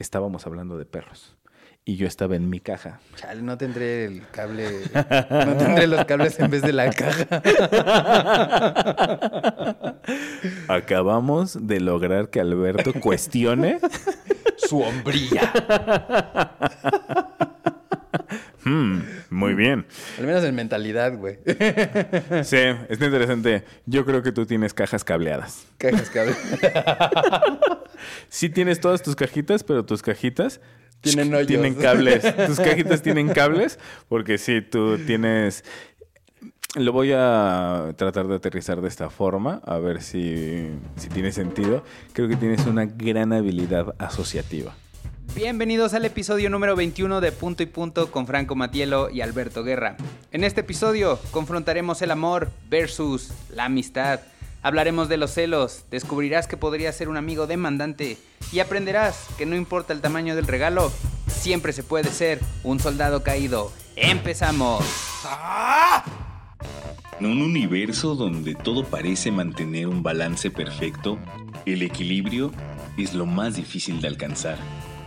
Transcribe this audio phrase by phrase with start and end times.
[0.00, 1.36] estábamos hablando de perros.
[1.84, 3.00] Y yo estaba en mi caja.
[3.16, 4.68] Chale, no tendré el cable.
[5.30, 7.42] No tendré los cables en vez de la caja.
[10.68, 13.78] Acabamos de lograr que Alberto cuestione
[14.56, 15.52] Su hombría.
[18.64, 19.00] Hmm,
[19.30, 19.86] muy bien.
[20.18, 21.38] Al menos en mentalidad, güey.
[22.44, 22.56] Sí,
[22.88, 23.64] está interesante.
[23.86, 25.66] Yo creo que tú tienes cajas cableadas.
[25.78, 26.34] Cajas cable.
[28.28, 30.60] Sí tienes todas tus cajitas, pero tus cajitas
[31.02, 31.46] Tienen hoyos.
[31.46, 32.22] tienen cables.
[32.46, 35.64] Tus cajitas tienen cables porque sí, tú tienes...
[36.76, 41.84] Lo voy a tratar de aterrizar de esta forma, a ver si, si tiene sentido.
[42.12, 44.74] Creo que tienes una gran habilidad asociativa.
[45.34, 49.96] Bienvenidos al episodio número 21 de Punto y Punto con Franco Matielo y Alberto Guerra.
[50.32, 54.20] En este episodio confrontaremos el amor versus la amistad.
[54.62, 58.18] Hablaremos de los celos, descubrirás que podría ser un amigo demandante
[58.52, 60.92] y aprenderás que no importa el tamaño del regalo,
[61.28, 63.72] siempre se puede ser un soldado caído.
[63.94, 64.84] ¡Empezamos!
[67.20, 71.18] En un universo donde todo parece mantener un balance perfecto,
[71.66, 72.50] el equilibrio
[72.96, 74.58] es lo más difícil de alcanzar.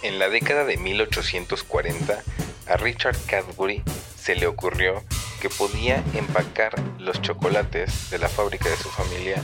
[0.00, 2.22] En la década de 1840,
[2.68, 3.82] a Richard Cadbury
[4.16, 5.02] se le ocurrió
[5.40, 9.42] que podía empacar los chocolates de la fábrica de su familia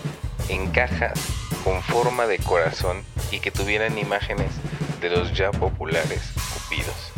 [0.48, 1.18] en cajas
[1.64, 3.02] con forma de corazón
[3.32, 4.52] y que tuvieran imágenes
[5.00, 7.12] de los ya populares cupidos.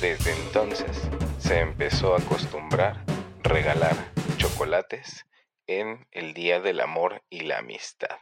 [0.00, 1.02] Desde entonces
[1.38, 3.04] se empezó a acostumbrar
[3.42, 3.96] regalar
[4.38, 5.26] chocolates
[5.66, 8.16] en el Día del Amor y la Amistad.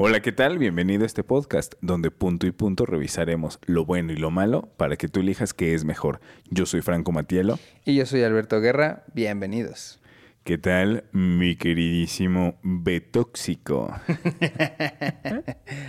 [0.00, 0.58] Hola, ¿qué tal?
[0.58, 4.94] Bienvenido a este podcast donde punto y punto revisaremos lo bueno y lo malo para
[4.94, 6.20] que tú elijas qué es mejor.
[6.50, 7.58] Yo soy Franco Matielo.
[7.84, 9.02] Y yo soy Alberto Guerra.
[9.12, 9.98] Bienvenidos.
[10.44, 13.92] ¿Qué tal, mi queridísimo Betóxico?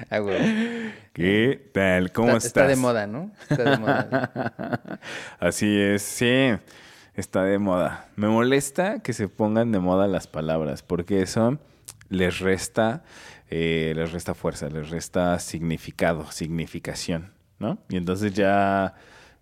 [0.10, 0.22] Ah.
[1.14, 2.12] ¿Qué tal?
[2.12, 2.64] ¿Cómo está, estás?
[2.64, 3.32] está de moda, ¿no?
[3.48, 5.00] Está de moda.
[5.40, 6.50] Así es, sí,
[7.14, 8.10] está de moda.
[8.16, 11.60] Me molesta que se pongan de moda las palabras, porque eso
[12.10, 13.04] les resta,
[13.50, 17.80] eh, les resta fuerza, les resta significado, significación, ¿no?
[17.90, 18.96] Y entonces ya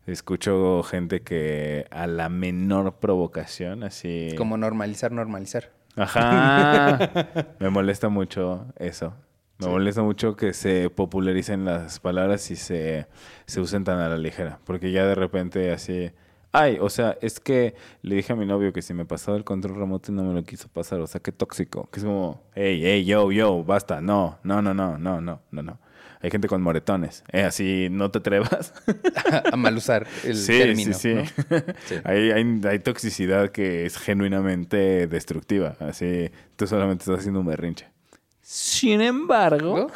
[0.06, 4.30] escucho gente que a la menor provocación, así...
[4.38, 5.72] Como normalizar, normalizar.
[5.98, 7.10] Ajá.
[7.60, 9.14] Me molesta mucho eso.
[9.60, 9.72] Me Sí.
[9.72, 13.08] molesta mucho que se popularicen las palabras y se,
[13.48, 14.60] se usen tan a la ligera.
[14.66, 16.12] Porque ya de repente así.
[16.60, 19.44] Ay, o sea, es que le dije a mi novio que si me pasaba el
[19.44, 21.00] control remoto y no me lo quiso pasar.
[21.02, 21.88] O sea, qué tóxico.
[21.92, 24.02] Que es como, hey, hey, yo, yo, basta.
[24.02, 25.80] No, no, no, no, no, no, no, no.
[26.20, 27.24] Hay gente con moretones.
[27.32, 28.74] Eh, así, no te atrevas.
[29.54, 30.94] a mal usar el sí, término.
[30.94, 31.32] sí, sí.
[31.50, 31.60] ¿no?
[31.86, 31.96] Sí.
[32.04, 35.76] hay, hay, hay toxicidad que es genuinamente destructiva.
[35.80, 37.88] Así, tú solamente estás haciendo un berrinche.
[38.42, 39.92] Sin embargo,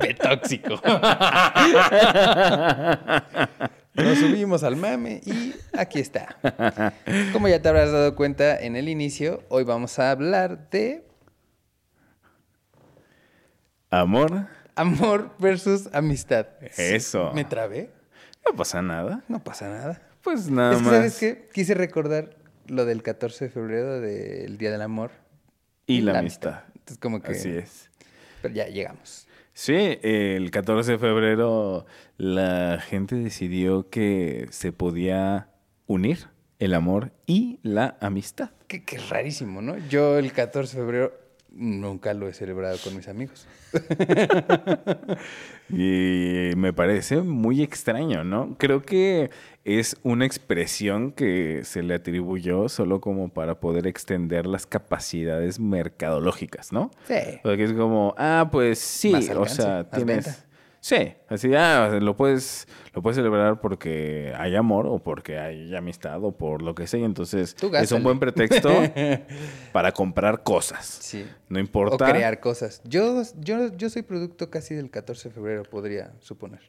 [0.00, 0.80] Betóxico.
[3.94, 6.36] Nos subimos al mame y aquí está.
[7.32, 11.06] Como ya te habrás dado cuenta en el inicio, hoy vamos a hablar de
[13.90, 16.46] amor, amor versus amistad.
[16.76, 17.32] Eso.
[17.34, 17.90] ¿Me trabé?
[18.44, 19.22] no pasa nada.
[19.28, 20.02] No pasa nada.
[20.22, 20.94] Pues nada es que, más.
[20.94, 21.48] ¿sabes qué?
[21.52, 25.12] Quise recordar lo del 14 de febrero del Día del Amor.
[25.86, 26.64] Y la, amistad.
[26.68, 27.32] Entonces, como que...
[27.32, 27.90] Así es.
[28.42, 29.28] Pero ya llegamos.
[29.54, 35.48] Sí, el 14 de febrero la gente decidió que se podía
[35.86, 36.26] unir
[36.58, 38.50] el amor y la amistad.
[38.66, 39.78] Qué, qué rarísimo, ¿no?
[39.88, 41.12] Yo el 14 de febrero
[41.52, 43.46] nunca lo he celebrado con mis amigos.
[45.70, 48.56] Y me parece muy extraño, ¿no?
[48.58, 49.30] Creo que
[49.64, 56.72] es una expresión que se le atribuyó solo como para poder extender las capacidades mercadológicas,
[56.72, 56.90] ¿no?
[57.08, 57.40] Sí.
[57.42, 60.24] Porque es como, ah, pues sí, o sea, tienes...
[60.26, 60.53] venta.
[60.84, 66.22] Sí, así, ah, lo puedes, lo puedes celebrar porque hay amor o porque hay amistad
[66.22, 67.00] o por lo que sea.
[67.00, 68.68] y Entonces, es un buen pretexto
[69.72, 70.84] para comprar cosas.
[70.84, 71.24] Sí.
[71.48, 72.12] No O importa.
[72.12, 72.82] crear cosas.
[72.84, 76.60] Yo, yo, yo soy producto casi del 14 de febrero, podría suponer.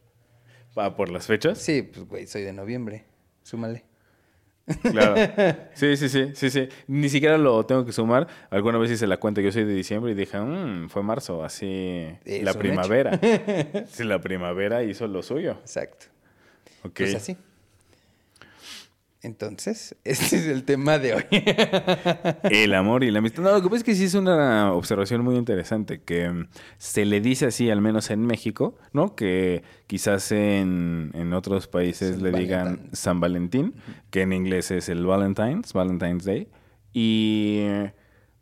[0.78, 1.58] Ah, por las fechas.
[1.58, 3.04] Sí, pues, güey, soy de noviembre.
[3.44, 3.84] Súmale.
[4.92, 5.16] Claro.
[5.74, 6.70] Sí, sí, sí, sí, sí.
[6.88, 8.28] Ni siquiera lo tengo que sumar.
[8.50, 12.08] Alguna vez hice la cuenta, yo soy de diciembre y dije, "Mm, fue marzo, así
[12.26, 13.20] Es la primavera.
[13.88, 15.52] sí, la primavera hizo lo suyo.
[15.62, 16.08] Exacto.
[16.84, 16.94] Ok.
[16.98, 17.38] Pues así.
[19.25, 21.24] Entonces, este es el tema de hoy.
[22.51, 23.42] El amor y la amistad.
[23.42, 27.06] No, lo que pasa es que sí es una observación muy interesante, que mm, se
[27.06, 29.16] le dice así, al menos en México, ¿no?
[29.16, 32.89] Que quizás en, en otros países San le digan Valentín.
[32.94, 33.74] San Valentín,
[34.12, 36.48] que en inglés es el Valentine's, Valentine's Day.
[36.94, 37.66] Y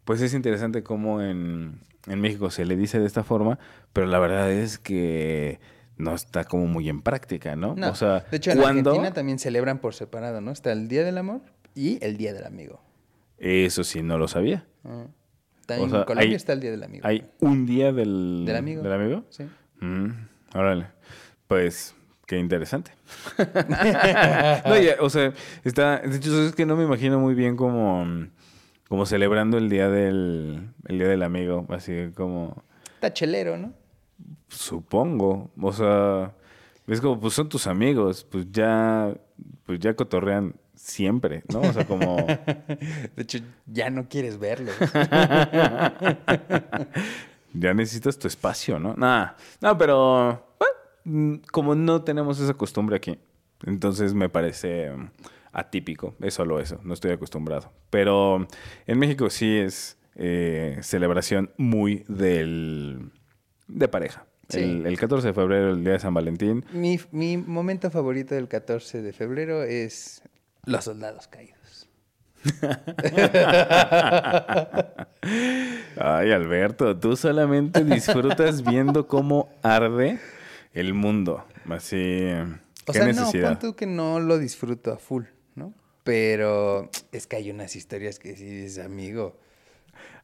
[0.03, 3.57] pues es interesante cómo en, en México se le dice de esta forma,
[3.93, 5.61] pero la verdad es que
[5.97, 7.75] no está como muy en práctica, ¿no?
[7.75, 8.89] No, o sea, de hecho, en ¿cuándo?
[8.91, 10.51] Argentina también celebran por separado, ¿no?
[10.51, 11.41] Está el Día del Amor
[11.75, 12.81] y el Día del Amigo.
[13.37, 14.65] Eso sí, no lo sabía.
[14.83, 15.05] Ah.
[15.65, 17.07] También O sea, en Colombia hay- está el Día del Amigo.
[17.07, 18.81] Hay un día del, Del amigo.
[18.83, 19.23] ¿Del amigo?
[19.29, 19.43] Sí.
[19.79, 20.09] Mm,
[20.55, 20.87] órale.
[21.47, 22.91] Pues, qué interesante.
[24.65, 25.99] no, ya, o sea, está.
[25.99, 28.05] De hecho, es que no me imagino muy bien como,
[28.89, 31.65] como celebrando el día del, el día del amigo.
[31.69, 32.63] Así como.
[32.95, 33.73] Está chelero, ¿no?
[34.47, 35.51] Supongo.
[35.59, 36.33] O sea,
[36.87, 38.23] es como, pues son tus amigos.
[38.23, 39.13] Pues ya.
[39.65, 41.61] Pues ya cotorrean siempre, ¿no?
[41.61, 42.15] O sea, como.
[43.15, 44.71] De hecho, ya no quieres verlo.
[47.53, 48.95] Ya necesitas tu espacio, ¿no?
[48.95, 53.19] Nada, no, pero bueno, mm, como no tenemos esa costumbre aquí,
[53.65, 55.09] entonces me parece mm,
[55.51, 57.71] atípico, es solo eso, no estoy acostumbrado.
[57.91, 58.47] Pero
[58.87, 63.11] en México sí es eh, celebración muy del
[63.67, 64.25] de pareja.
[64.49, 64.59] Sí.
[64.59, 66.65] El, el 14 de febrero, el día de San Valentín.
[66.73, 70.21] mi, mi momento favorito del 14 de febrero es
[70.65, 71.87] los soldados caídos.
[75.97, 80.19] Ay, Alberto, tú solamente disfrutas viendo cómo arde
[80.73, 81.45] el mundo.
[81.69, 82.27] Así,
[82.87, 83.51] O qué sea, necesidad.
[83.51, 85.23] no, pon tú que no lo disfruto a full,
[85.55, 85.73] ¿no?
[86.03, 89.37] Pero es que hay unas historias que sí dices, amigo,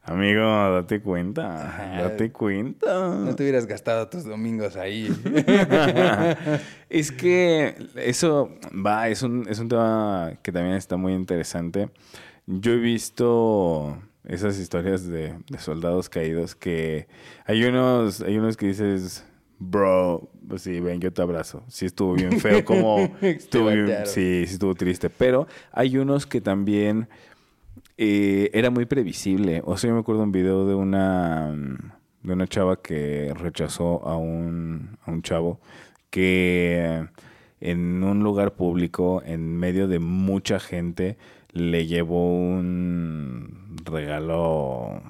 [0.02, 3.16] Amigo, date cuenta, date cuenta.
[3.16, 5.08] no te hubieras gastado tus domingos ahí.
[6.88, 11.90] es que eso va, es un, es un tema que también está muy interesante.
[12.46, 17.06] Yo he visto esas historias de, de soldados caídos que
[17.44, 19.24] hay unos, hay unos que dices,
[19.58, 21.62] bro, pues sí, ven, yo te abrazo.
[21.68, 25.10] Sí estuvo bien feo, como estuvo bien- sí, sí estuvo triste.
[25.10, 27.08] Pero hay unos que también
[28.02, 29.62] eh, era muy previsible.
[29.66, 31.92] O sea, yo me acuerdo un video de una mm,
[32.22, 35.60] de una chava que rechazó a un, a un chavo
[36.10, 37.06] que
[37.60, 41.18] en un lugar público, en medio de mucha gente,
[41.52, 45.02] le llevó un regalo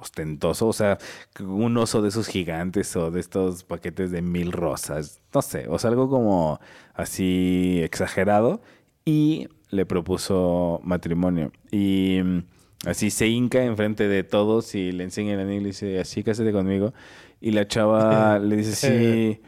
[0.00, 0.98] ostentoso, o sea,
[1.40, 5.78] un oso de esos gigantes o de estos paquetes de mil rosas, no sé, o
[5.78, 6.60] sea, algo como
[6.94, 8.60] así exagerado.
[9.04, 12.38] Y le propuso matrimonio y mm,
[12.86, 16.22] así se hinca enfrente de todos y le enseña el anillo y le dice, así
[16.22, 16.94] cásate conmigo
[17.40, 19.42] y la chava le dice, sí,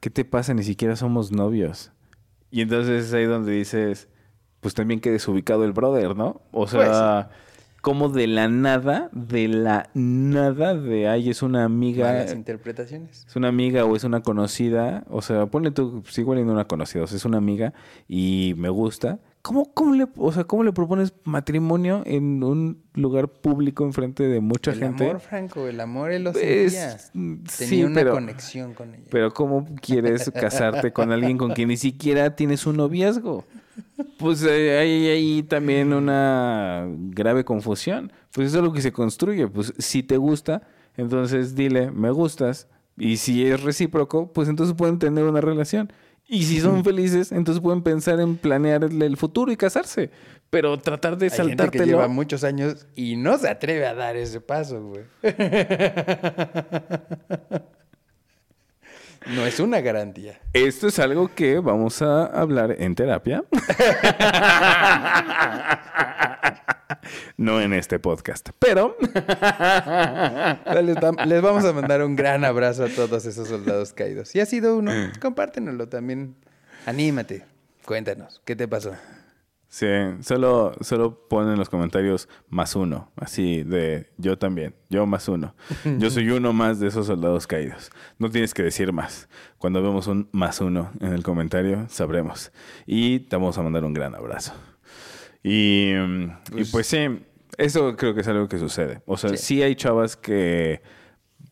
[0.00, 0.52] ¿qué te pasa?
[0.54, 1.92] Ni siquiera somos novios.
[2.50, 4.08] Y entonces es ahí donde dices,
[4.60, 6.42] pues también que desubicado el brother, ¿no?
[6.50, 7.30] O sea,
[7.80, 13.24] como de la nada, de la nada de, ay, es una amiga, Malas interpretaciones.
[13.26, 16.52] es una amiga o es una conocida, o sea, ponle tú, pues igual y no
[16.52, 17.72] una conocida, o sea, es una amiga
[18.08, 19.20] y me gusta.
[19.48, 24.40] ¿Cómo, cómo le, o sea, ¿cómo le propones matrimonio en un lugar público enfrente de
[24.40, 25.04] mucha el gente?
[25.08, 26.96] amor, Franco, el amor él lo Es- sentía.
[27.14, 29.04] mm, Tenía sí, una pero- conexión con ella.
[29.10, 33.46] Pero ¿cómo quieres casarte con alguien con quien ni siquiera tienes un noviazgo?
[34.18, 38.12] Pues eh, hay ahí también una grave confusión.
[38.32, 39.48] Pues eso es lo que se construye.
[39.48, 40.60] Pues si te gusta,
[40.98, 42.68] entonces dile, me gustas.
[42.98, 45.90] Y si es recíproco, pues entonces pueden tener una relación.
[46.30, 50.10] Y si son felices, entonces pueden pensar en planear el, futuro y casarse.
[50.50, 54.40] Pero tratar de gente que lleva muchos años y no se atreve a dar ese
[54.40, 55.04] paso, güey.
[59.26, 60.40] No es una garantía.
[60.54, 63.44] Esto es algo que vamos a hablar en terapia.
[67.38, 68.50] no en este podcast.
[68.58, 68.94] Pero
[70.82, 74.28] Les, va- les vamos a mandar un gran abrazo a todos esos soldados caídos.
[74.28, 76.34] Si ha sido uno, compártenoslo también.
[76.86, 77.44] Anímate.
[77.84, 78.92] Cuéntanos, ¿qué te pasó?
[79.70, 79.86] sí,
[80.22, 83.10] solo, solo pon en los comentarios más uno.
[83.16, 84.74] Así de yo también.
[84.88, 85.54] Yo más uno.
[85.98, 87.90] Yo soy uno más de esos soldados caídos.
[88.18, 89.28] No tienes que decir más.
[89.58, 92.50] Cuando vemos un más uno en el comentario, sabremos.
[92.86, 94.54] Y te vamos a mandar un gran abrazo.
[95.42, 97.06] Y, mm, y pues sí,
[97.58, 99.02] eso creo que es algo que sucede.
[99.06, 99.36] O sea, Sí.
[99.36, 100.80] sí, hay chavas que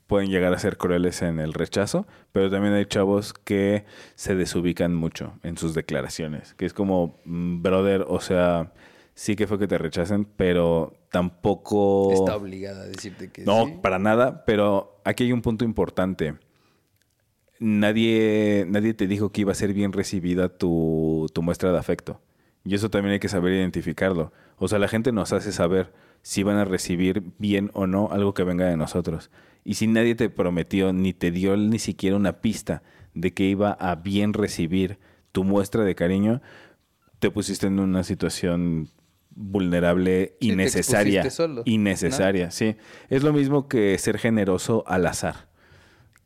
[0.07, 3.85] pueden llegar a ser crueles en el rechazo, pero también hay chavos que
[4.15, 8.73] se desubican mucho en sus declaraciones, que es como, mm, brother, o sea,
[9.15, 12.13] sí que fue que te rechacen, pero tampoco...
[12.13, 13.75] Está obligada a decirte que No, sí.
[13.83, 16.37] para nada, pero aquí hay un punto importante.
[17.59, 22.21] Nadie, nadie te dijo que iba a ser bien recibida tu, tu muestra de afecto.
[22.67, 24.33] Y eso también hay que saber identificarlo.
[24.57, 25.93] O sea, la gente nos hace saber
[26.23, 29.31] si van a recibir bien o no algo que venga de nosotros.
[29.63, 32.83] Y si nadie te prometió ni te dio ni siquiera una pista
[33.15, 34.99] de que iba a bien recibir
[35.31, 36.43] tu muestra de cariño,
[37.21, 38.91] te pusiste en una situación
[39.31, 41.31] vulnerable Sí, te innecesaria.
[41.31, 41.63] solo, ¿no?
[41.67, 42.77] innecesaria, sí.
[43.09, 45.46] Es lo mismo que ser generoso al azar.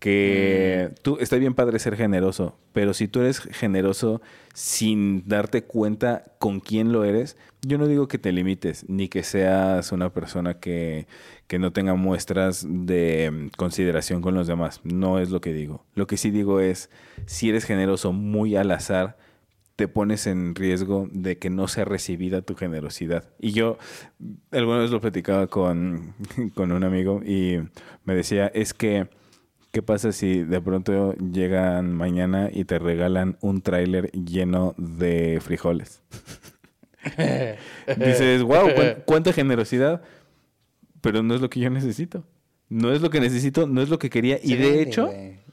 [0.01, 0.95] Que Mm.
[1.03, 4.21] tú, está bien padre ser generoso, pero si tú eres generoso
[4.55, 9.23] sin darte cuenta con quién lo eres, yo no digo que te limites, ni que
[9.23, 11.07] seas una persona que,
[11.47, 14.81] que no tenga muestras de mm, consideración con los demás.
[14.85, 15.85] No es lo que digo.
[15.95, 16.89] Lo que sí digo es,
[17.27, 19.19] si eres generoso muy al azar,
[19.77, 23.25] te pones en riesgo de que no sea recibida tu generosidad.
[23.39, 23.77] Y yo
[24.51, 26.15] alguna vez lo platicaba con,
[26.55, 27.59] con un amigo y
[28.05, 29.09] me decía, es que,
[29.71, 36.03] ¿qué pasa si de pronto llegan mañana y te regalan un tráiler lleno de frijoles?
[37.97, 38.69] Dices, wow,
[39.07, 40.03] cuánta generosidad,
[41.01, 42.25] pero no es lo que yo necesito.
[42.69, 44.39] No es lo que necesito, no es lo que quería.
[44.43, 45.11] Y de hecho,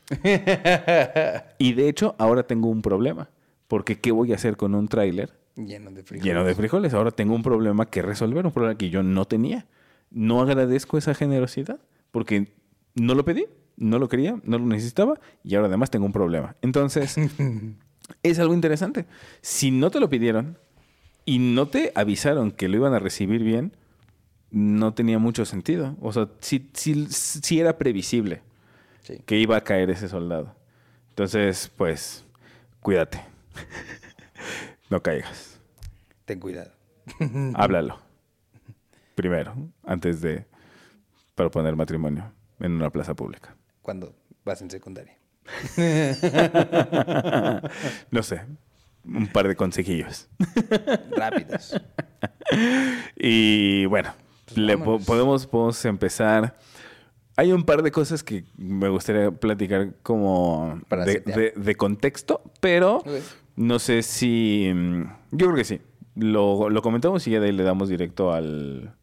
[1.58, 3.30] y de hecho, ahora tengo un problema.
[3.68, 6.26] Porque ¿qué voy a hacer con un tráiler Lleno de frijoles.
[6.26, 6.94] lleno de frijoles?
[6.94, 9.66] Ahora tengo un problema que resolver, un problema que yo no tenía.
[10.10, 11.80] No agradezco esa generosidad
[12.12, 12.54] porque
[12.96, 13.46] no lo pedí,
[13.78, 16.56] no lo quería, no lo necesitaba y ahora además tengo un problema.
[16.62, 17.16] Entonces,
[18.24, 19.06] es algo interesante.
[19.42, 20.58] Si no te lo pidieron
[21.26, 23.76] y no te avisaron que lo iban a recibir bien,
[24.52, 25.96] no tenía mucho sentido.
[26.02, 28.42] O sea, sí, sí- sí era previsible
[29.04, 29.20] Sí.
[29.26, 30.56] que iba a caer ese soldado.
[31.10, 32.26] Entonces, pues,
[32.82, 33.22] cuídate.
[34.90, 35.60] no caigas.
[36.26, 36.72] Ten cuidado.
[37.56, 38.00] Háblalo.
[39.16, 40.46] Primero, antes de
[41.36, 43.56] proponer matrimonio en una plaza pública.
[43.88, 44.14] Cuando
[44.44, 45.16] vas en secundaria.
[48.12, 48.42] No sé,
[49.06, 50.28] un par de consejillos.
[51.16, 51.80] Rápidos.
[53.16, 54.10] Y bueno,
[54.56, 56.58] le po- podemos, podemos empezar.
[57.38, 61.40] Hay un par de cosas que me gustaría platicar como Para de, setear.
[61.40, 63.02] de- de contexto, pero
[63.56, 64.70] no sé si...
[64.76, 65.80] mm, Yo creo que sí.
[66.16, 68.94] Lo, lo comentamos y ya de ahí le damos directo al,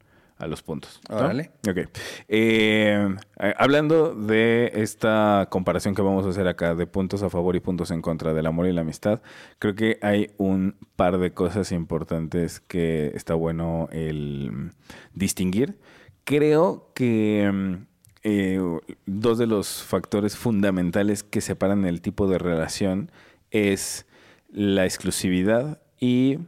[0.45, 1.01] a los puntos.
[1.09, 1.17] ¿no?
[1.17, 1.51] Órale.
[1.69, 1.89] Ok.
[2.29, 3.17] Eh,
[3.59, 7.91] hablando de esta comparación que vamos a hacer acá de puntos a favor y puntos
[7.91, 9.23] en contra del amor y la amistad,
[9.59, 14.71] creo que hay un par de cosas importantes que está bueno el
[15.15, 15.79] distinguir.
[16.25, 17.75] Creo que mm,
[18.23, 18.61] eh,
[19.07, 23.11] dos de los factores fundamentales que separan el tipo de relación
[23.51, 24.07] es
[24.51, 26.39] la exclusividad y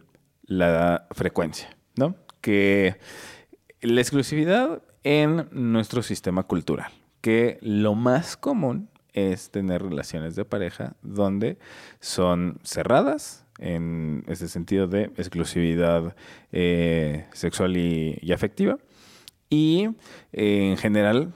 [0.46, 2.16] la frecuencia, ¿no?
[2.40, 2.96] Que
[3.80, 6.90] la exclusividad en nuestro sistema cultural,
[7.20, 11.58] que lo más común es tener relaciones de pareja donde
[12.00, 16.14] son cerradas en ese sentido de exclusividad
[16.52, 18.78] eh, sexual y, afectiva.
[19.48, 19.88] Y
[20.32, 21.32] eh, en general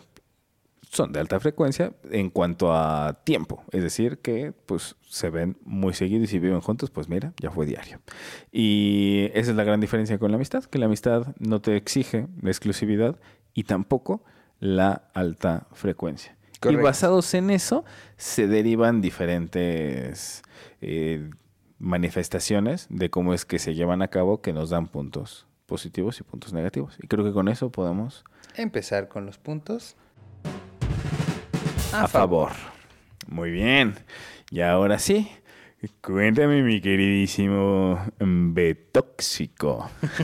[0.90, 5.94] son de alta frecuencia en cuanto a tiempo, es decir, que pues se ven muy
[5.94, 8.00] seguido y si viven juntos, pues mira, ya fue diario.
[8.50, 12.26] Y esa es la gran diferencia con la amistad, que la amistad no te exige
[12.42, 13.20] la exclusividad
[13.54, 14.24] y tampoco
[14.58, 16.36] la alta frecuencia.
[16.58, 16.80] Correcto.
[16.80, 17.84] Y basados en eso
[18.16, 20.42] se derivan diferentes
[20.80, 21.30] eh,
[21.78, 26.24] manifestaciones de cómo es que se llevan a cabo que nos dan puntos positivos y
[26.24, 26.98] puntos negativos.
[27.00, 28.24] Y creo que con eso podemos
[28.56, 29.96] Empezar con los puntos.
[31.92, 32.52] A favor.
[33.28, 33.94] Muy bien.
[34.50, 35.30] Y ahora sí,
[36.00, 39.90] cuéntame, mi queridísimo Betóxico.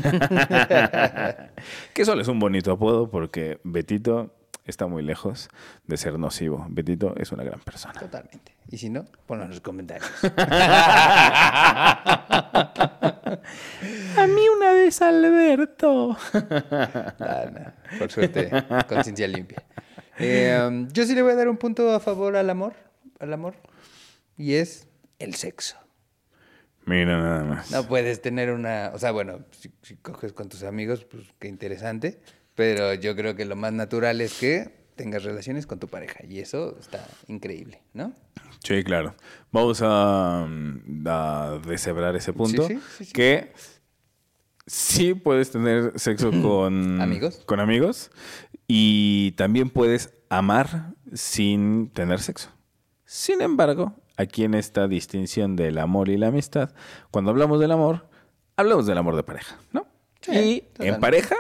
[1.95, 5.49] que solo es un bonito apodo porque Betito está muy lejos
[5.87, 6.67] de ser nocivo.
[6.69, 7.99] Betito es una gran persona.
[7.99, 8.55] Totalmente.
[8.69, 10.11] Y si no, ponlo en los comentarios.
[14.17, 16.17] A mí una vez, Alberto.
[17.99, 18.51] Por suerte,
[18.89, 19.63] conciencia limpia.
[20.19, 22.75] Eh, um, yo sí le voy a dar un punto a favor al amor.
[23.19, 23.55] Al amor.
[24.37, 25.77] Y es el sexo.
[26.85, 27.71] Mira nada más.
[27.71, 28.93] No puedes tener una.
[28.95, 32.21] O sea, bueno, si, si coges con tus amigos, pues qué interesante.
[32.55, 36.25] Pero yo creo que lo más natural es que tengas relaciones con tu pareja.
[36.27, 38.13] Y eso está increíble, ¿no?
[38.65, 39.15] Sí, claro.
[39.53, 42.67] Vamos a, mm, a deshebrar ese punto.
[42.67, 43.13] Sí, sí, sí, sí.
[43.13, 43.53] Que
[44.67, 47.43] sí puedes tener sexo con Amigos.
[47.47, 48.11] Con amigos.
[48.69, 52.51] Y también puedes amar sin tener sexo.
[53.05, 56.71] Sin embargo, aquí en esta distinción del amor y la amistad,
[57.11, 58.09] cuando hablamos del amor,
[58.57, 59.87] hablamos del amor de pareja, ¿no?
[60.21, 61.37] Sí, y en pareja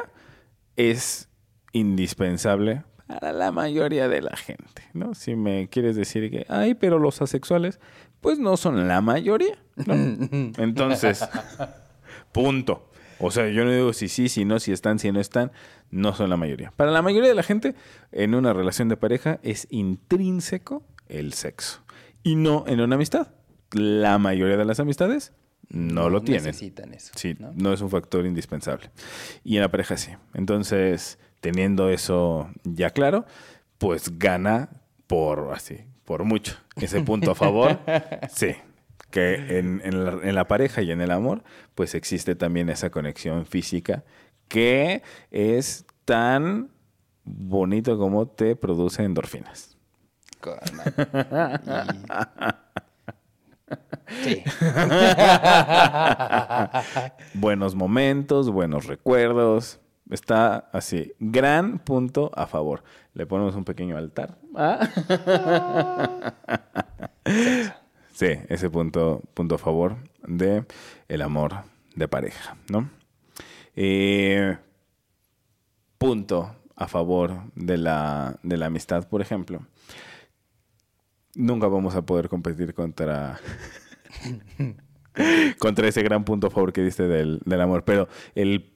[0.76, 1.28] es
[1.72, 5.14] indispensable para la mayoría de la gente, ¿no?
[5.14, 7.80] Si me quieres decir que, ay, pero los asexuales,
[8.20, 9.94] pues no son la mayoría, ¿no?
[10.58, 11.26] Entonces,
[12.32, 12.90] punto.
[13.18, 15.52] O sea, yo no digo si sí, si no, si están, si no están,
[15.90, 16.72] no son la mayoría.
[16.76, 17.74] Para la mayoría de la gente,
[18.12, 21.82] en una relación de pareja es intrínseco el sexo.
[22.22, 23.28] Y no en una amistad.
[23.72, 25.32] La mayoría de las amistades
[25.68, 26.44] no lo tienen.
[26.44, 27.12] Necesitan eso.
[27.16, 27.52] Sí, ¿no?
[27.54, 27.72] ¿no?
[27.72, 28.90] es un factor indispensable.
[29.44, 30.12] Y en la pareja sí.
[30.34, 33.26] Entonces, teniendo eso ya claro,
[33.78, 34.68] pues gana
[35.06, 36.56] por así, por mucho.
[36.76, 37.78] Ese punto a favor,
[38.32, 38.54] sí.
[39.10, 41.42] Que en, en la, en la pareja y en el amor,
[41.74, 44.04] pues existe también esa conexión física
[44.48, 46.70] que es tan
[47.24, 49.76] bonito como te produce endorfinas.
[54.22, 54.44] Sí.
[57.34, 59.80] buenos momentos, buenos recuerdos.
[60.08, 62.84] Está así, gran punto a favor.
[63.12, 64.38] Le ponemos un pequeño altar.
[68.16, 70.64] Sí, ese punto, punto a favor de
[71.06, 71.52] el amor
[71.94, 72.88] de pareja, ¿no?
[73.74, 74.56] Eh,
[75.98, 79.60] punto a favor de la, de la amistad, por ejemplo.
[81.34, 83.38] Nunca vamos a poder competir contra
[85.58, 87.84] contra ese gran punto a favor que diste del, del amor.
[87.84, 88.75] Pero el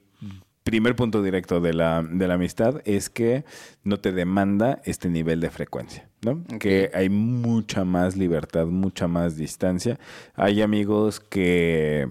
[0.71, 3.45] primer punto directo de la, de la amistad es que
[3.83, 6.43] no te demanda este nivel de frecuencia, ¿no?
[6.59, 9.99] Que hay mucha más libertad, mucha más distancia.
[10.33, 12.07] Hay amigos que...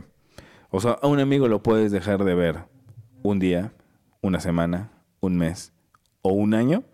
[0.70, 2.56] O sea, a un amigo lo puedes dejar de ver
[3.24, 3.72] un día,
[4.22, 5.72] una semana, un mes
[6.22, 6.84] o un año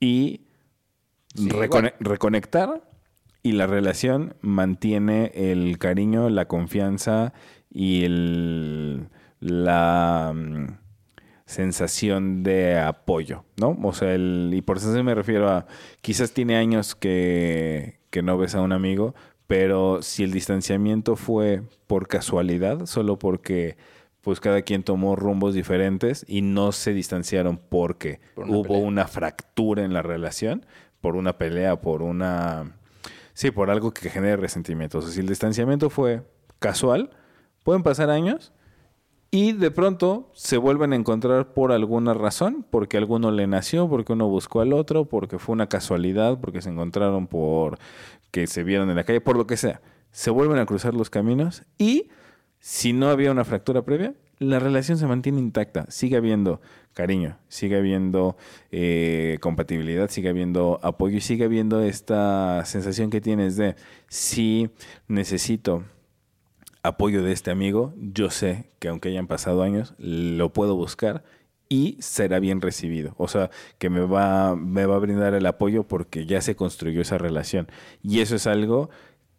[0.00, 0.42] y
[1.34, 1.94] Sí, recone- igual.
[2.00, 2.82] reconectar
[3.42, 7.32] y la relación mantiene el cariño, la confianza
[7.70, 9.08] y el,
[9.40, 10.66] la mm,
[11.54, 13.78] sensación de apoyo, ¿no?
[13.82, 15.66] O sea, el, y por eso me refiero a,
[16.00, 19.14] quizás tiene años que, que no ves a un amigo,
[19.46, 23.76] pero si el distanciamiento fue por casualidad, solo porque
[24.20, 28.88] pues cada quien tomó rumbos diferentes y no se distanciaron porque Por una hubo pelea.
[28.88, 30.66] una fractura en la relación,
[31.00, 32.76] por una pelea, por una...
[33.34, 34.98] Sí, por algo que genere resentimiento.
[34.98, 36.22] O sea, si el distanciamiento fue
[36.58, 37.10] casual,
[37.64, 38.52] pueden pasar años
[39.34, 44.12] y de pronto se vuelven a encontrar por alguna razón, porque alguno le nació, porque
[44.12, 47.80] uno buscó al otro, porque fue una casualidad, porque se encontraron por
[48.30, 49.80] que se vieron en la calle, por lo que sea.
[50.12, 52.10] Se vuelven a cruzar los caminos y
[52.60, 55.86] si no había una fractura previa, la relación se mantiene intacta.
[55.88, 56.60] Sigue habiendo
[56.92, 58.36] cariño, sigue habiendo
[58.70, 63.74] eh, compatibilidad, sigue habiendo apoyo y sigue habiendo esta sensación que tienes de
[64.06, 64.70] si
[65.08, 65.82] necesito
[66.84, 71.24] apoyo de este amigo, yo sé que aunque hayan pasado años, lo puedo buscar
[71.68, 73.14] y será bien recibido.
[73.16, 77.00] O sea, que me va, me va a brindar el apoyo porque ya se construyó
[77.00, 77.66] esa relación.
[78.02, 78.90] Y eso es algo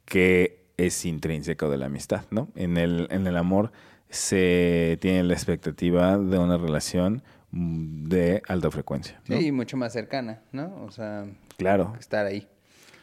[0.06, 2.50] que es intrínseco de la amistad, ¿no?
[2.56, 3.72] En el, en el amor
[4.10, 9.22] se tiene la expectativa de una relación mm, de alta frecuencia.
[9.28, 9.38] ¿no?
[9.38, 10.84] Sí, y mucho más cercana, ¿no?
[10.84, 11.26] O sea,
[11.58, 11.94] Claro.
[12.00, 12.48] estar ahí.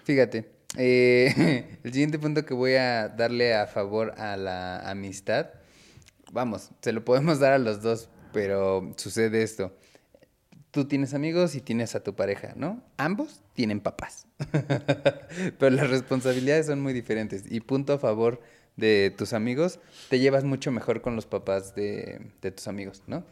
[0.05, 5.51] Fíjate, eh, el siguiente punto que voy a darle a favor a la amistad,
[6.33, 9.77] vamos, se lo podemos dar a los dos, pero sucede esto.
[10.71, 12.83] Tú tienes amigos y tienes a tu pareja, ¿no?
[12.97, 14.27] Ambos tienen papás,
[15.59, 17.45] pero las responsabilidades son muy diferentes.
[17.51, 18.41] Y punto a favor
[18.77, 23.27] de tus amigos, te llevas mucho mejor con los papás de, de tus amigos, ¿no?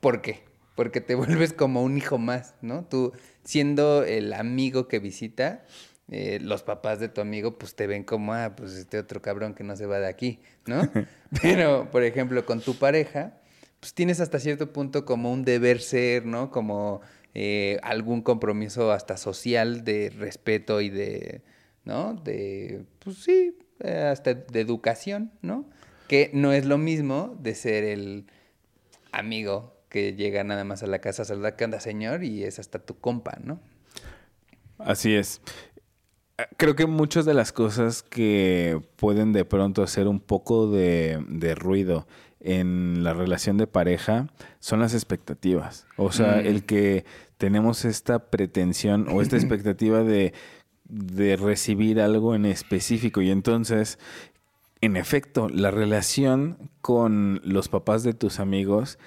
[0.00, 0.44] ¿Por qué?
[0.74, 2.86] Porque te vuelves como un hijo más, ¿no?
[2.86, 3.12] Tú
[3.44, 5.66] siendo el amigo que visita,
[6.08, 9.54] eh, los papás de tu amigo pues te ven como, ah, pues este otro cabrón
[9.54, 10.80] que no se va de aquí, ¿no?
[11.42, 13.38] Pero, por ejemplo, con tu pareja,
[13.80, 16.50] pues tienes hasta cierto punto como un deber ser, ¿no?
[16.50, 17.00] Como
[17.34, 21.42] eh, algún compromiso hasta social de respeto y de,
[21.84, 22.14] ¿no?
[22.14, 25.68] De, pues sí, eh, hasta de educación, ¿no?
[26.06, 28.26] Que no es lo mismo de ser el
[29.10, 32.22] amigo que llega nada más a la casa a saludar, ¿qué onda, señor?
[32.22, 33.60] Y es hasta tu compa, ¿no?
[34.78, 35.40] Así es.
[36.58, 41.54] Creo que muchas de las cosas que pueden de pronto hacer un poco de, de
[41.54, 42.06] ruido
[42.40, 44.26] en la relación de pareja
[44.60, 45.86] son las expectativas.
[45.96, 46.46] O sea, Mm.
[46.46, 47.04] el que
[47.38, 50.34] tenemos esta pretensión o esta expectativa de,
[50.84, 53.98] de recibir algo en específico y entonces,
[54.82, 58.98] en efecto, la relación con los papás de tus amigos,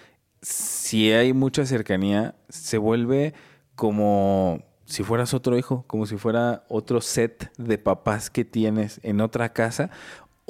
[0.41, 3.33] si hay mucha cercanía, se vuelve
[3.75, 9.21] como si fueras otro hijo, como si fuera otro set de papás que tienes en
[9.21, 9.89] otra casa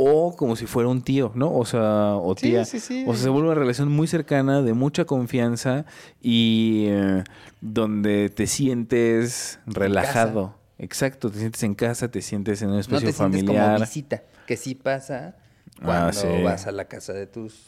[0.01, 1.53] o como si fuera un tío, ¿no?
[1.53, 2.63] O sea, o Sí, tía.
[2.63, 3.03] sí, sí.
[3.05, 5.85] O sea, se vuelve una relación muy cercana, de mucha confianza
[6.21, 7.23] y eh,
[7.59, 10.55] donde te sientes relajado.
[10.77, 13.81] Exacto, te sientes en casa, te sientes en un No espacio te sientes como familiar.
[13.81, 15.35] visita, que sí pasa
[15.81, 16.27] Ah, cuando sí.
[16.43, 17.65] vas a la casa de tus...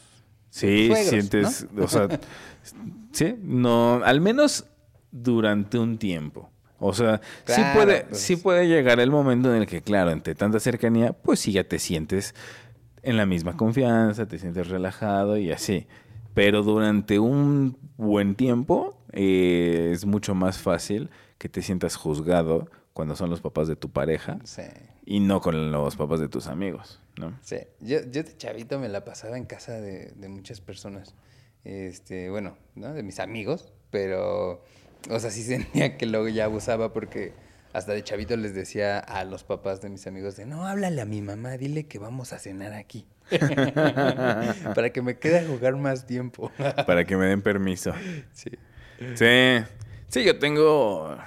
[0.50, 2.08] Sí, suegros, sientes, o sea,
[3.12, 4.66] sí, no, al menos
[5.12, 6.50] durante un tiempo.
[6.84, 8.20] O sea, sí puede, pues.
[8.20, 11.64] sí puede llegar el momento en el que, claro, entre tanta cercanía, pues sí ya
[11.64, 12.34] te sientes
[13.04, 15.88] en la misma confianza, te sientes relajado y así.
[16.34, 23.16] Pero durante un buen tiempo eh, es mucho más fácil que te sientas juzgado cuando
[23.16, 24.64] son los papás de tu pareja Sí,
[25.06, 27.38] y no con los papás de tus amigos, ¿no?
[27.42, 27.58] sí.
[27.80, 31.14] Yo, yo de chavito me la pasaba en casa de, de muchas personas.
[31.64, 32.92] Este, bueno, ¿no?
[32.94, 34.64] De mis amigos, pero...
[35.10, 37.34] O sea, sí sentía que luego ya abusaba porque
[37.74, 41.06] hasta de chavito les decía a los papás de mis amigos de, no, háblale a
[41.06, 43.06] mi mamá, dile que vamos a cenar aquí.
[44.76, 46.52] Para que me quede a jugar más tiempo.
[46.86, 47.94] Para que me den permiso.
[48.34, 48.52] sí.
[49.16, 49.66] Sí,
[50.10, 51.18] sí, yo tengo,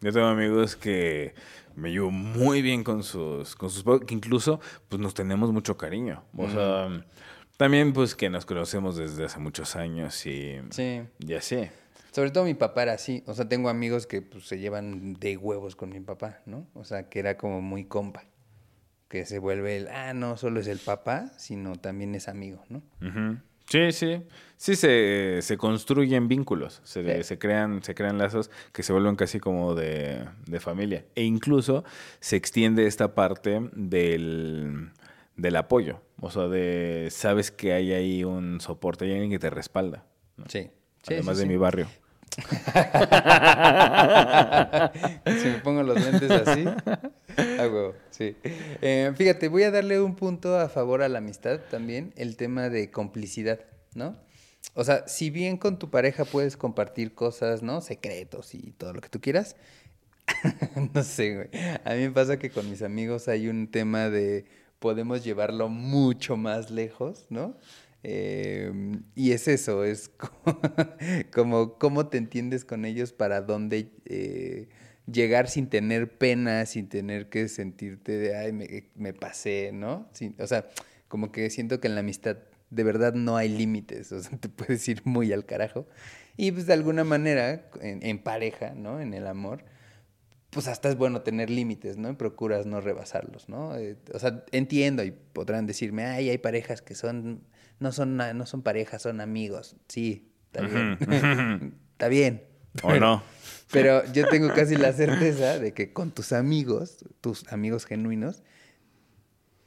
[0.00, 1.34] yo tengo amigos que
[1.74, 6.22] me llevo muy bien con sus, con sus, que incluso, pues nos tenemos mucho cariño.
[6.36, 7.04] O sea,
[7.56, 11.02] también pues que nos conocemos desde hace muchos años y, Sí.
[11.18, 11.68] y así.
[12.12, 13.24] Sobre todo mi papá era así.
[13.26, 16.66] O sea, tengo amigos que pues, se llevan de huevos con mi papá, ¿no?
[16.74, 18.24] O sea, que era como muy compa.
[19.08, 22.82] Que se vuelve el, ah, no solo es el papá, sino también es amigo, ¿no?
[23.68, 24.22] Sí, sí.
[24.56, 27.24] Sí, se, se construyen vínculos, se, Sí.
[27.24, 31.04] se, crean, se crean lazos que se vuelven casi como de, de familia.
[31.14, 31.84] E incluso
[32.20, 34.90] se extiende esta parte del,
[35.36, 36.00] del apoyo.
[36.20, 40.04] O sea, de sabes que hay ahí un soporte, hay alguien que te respalda.
[40.36, 40.44] ¿no?
[40.48, 40.70] Sí.
[41.02, 41.88] Sí, Además sí, de mi barrio.
[45.26, 46.64] Si me pongo los lentes así,
[47.36, 48.36] huevo, sí.
[48.80, 52.70] Eh, fíjate, voy a darle un punto a favor a la amistad también, el tema
[52.70, 53.60] de complicidad,
[53.94, 54.16] ¿no?
[54.74, 57.80] O sea, si bien con tu pareja puedes compartir cosas, ¿no?
[57.82, 59.56] Secretos y todo lo que tú quieras.
[60.94, 61.48] no sé, güey.
[61.84, 64.46] A mí me pasa que con mis amigos hay un tema de
[64.78, 67.56] podemos llevarlo mucho más lejos, ¿no?
[68.04, 68.72] Eh,
[69.14, 70.10] y es eso, es
[71.32, 74.68] como, cómo te entiendes con ellos para dónde eh,
[75.10, 80.08] llegar sin tener pena, sin tener que sentirte de, ay, me, me pasé, ¿no?
[80.12, 80.68] Sin- o sea,
[81.08, 82.38] como que siento que en la amistad
[82.70, 85.86] de verdad no hay límites, o sea, te puedes ir muy al carajo.
[86.36, 89.00] Y pues de alguna manera, en, en pareja, ¿no?
[89.00, 89.64] En el amor,
[90.50, 92.10] pues hasta es bueno tener límites, ¿no?
[92.10, 93.76] Y procuras no rebasarlos, ¿no?
[93.76, 97.42] Eh, o sea, entiendo y podrán decirme, ay, hay parejas que son,
[97.80, 99.76] no son, na- no son parejas, son amigos.
[99.88, 100.98] Sí, está bien.
[101.92, 102.44] está bien.
[102.82, 103.22] ¿O no?
[103.70, 108.42] Pero yo tengo casi la certeza de que con tus amigos, tus amigos genuinos,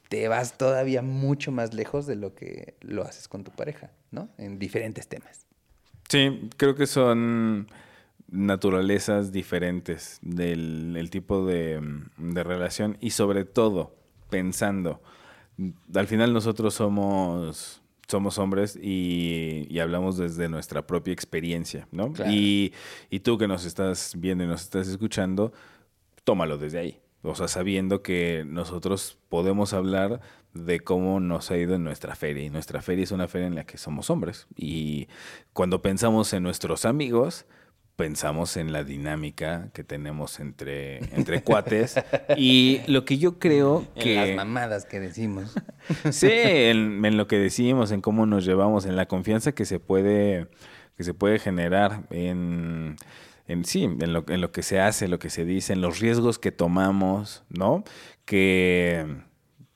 [0.10, 4.30] te vas todavía mucho más lejos de lo que lo haces con tu pareja, ¿no?
[4.38, 5.48] En diferentes temas.
[6.08, 7.68] Sí, creo que son
[8.30, 11.82] naturalezas diferentes del el tipo de,
[12.18, 13.96] de relación y sobre todo
[14.30, 15.02] pensando,
[15.94, 22.12] al final nosotros somos somos hombres y, y hablamos desde nuestra propia experiencia, ¿no?
[22.12, 22.32] Claro.
[22.32, 22.74] Y,
[23.10, 25.54] y tú que nos estás viendo y nos estás escuchando,
[26.24, 27.00] tómalo desde ahí.
[27.24, 30.22] O sea, sabiendo que nosotros podemos hablar
[30.54, 32.44] de cómo nos ha ido en nuestra feria.
[32.44, 34.48] Y nuestra feria es una feria en la que somos hombres.
[34.56, 35.08] Y
[35.54, 37.46] cuando pensamos en nuestros amigos,
[37.96, 41.96] pensamos en la dinámica que tenemos entre, entre cuates.
[42.38, 44.16] Y lo que yo creo En que...
[44.16, 45.54] las mamadas que decimos.
[46.12, 49.80] Sí, en, en lo que decimos, en cómo nos llevamos, en la confianza que se
[49.80, 50.48] puede,
[50.98, 52.96] que se puede generar, en,
[53.48, 56.00] en sí, en lo, en lo que se hace, lo que se dice, en los
[56.00, 57.84] riesgos que tomamos, ¿no?
[58.26, 59.06] Que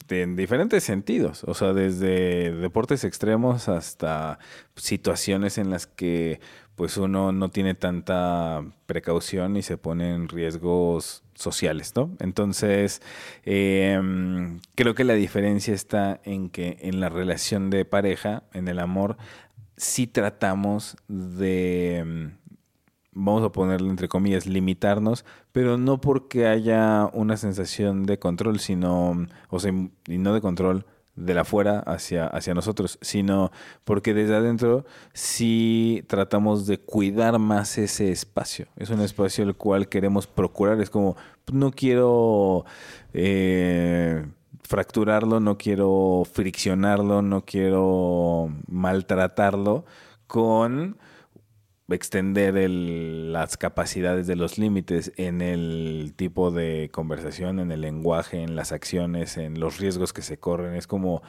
[0.09, 4.39] en diferentes sentidos, o sea, desde deportes extremos hasta
[4.75, 6.39] situaciones en las que
[6.79, 12.15] pues uno no tiene tanta precaución y se pone en riesgos sociales, ¿no?
[12.19, 13.01] Entonces,
[13.43, 18.79] em, creo que la diferencia está en que en la relación de pareja, en el
[18.79, 19.17] amor,
[19.75, 22.37] sí tratamos de, em,
[23.11, 29.27] vamos a ponerle entre comillas, limitarnos, pero no porque haya una sensación de control, sino,
[29.49, 29.73] o sea,
[30.07, 30.85] y no de control
[31.19, 33.51] de la afuera hacia, hacia nosotros, sino
[33.83, 38.67] porque desde adentro sí tratamos de cuidar más ese espacio.
[38.77, 40.79] Es un espacio el cual queremos procurar.
[40.79, 41.17] Es como,
[41.51, 42.65] no quiero
[43.13, 44.25] eh,
[44.63, 49.85] fracturarlo, no quiero friccionarlo, no quiero maltratarlo
[50.27, 50.97] con
[51.95, 58.43] extender el- las capacidades de los límites en el tipo de conversación, en el lenguaje,
[58.43, 60.75] en las acciones, en los riesgos que se corren.
[60.75, 61.21] Es como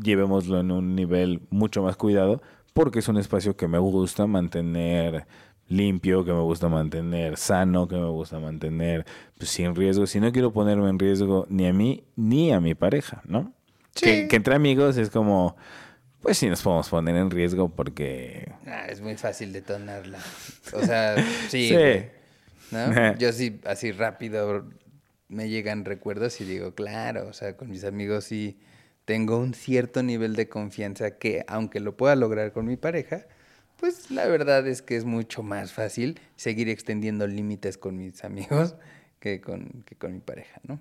[0.00, 5.26] llevémoslo en un nivel mucho más cuidado porque es un espacio que me gusta mantener
[5.68, 9.04] limpio, que me gusta mantener sano, que me gusta mantener
[9.38, 10.06] pues, sin riesgo.
[10.06, 13.52] Si no quiero ponerme en riesgo ni a mí ni a mi pareja, ¿no?
[13.94, 15.54] Que, que entre amigos es como,
[16.22, 18.52] pues sí nos podemos poner en riesgo porque...
[18.66, 20.18] Ah, es muy fácil detonarla.
[20.72, 21.16] O sea,
[21.48, 21.68] sí.
[21.68, 22.04] Sí.
[22.70, 23.16] ¿no?
[23.18, 24.68] Yo sí, así rápido
[25.28, 28.58] me llegan recuerdos y digo, claro, o sea, con mis amigos sí
[29.04, 33.26] tengo un cierto nivel de confianza que, aunque lo pueda lograr con mi pareja,
[33.78, 38.76] pues la verdad es que es mucho más fácil seguir extendiendo límites con mis amigos
[39.18, 40.78] que con, que con mi pareja, ¿no?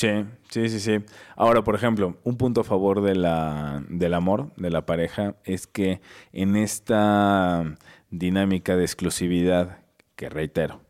[0.00, 1.04] Sí, sí, sí, sí.
[1.36, 5.66] Ahora, por ejemplo, un punto a favor de la, del amor, de la pareja, es
[5.66, 6.00] que
[6.32, 7.76] en esta
[8.08, 9.84] dinámica de exclusividad,
[10.16, 10.80] que reitero,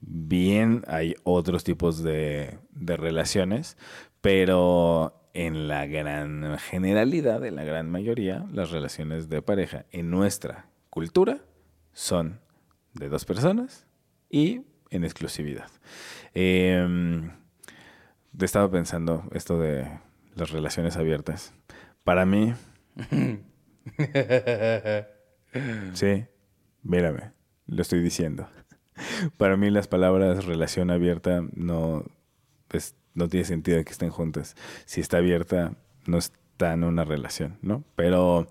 [0.00, 3.76] bien hay otros tipos de, de relaciones,
[4.20, 10.66] pero en la gran generalidad, en la gran mayoría, las relaciones de pareja en nuestra
[10.90, 11.44] cultura
[11.92, 12.40] son
[12.92, 13.86] de dos personas
[14.28, 15.70] y en exclusividad.
[16.34, 17.30] Em,
[18.40, 19.88] estaba pensando esto de
[20.34, 21.52] las relaciones abiertas.
[22.04, 22.54] Para mí,
[25.94, 26.24] sí,
[26.82, 27.32] mírame,
[27.66, 28.48] lo estoy diciendo.
[29.38, 32.04] Para mí las palabras relación abierta no,
[32.68, 34.56] pues, no tiene sentido que estén juntas.
[34.84, 35.74] Si está abierta,
[36.06, 36.18] no
[36.52, 37.84] está en una relación, ¿no?
[37.96, 38.46] Pero,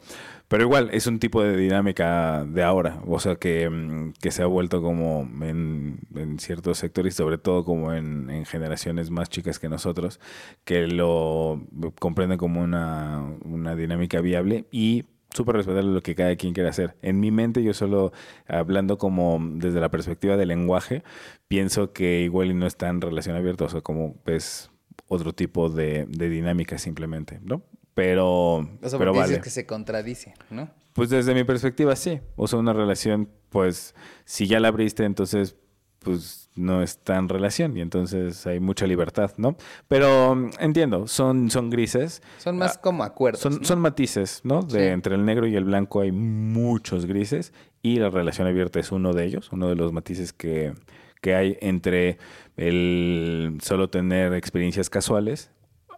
[0.48, 4.44] pero igual, es un tipo de dinámica de ahora, o sea, que, mm, que se
[4.44, 6.00] ha vuelto como en,
[6.40, 10.20] ciertos sectores, sobre todo como en, en generaciones más chicas que nosotros,
[10.66, 11.62] que lo
[12.00, 16.96] comprenden como una, una dinámica viable y súper respetable lo que cada quien quiera hacer.
[17.02, 18.12] En mi mente, yo solo
[18.48, 21.04] hablando como desde la perspectiva del lenguaje,
[21.48, 24.72] pienso que igual y no está en relación abierta, o sea, como es
[25.08, 27.64] otro tipo de dinámica simplemente, ¿no?
[27.93, 29.41] Pero, O sea, pero dices vale.
[29.41, 30.69] que se contradice, ¿no?
[30.93, 32.19] Pues desde mi perspectiva, sí.
[32.36, 35.56] O sea, una relación, pues, si ya la abriste, entonces,
[35.99, 39.56] pues, no está en relación y entonces hay mucha libertad, ¿no?
[39.88, 42.21] Pero entiendo, son, son grises.
[42.39, 43.41] Son más como acuerdos.
[43.45, 43.65] Ah, Son, ¿no?
[43.65, 44.62] son matices, ¿no?
[44.63, 44.86] De Sí.
[44.88, 49.13] entre el negro y el blanco hay muchos grises y la relación abierta es uno
[49.13, 50.73] de ellos, uno de los matices que,
[51.21, 52.17] que hay entre
[52.58, 55.51] el solo tener experiencias casuales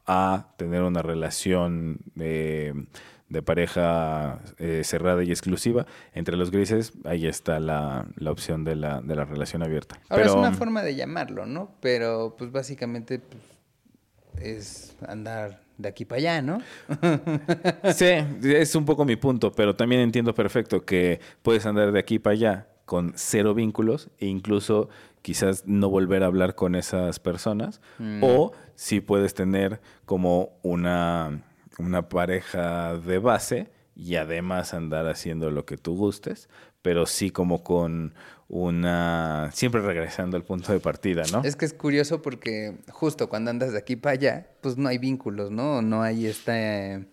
[0.06, 2.88] a tener una relación de,
[3.30, 5.86] de pareja eh, cerrada y exclusiva.
[6.14, 9.96] Entre los grises, ahí está la, la opción de la, de la relación abierta.
[10.10, 11.72] Ahora Pero, es una forma de llamarlo, ¿no?
[11.82, 13.44] Pero pues básicamente pues,
[14.42, 16.60] es andar de aquí para allá, ¿no?
[17.94, 18.06] Sí,
[18.44, 22.34] es un poco mi punto, pero también entiendo perfecto que puedes andar de aquí para
[22.34, 24.90] allá con cero vínculos e incluso
[25.22, 27.82] quizás no volver a hablar con esas personas
[28.22, 31.44] o si puedes tener como una,
[31.78, 36.50] una pareja de base y además andar haciendo lo que tú gustes,
[36.82, 38.14] pero sí como con
[38.50, 39.50] una...
[39.54, 41.44] siempre regresando al punto de partida, ¿no?
[41.44, 44.98] Es que es curioso porque justo cuando andas de aquí para allá, pues no hay
[44.98, 45.82] vínculos, ¿no?
[45.82, 47.08] No hay este,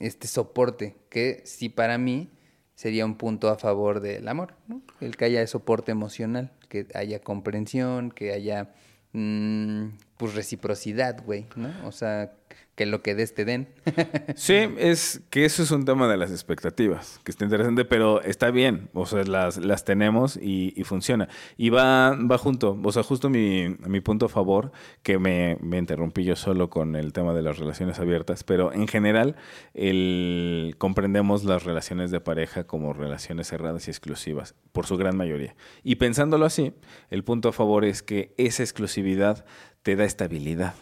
[0.00, 2.30] este soporte, que sí para mí
[2.74, 4.82] sería un punto a favor del amor, ¿no?
[5.00, 8.74] El que haya soporte emocional, que haya comprensión, que haya
[9.12, 9.88] mm,
[10.22, 11.68] pues reciprocidad, güey, ¿no?
[11.84, 12.30] O sea,
[12.76, 13.68] que lo que des te den.
[14.36, 18.50] Sí, es que eso es un tema de las expectativas, que está interesante, pero está
[18.50, 21.28] bien, o sea, las, las tenemos y, y funciona.
[21.56, 24.70] Y va, va junto, o sea, justo mi, mi punto a favor,
[25.02, 28.86] que me, me interrumpí yo solo con el tema de las relaciones abiertas, pero en
[28.86, 29.34] general
[29.74, 35.56] el, comprendemos las relaciones de pareja como relaciones cerradas y exclusivas, por su gran mayoría.
[35.82, 36.72] Y pensándolo así,
[37.10, 39.44] el punto a favor es que esa exclusividad
[39.82, 40.74] te da estabilidad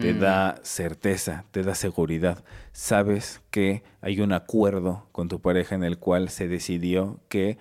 [0.00, 2.44] te da certeza, te da seguridad.
[2.72, 7.58] Sabes que hay un acuerdo con tu pareja en el cual se decidió que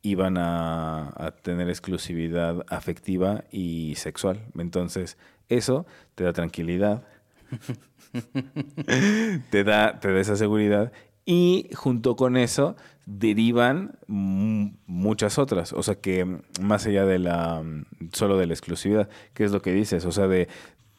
[0.00, 4.46] iban a, a tener exclusividad afectiva y sexual.
[4.56, 7.02] Entonces, eso te da tranquilidad,
[9.50, 10.92] te, da, te da esa seguridad
[11.24, 17.62] y junto con eso derivan muchas otras, o sea que más allá de la
[18.12, 20.04] solo de la exclusividad, ¿qué es lo que dices?
[20.04, 20.48] O sea, de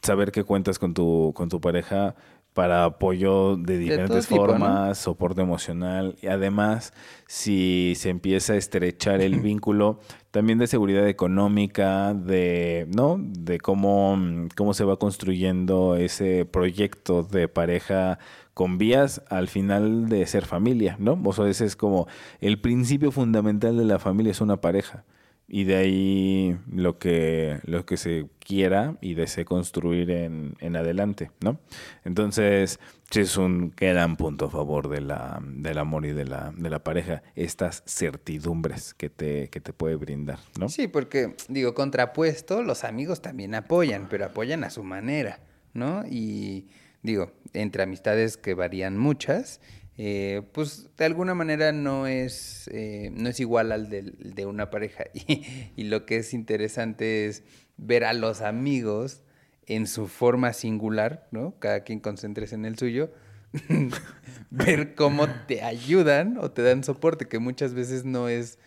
[0.02, 2.14] saber que cuentas con tu con tu pareja
[2.54, 4.52] para apoyo de diferentes tipo, ¿no?
[4.52, 6.92] formas, soporte emocional y además
[7.26, 9.98] si se empieza a estrechar el vínculo
[10.30, 14.18] también de seguridad económica, de no, de cómo
[14.56, 18.18] cómo se va construyendo ese proyecto de pareja
[18.54, 21.20] con vías al final de ser familia, ¿no?
[21.24, 22.06] O sea, ese es como
[22.40, 25.04] el principio fundamental de la familia es una pareja
[25.46, 31.60] y de ahí lo que, lo que se quiera y desee construir en, adelante, ¿no?
[32.04, 32.80] Entonces,
[33.14, 36.82] es un gran punto a favor de la, del amor y de la, de la
[36.82, 40.68] pareja, estas certidumbres que te, que te puede brindar, ¿no?
[40.68, 45.40] Sí, porque, digo, contrapuesto, los amigos también apoyan, pero apoyan a su manera,
[45.74, 46.04] ¿no?
[46.06, 46.66] Y,
[47.04, 49.60] digo, entre amistades que varían muchas,
[49.96, 54.70] eh, pues de alguna manera no es, eh, no es igual al del- de, una
[54.70, 55.04] pareja.
[55.14, 55.44] Y,
[55.76, 57.44] y lo que es interesante es
[57.76, 59.22] ver a los amigos
[59.66, 61.54] en su forma singular, ¿no?
[61.60, 63.12] Cada quien concéntrese en el suyo.
[64.50, 68.58] ver cómo te ayudan o te dan soporte, que muchas veces no es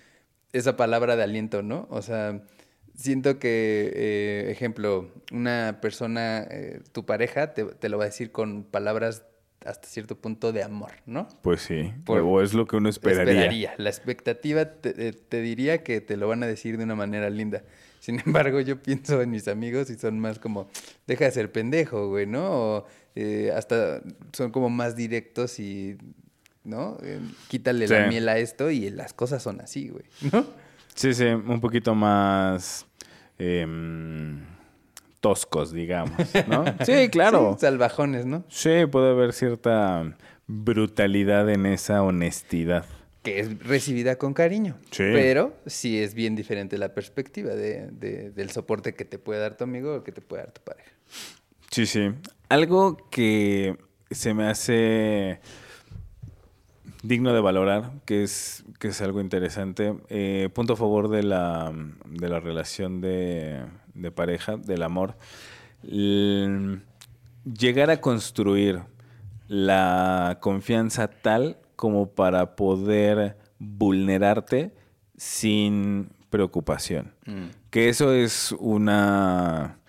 [0.53, 1.87] esa palabra de aliento, ¿no?
[1.89, 2.41] O sea,
[2.97, 8.31] siento que, eh, ejemplo, una persona, eh, tu pareja, te, te lo va a decir
[8.31, 9.23] con palabras
[9.65, 11.27] hasta cierto punto de amor, ¿no?
[11.41, 13.73] Pues sí, Por- o es lo que uno esperaría.
[13.77, 17.29] La expectativa te, eh, te diría que te lo van a decir de una manera
[17.29, 17.63] linda.
[17.99, 20.67] Sin embargo, yo pienso en mis amigos y son más como,
[21.05, 22.49] deja de ser pendejo, güey, ¿no?
[22.51, 25.97] O eh, hasta son como más directos y,
[26.63, 26.97] ¿no?
[27.49, 30.45] Quítale la miel a esto y las cosas son así, güey, ¿no?
[30.97, 32.85] Sí, sí, un poquito más
[33.37, 34.39] em,
[35.21, 36.65] toscos, digamos, ¿no?
[36.85, 37.53] Sí, claro.
[37.53, 38.43] Sí, salvajones, ¿no?
[38.49, 42.83] Sí, puede haber cierta brutalidad en esa honestidad.
[43.21, 44.75] Que es recibida con cariño.
[44.89, 45.03] Sí.
[45.13, 49.55] Pero sí es bien diferente la perspectiva de, de- del soporte que te puede dar
[49.55, 50.89] tu amigo o que te puede dar tu pareja.
[51.69, 52.09] Sí, sí.
[52.49, 53.77] Algo que
[54.09, 55.41] se me hace
[57.03, 59.95] digno de valorar, que es, que es algo interesante.
[60.09, 61.73] eh, punto a favor de la,
[62.05, 65.15] de la relación de, de pareja, del amor.
[65.83, 66.81] L-
[67.45, 68.81] llegar a construir
[69.47, 74.73] la confianza tal como para poder vulnerarte
[75.15, 77.13] sin preocupación.
[77.69, 79.79] Que eso es una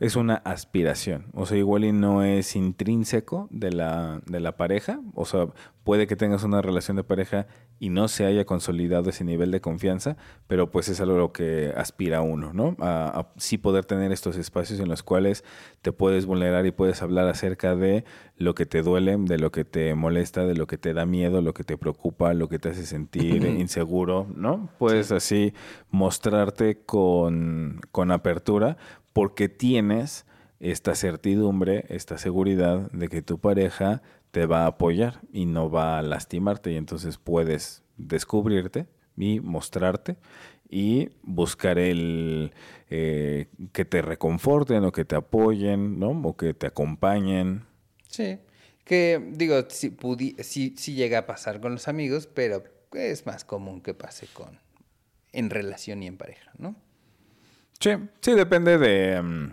[0.00, 1.26] es una aspiración.
[1.34, 5.00] O sea, igual y no es intrínseco de la, de la pareja.
[5.14, 5.48] O sea,
[5.88, 7.46] puede que tengas una relación de pareja
[7.80, 11.32] y no se haya consolidado ese nivel de confianza, pero pues es algo a lo
[11.32, 12.76] que aspira uno, ¿no?
[12.78, 15.44] A, a sí poder tener estos espacios en los cuales
[15.80, 18.04] te puedes vulnerar y puedes hablar acerca de
[18.36, 21.40] lo que te duele, de lo que te molesta, de lo que te da miedo,
[21.40, 24.68] lo que te preocupa, lo que te hace sentir inseguro, ¿no?
[24.78, 25.54] Puedes así
[25.90, 28.76] mostrarte con, con apertura
[29.14, 30.26] porque tienes
[30.60, 34.02] esta certidumbre, esta seguridad de que tu pareja
[34.38, 40.16] te va a apoyar y no va a lastimarte y entonces puedes descubrirte y mostrarte
[40.70, 42.52] y buscar el
[42.88, 46.10] eh, que te reconforten o que te apoyen, ¿no?
[46.10, 47.64] O que te acompañen.
[48.06, 48.38] Sí.
[48.84, 53.80] Que, digo, pudi- sí, sí llega a pasar con los amigos, pero es más común
[53.80, 54.60] que pase con
[55.32, 56.76] en relación y en pareja, ¿no?
[57.80, 59.50] Sí, sí, depende de, mm,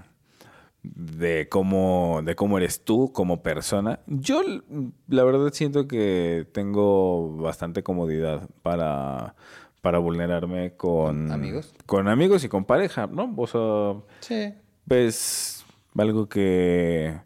[0.96, 4.00] de cómo, de cómo eres tú como persona.
[4.08, 4.42] Yo
[5.08, 9.36] la verdad siento que tengo bastante comodidad para,
[9.82, 11.74] para vulnerarme con ¿Amigos?
[11.86, 13.34] Con amigos y con pareja, ¿no?
[13.38, 14.54] O sea, Sí.
[14.90, 15.66] es
[15.98, 17.18] algo que,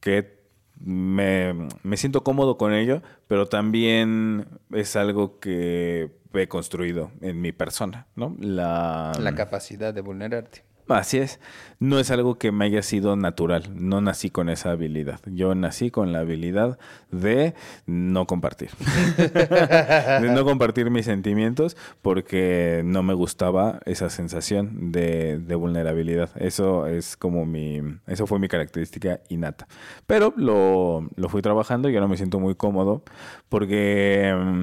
[0.00, 0.38] que
[0.80, 7.50] me, me siento cómodo con ello, pero también es algo que he construido en mi
[7.52, 8.36] persona, ¿no?
[8.38, 10.62] La, La capacidad de vulnerarte.
[10.88, 11.38] Así es.
[11.80, 13.70] No es algo que me haya sido natural.
[13.74, 15.20] No nací con esa habilidad.
[15.26, 16.78] Yo nací con la habilidad
[17.12, 17.54] de
[17.86, 18.70] no compartir.
[19.16, 26.30] de no compartir mis sentimientos porque no me gustaba esa sensación de, de vulnerabilidad.
[26.36, 27.80] Eso es como mi.
[28.06, 29.68] Eso fue mi característica innata.
[30.06, 33.02] Pero lo, lo fui trabajando y ahora me siento muy cómodo
[33.48, 34.62] porque mm,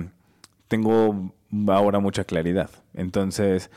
[0.68, 1.32] tengo
[1.68, 2.70] ahora mucha claridad.
[2.94, 3.70] Entonces,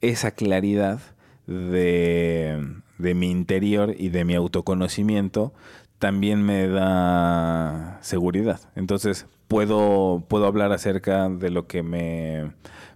[0.00, 1.00] esa claridad
[1.46, 2.66] de,
[2.98, 5.52] de mi interior y de mi autoconocimiento
[5.98, 8.60] también me da seguridad.
[8.74, 12.52] Entonces, puedo, puedo hablar acerca de lo que me,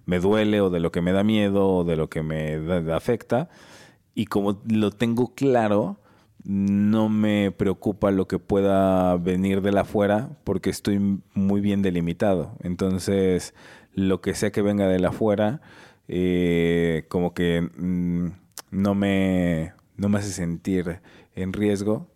[0.07, 2.97] me duele o de lo que me da miedo o de lo que me da-
[2.97, 3.49] afecta.
[4.15, 5.99] Y como lo tengo claro,
[6.43, 12.57] no me preocupa lo que pueda venir de la afuera porque estoy muy bien delimitado.
[12.63, 13.55] Entonces,
[13.95, 15.61] lo que sea que venga de la afuera,
[16.09, 18.29] eh, como que mm,
[18.71, 21.01] no, me, no me hace sentir
[21.35, 22.09] en riesgo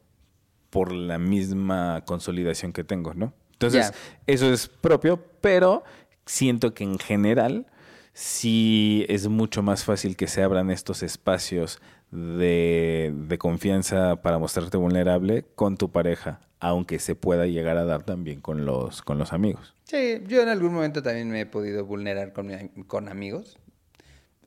[0.71, 3.33] por la misma consolidación que tengo, ¿no?
[3.53, 3.93] Entonces,
[4.27, 5.83] eso es propio, pero
[6.25, 7.67] siento que en general
[8.13, 11.81] sí es mucho más fácil que se abran estos espacios
[12.11, 18.03] de, de confianza para mostrarte vulnerable con tu pareja, aunque se pueda llegar a dar
[18.05, 19.75] también con los, con los amigos.
[19.85, 23.59] Sí, yo en algún momento también me he podido vulnerar con, mi- con amigos.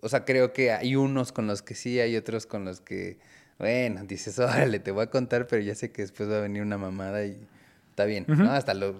[0.03, 3.19] O sea, creo que hay unos con los que sí, hay otros con los que,
[3.57, 6.61] bueno, dices, órale, te voy a contar, pero ya sé que después va a venir
[6.61, 7.39] una mamada y
[7.89, 8.51] está bien, ¿no?
[8.51, 8.99] Hasta, lo,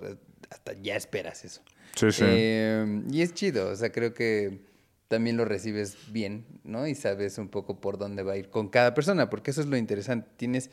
[0.50, 1.62] hasta ya esperas eso.
[1.96, 2.24] Sí, sí.
[2.26, 4.62] Eh, y es chido, o sea, creo que
[5.10, 6.88] también lo recibes bien, ¿no?
[6.88, 9.68] Y sabes un poco por dónde va a ir con cada persona, porque eso es
[9.68, 10.30] lo interesante.
[10.38, 10.72] Tienes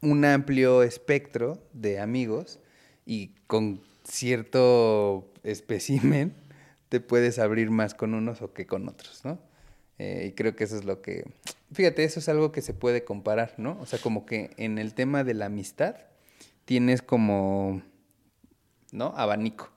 [0.00, 2.58] un amplio espectro de amigos
[3.04, 6.32] y con cierto espécimen
[6.88, 9.38] te puedes abrir más con unos o que con otros, ¿no?
[9.98, 11.24] Eh, y creo que eso es lo que...
[11.72, 13.78] Fíjate, eso es algo que se puede comparar, ¿no?
[13.80, 15.96] O sea, como que en el tema de la amistad
[16.64, 17.82] tienes como,
[18.92, 19.12] ¿no?
[19.16, 19.70] Abanico.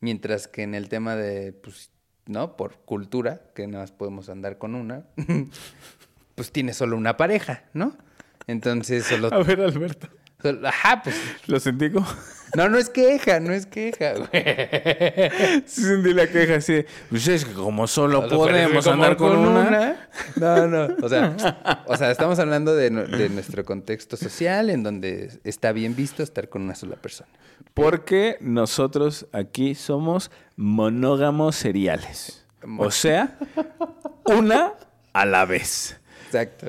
[0.00, 1.90] Mientras que en el tema de, pues,
[2.26, 2.56] ¿no?
[2.56, 5.04] Por cultura, que nada más podemos andar con una,
[6.34, 7.96] pues tienes solo una pareja, ¿no?
[8.46, 9.28] Entonces solo...
[9.32, 10.08] A ver, Alberto.
[10.40, 11.16] solo- ajá, pues...
[11.48, 12.06] ¿Lo sentí como?
[12.54, 15.62] No, no es queja, no es queja, güey.
[15.66, 16.84] Sentí la queja así.
[17.10, 20.08] Pues es que como solo O sea, podemos como andar con, una.
[20.36, 20.88] No, no.
[21.02, 25.72] O sea, o sea, estamos hablando de, nu- de nuestro contexto social en donde está
[25.72, 27.28] bien visto estar con una sola persona.
[27.74, 32.46] Porque nosotros aquí somos monógamos seriales.
[32.78, 33.36] O sea,
[34.24, 34.72] una
[35.12, 35.98] a la vez.
[36.26, 36.68] Exacto.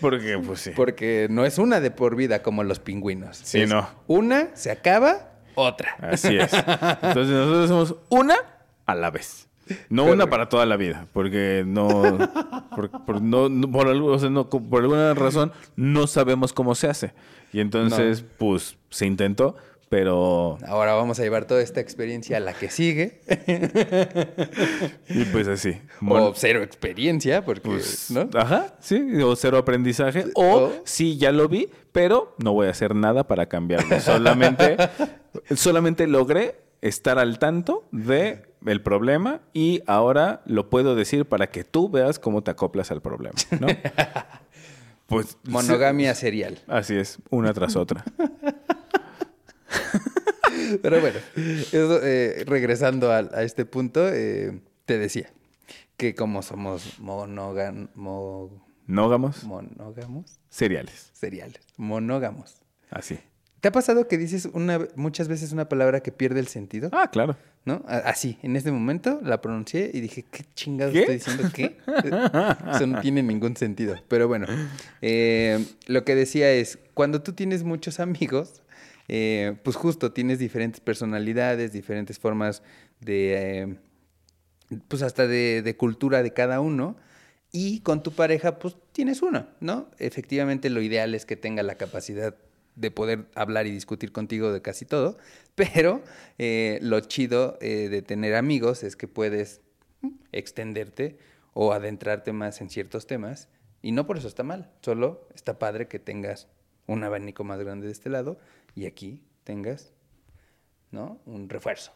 [0.00, 0.70] Porque, pues sí.
[0.74, 3.36] Porque no es una de por vida como los pingüinos.
[3.36, 3.88] Sí, Es no.
[4.06, 5.96] Una, se acaba, otra.
[6.00, 6.52] Así es.
[7.02, 8.36] Entonces nosotros somos una
[8.86, 9.48] a la vez.
[9.88, 11.88] No una para toda la vida, porque no,
[12.74, 16.74] por, por- no, no- por, algo- o sea, no, por alguna razón no sabemos cómo
[16.74, 17.14] se hace.
[17.52, 19.56] Y entonces, pues, se intentó,
[19.90, 23.20] pero, Ahora vamos a llevar toda esta experiencia a la que sigue.
[25.08, 25.76] y pues así.
[26.08, 28.30] o cero experiencia, porque, pues, ¿no?
[28.38, 30.26] Ajá, sí, o cero aprendizaje.
[30.34, 33.98] O, O- sí, ya lo vi, pero no voy a hacer nada para cambiarlo.
[34.00, 34.76] Solamente,
[35.56, 41.64] solamente logré estar al tanto de el problema y ahora lo puedo decir para que
[41.64, 43.66] tú veas cómo te acoplas al problema, ¿no?
[45.06, 46.54] Pues Monogamia serial.
[46.58, 48.04] sí, así es, una tras otra.
[50.82, 55.30] Pero bueno, eso, eh, regresando a, a este punto, eh, te decía
[55.96, 58.50] que como somos monógam- mo-
[58.86, 61.10] Nógamos, monógamos, cereales.
[61.12, 62.56] seriales, monógamos.
[62.90, 63.18] Así.
[63.60, 66.88] ¿Te ha pasado que dices una, muchas veces una palabra que pierde el sentido?
[66.92, 67.36] Ah, claro.
[67.66, 67.84] ¿No?
[67.86, 71.00] Así, en este momento la pronuncié y dije, ¿qué chingados ¿Qué?
[71.00, 71.44] estoy diciendo?
[71.54, 71.76] ¿Qué?
[72.74, 73.96] Eso no tiene ningún sentido.
[74.08, 74.46] Pero bueno,
[75.02, 78.62] eh, lo que decía es, cuando tú tienes muchos amigos,
[79.12, 82.62] eh, pues justo tienes diferentes personalidades, diferentes formas
[83.00, 83.76] de, eh,
[84.86, 86.96] pues hasta de, cultura de cada uno.
[87.50, 89.90] Y con tu pareja, pues tienes una, ¿no?
[89.98, 92.36] Efectivamente, lo ideal es que tenga la capacidad
[92.76, 95.18] de poder hablar y discutir contigo de casi todo,
[95.56, 96.02] pero
[96.38, 99.60] eh, lo chido eh, de tener amigos es que puedes
[100.02, 101.18] mm, extenderte
[101.52, 103.48] o adentrarte más en ciertos temas
[103.82, 106.46] y no por eso está mal, solo está padre que tengas
[106.86, 108.38] un abanico más grande de este lado
[108.74, 109.92] y aquí tengas,
[110.90, 111.20] ¿no?
[111.26, 111.92] Un refuerzo.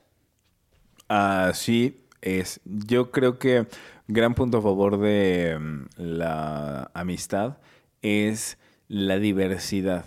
[1.08, 2.60] Así es.
[2.64, 3.66] Yo creo que
[4.08, 7.58] gran punto a favor de mm, la amistad
[8.02, 8.58] es
[8.88, 10.04] la diversidad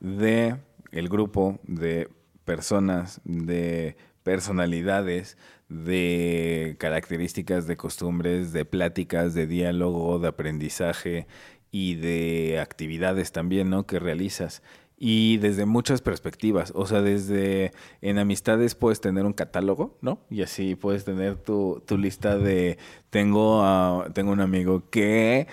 [0.00, 0.56] de
[0.90, 2.08] el grupo de
[2.44, 5.36] personas, de personalidades,
[5.68, 11.26] de características, de costumbres, de pláticas, de diálogo, de aprendizaje
[11.70, 13.86] y de actividades también, ¿no?
[13.86, 14.62] Que realizas.
[15.04, 17.72] Y desde muchas perspectivas, o sea, desde
[18.02, 20.20] en amistades puedes tener un catálogo, ¿no?
[20.30, 22.78] Y así puedes tener tu, tu lista de,
[23.10, 25.48] tengo, tengo un amigo que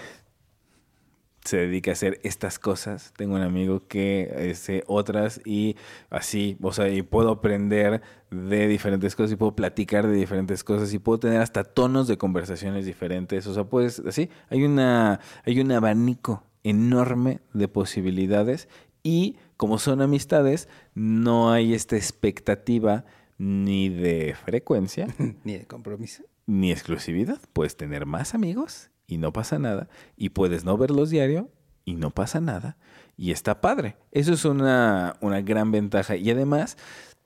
[1.45, 3.11] se dedica a hacer estas cosas.
[3.17, 5.77] Tengo un amigo que hace otras y
[6.11, 10.93] así, o sea, y puedo aprender de diferentes cosas y puedo platicar de diferentes cosas
[10.93, 13.47] y puedo tener hasta tonos de conversaciones diferentes.
[13.47, 18.67] O sea, pues así, hay una, hay un abanico enorme de posibilidades
[19.09, 23.05] y como son amistades, no hay esta expectativa
[23.39, 25.07] ni de frecuencia
[25.43, 26.23] Ni de compromiso.
[26.45, 27.39] ni exclusividad.
[27.53, 29.89] Puedes tener más amigos y no pasa nada.
[30.15, 31.49] Y puedes no verlos diario
[31.85, 32.77] y no pasa nada.
[33.17, 33.97] Y está padre.
[34.11, 36.15] Eso es una, una gran ventaja.
[36.15, 36.77] Y además,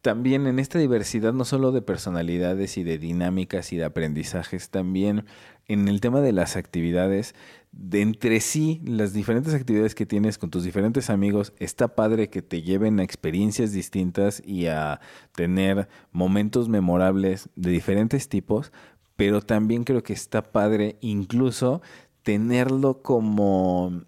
[0.04, 5.26] también en esta diversidad, no solo de personalidades y de dinámicas y de aprendizajes, también
[5.66, 7.36] en el tema de las actividades,
[7.72, 12.41] de entre sí, las diferentes actividades que tienes con tus diferentes amigos, está padre que
[12.41, 14.99] te lleven a experiencias distintas y a
[15.36, 18.74] tener momentos memorables de diferentes tipos,
[19.16, 21.82] pero también creo que está padre incluso
[22.24, 24.04] tenerlo como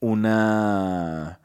[0.00, 1.38] una,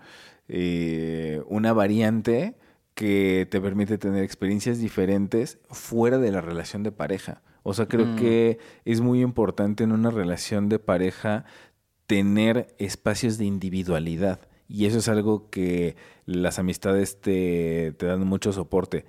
[0.48, 2.56] eh, una variante
[3.02, 7.42] que te permite tener experiencias diferentes fuera de la relación de pareja.
[7.64, 8.16] O sea, creo Mm.
[8.16, 11.46] que es muy importante en una relación de pareja
[12.06, 14.40] tener espacios de individualidad.
[14.68, 15.96] Y eso es algo que
[16.28, 19.06] las amistades te, te dan mucho soporte.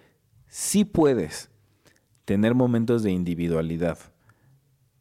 [0.48, 1.50] Sí puedes
[2.24, 3.98] tener momentos de individualidad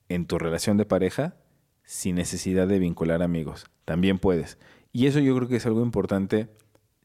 [0.10, 1.38] en tu relación de pareja
[1.86, 3.68] sin necesidad de vincular amigos.
[3.86, 4.58] También puedes.
[4.92, 6.50] Y eso yo creo que es algo importante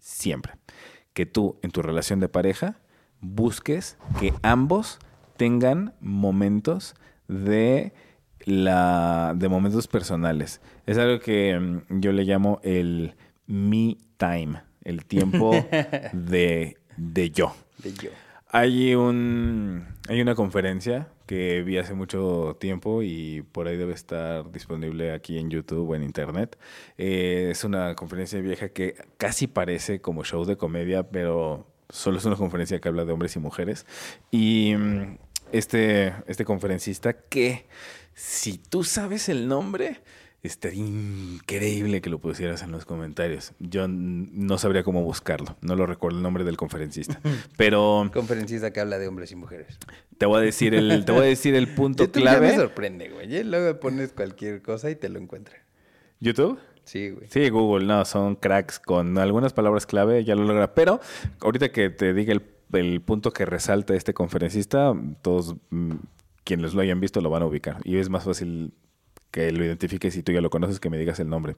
[0.01, 0.55] siempre.
[1.17, 2.77] Que tú en tu relación de pareja
[3.23, 4.99] busques que ambos
[5.39, 6.95] tengan momentos
[7.27, 7.95] de
[8.41, 10.61] la de momentos personales.
[10.85, 13.15] Es algo que mm, yo le llamo el
[13.47, 15.53] me time, el tiempo
[16.13, 17.57] de, de yo.
[17.79, 18.11] De yo.
[18.51, 24.51] Hay un hay una conferencia que vi hace mucho tiempo y por ahí debe estar
[24.53, 26.59] disponible aquí en YouTube o en internet.
[26.97, 32.25] Eh, es una conferencia vieja que casi parece como show de comedia, pero solo es
[32.25, 33.87] una conferencia que habla de hombres y mujeres.
[34.31, 35.19] Y mm,
[35.53, 37.67] este, este conferencista que
[38.15, 40.01] si tú sabes el nombre,
[40.47, 43.53] estaría increíble que lo pusieras en los comentarios.
[43.59, 47.21] Yo no sabría cómo buscarlo, no lo recuerdo el nombre del conferencista,
[47.57, 49.79] pero Conferencista que habla de hombres y mujeres.
[50.19, 52.57] te voy a decir el, te voy a decir el punto YouTube ya me clave.
[52.57, 53.35] sorprende, güey.
[53.37, 55.55] Y luego pones cualquier cosa y te lo encuentra.
[56.21, 56.59] ¿YouTube?
[56.85, 57.27] Sí, güey.
[57.29, 60.73] Sí, Google, no, son cracks con algunas palabras clave, ya lo logra.
[60.75, 61.01] Pero
[61.41, 62.43] ahorita que te diga el,
[62.73, 65.95] el punto que resalta este conferencista, todos mm,
[66.45, 67.79] quienes lo hayan visto lo van a ubicar.
[67.83, 68.73] Y es más fácil
[69.37, 71.57] que lo identifiques si tú ya lo conoces que me digas el nombre.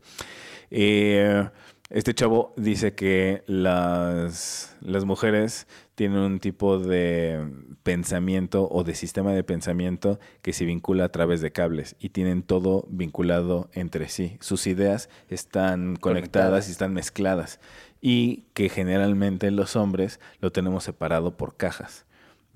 [0.72, 1.48] Eh,
[1.90, 7.40] este chavo dice que las, las mujeres tienen un tipo de
[7.84, 12.42] pensamiento o de sistema de pensamiento que se vincula a través de cables y tienen
[12.42, 14.38] todo vinculado entre sí.
[14.40, 16.68] Sus ideas están conectadas Conectadas.
[16.68, 17.60] y están mezcladas
[18.00, 22.06] y que generalmente los hombres lo tenemos separado por cajas.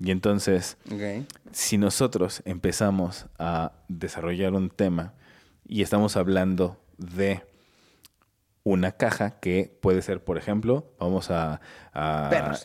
[0.03, 0.77] Y entonces
[1.53, 5.13] si nosotros empezamos a desarrollar un tema
[5.65, 7.41] y estamos hablando de
[8.65, 11.61] una caja que puede ser, por ejemplo, vamos a,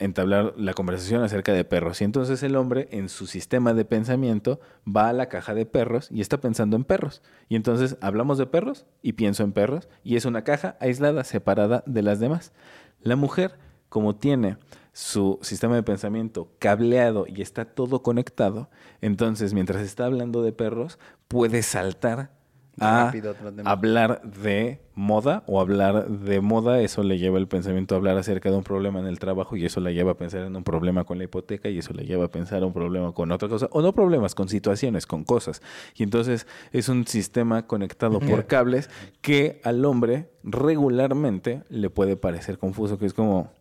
[0.00, 2.00] entablar la conversación acerca de perros.
[2.00, 6.08] Y entonces el hombre en su sistema de pensamiento va a la caja de perros
[6.10, 7.22] y está pensando en perros.
[7.48, 11.84] Y entonces hablamos de perros y pienso en perros y es una caja aislada, separada
[11.86, 12.52] de las demás.
[13.00, 13.58] La mujer,
[13.88, 14.56] como tiene
[14.98, 18.68] su sistema de pensamiento cableado y está todo conectado,
[19.00, 22.32] entonces mientras está hablando de perros, puede saltar
[22.80, 23.32] a Rápido,
[23.64, 28.50] hablar de moda o hablar de moda, eso le lleva el pensamiento a hablar acerca
[28.50, 31.04] de un problema en el trabajo y eso le lleva a pensar en un problema
[31.04, 33.82] con la hipoteca y eso le lleva a pensar un problema con otra cosa, o
[33.82, 35.62] no problemas, con situaciones, con cosas.
[35.94, 38.90] Y entonces es un sistema conectado por cables
[39.20, 43.52] que al hombre regularmente le puede parecer confuso, que es como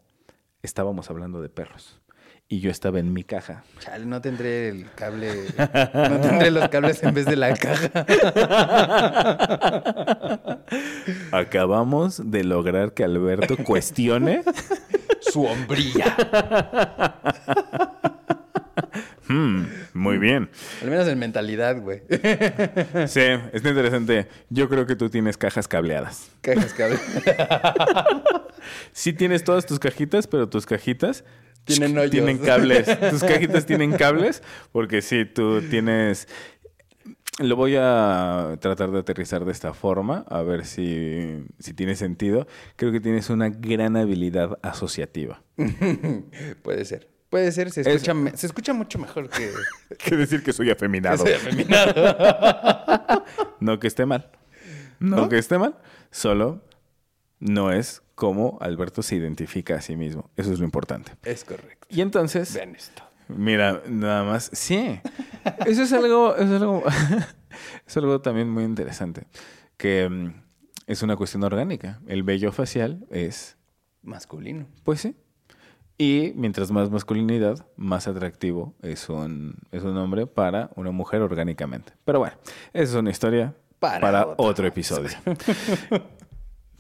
[0.68, 2.00] estábamos hablando de perros
[2.50, 3.64] y yo estaba en mi caja.
[3.80, 5.34] Chale, no tendré el cable.
[5.94, 8.06] No tendré los cables en vez de la caja.
[11.32, 14.44] Acabamos de lograr que Alberto cuestione
[15.20, 16.16] Su hombría.
[19.28, 20.50] Hmm, muy bien.
[20.82, 22.02] Al menos en mentalidad, güey.
[23.08, 23.22] Sí,
[23.52, 24.28] está interesante.
[24.50, 26.32] Yo creo que tú tienes cajas cableadas.
[26.42, 26.98] Cajas cable.
[28.92, 31.24] Sí tienes todas tus cajitas, pero tus cajitas
[31.66, 32.12] Tienen hoyos.
[32.12, 32.88] tienen cables.
[33.10, 36.28] Tus cajitas tienen cables porque sí, tú tienes...
[37.40, 42.48] Lo voy a tratar de aterrizar de esta forma, a ver si, si tiene sentido.
[42.78, 45.44] Creo que tienes una gran habilidad asociativa.
[46.64, 47.10] Puede ser.
[47.30, 49.52] Puede ser, se escucha, me- se escucha mucho mejor que,
[49.98, 51.18] Que decir que soy que afeminado.
[51.18, 51.94] soy afeminado.
[53.60, 54.30] No que esté mal.
[55.00, 55.30] No, ¿No?
[55.30, 55.76] que esté mal.
[56.12, 56.64] Solo
[57.40, 60.30] no es como Alberto se identifica a sí mismo.
[60.38, 61.12] Eso es lo importante.
[61.24, 61.86] Es correcto.
[61.90, 63.04] Y entonces, Vean esto.
[63.28, 64.50] mira, nada más.
[64.54, 65.00] Sí.
[65.66, 66.84] Eso es algo, eso es algo,
[67.88, 69.28] es algo también muy interesante.
[69.78, 70.34] Que mm,
[70.88, 72.00] es una cuestión orgánica.
[72.08, 73.56] El vello facial es,
[74.02, 74.68] Masculino.
[74.84, 75.16] pues sí.
[75.98, 81.94] Y mientras más masculinidad, más atractivo es un, es un hombre para una mujer orgánicamente.
[82.06, 82.36] Pero bueno,
[82.74, 85.18] esa es una historia Para para, otro otro episodio.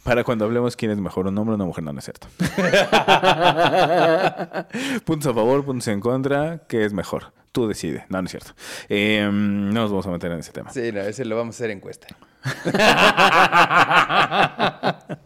[0.04, 2.28] Para cuando hablemos quién es mejor, un hombre o una mujer, no, no es cierto.
[5.04, 7.34] puntos a favor, puntos en contra, ¿qué es mejor?
[7.52, 8.04] Tú decides.
[8.08, 8.54] No, no es cierto.
[8.88, 10.72] Eh, no nos vamos a meter en ese tema.
[10.72, 12.08] Sí, no, ese lo vamos a hacer encuesta.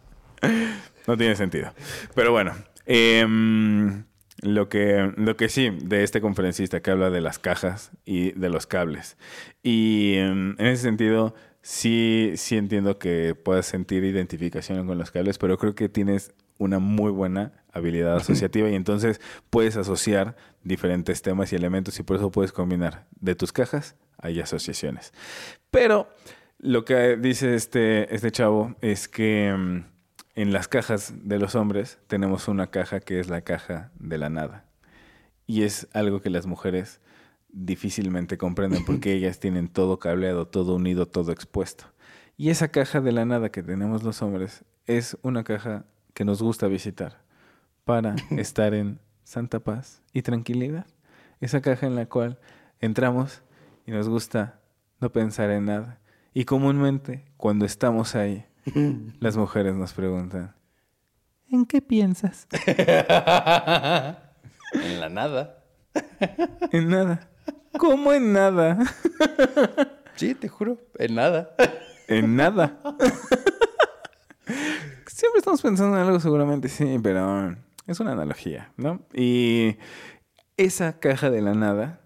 [1.07, 1.73] No tiene sentido.
[2.13, 2.53] Pero bueno,
[2.85, 4.05] em,
[4.41, 8.49] lo, que, lo que sí, de este conferencista que habla de las cajas y de
[8.49, 9.17] los cables.
[9.63, 15.37] Y em, en ese sentido, sí, sí entiendo que puedas sentir identificación con los cables,
[15.37, 19.19] pero creo que tienes una muy buena habilidad asociativa y entonces
[19.49, 24.39] puedes asociar diferentes temas y elementos y por eso puedes combinar de tus cajas hay
[24.39, 25.13] asociaciones.
[25.69, 26.07] Pero
[26.59, 29.83] lo que dice este, este chavo es que em,
[30.35, 34.29] en las cajas de los hombres tenemos una caja que es la caja de la
[34.29, 34.65] nada.
[35.45, 37.01] Y es algo que las mujeres
[37.49, 41.85] difícilmente comprenden porque ellas tienen todo cableado, todo unido, todo expuesto.
[42.37, 46.41] Y esa caja de la nada que tenemos los hombres es una caja que nos
[46.41, 47.21] gusta visitar
[47.83, 50.85] para estar en santa paz y tranquilidad.
[51.39, 52.39] Esa caja en la cual
[52.79, 53.41] entramos
[53.85, 54.59] y nos gusta
[54.99, 55.99] no pensar en nada.
[56.33, 58.45] Y comúnmente cuando estamos ahí,
[59.19, 60.55] las mujeres nos preguntan,
[61.49, 62.47] ¿en qué piensas?
[62.67, 62.75] en
[64.99, 65.57] la nada.
[66.71, 67.29] En nada.
[67.77, 68.77] ¿Cómo en nada?
[70.15, 71.53] Sí, te juro, en nada.
[72.07, 72.79] En nada.
[75.07, 77.57] Siempre estamos pensando en algo, seguramente sí, pero
[77.87, 79.01] es una analogía, ¿no?
[79.13, 79.77] Y
[80.55, 82.01] esa caja de la nada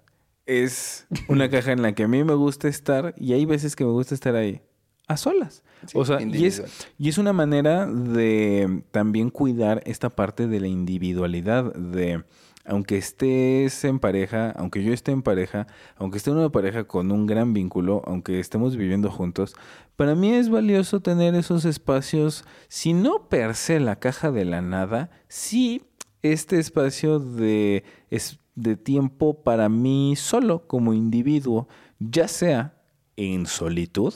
[0.45, 3.83] es una caja en la que a mí me gusta estar y hay veces que
[3.83, 4.64] me gusta estar ahí
[5.07, 5.63] a solas.
[5.87, 6.69] Sí, o sea, y es, individual.
[6.97, 12.23] y es una manera de también cuidar esta parte de la individualidad, de
[12.65, 17.11] aunque estés en pareja, aunque yo esté en pareja, aunque esté en una pareja con
[17.11, 19.55] un gran vínculo, aunque estemos viviendo juntos,
[19.95, 24.61] para mí es valioso tener esos espacios, si no per se la caja de la
[24.61, 25.83] nada, sí
[26.23, 31.67] este espacio de, es, de tiempo para mí solo como individuo,
[31.99, 32.81] ya sea
[33.15, 34.13] en solitud,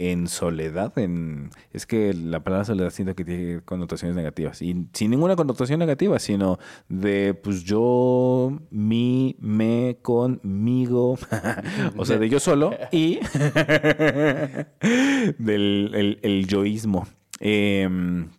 [0.00, 5.10] en soledad, en es que la palabra soledad siento que tiene connotaciones negativas y sin
[5.10, 11.18] ninguna connotación negativa, sino de pues yo, mi, me, conmigo,
[11.98, 13.20] o sea, de yo solo y
[15.38, 17.06] del el, yoísmo.
[17.38, 18.30] Em,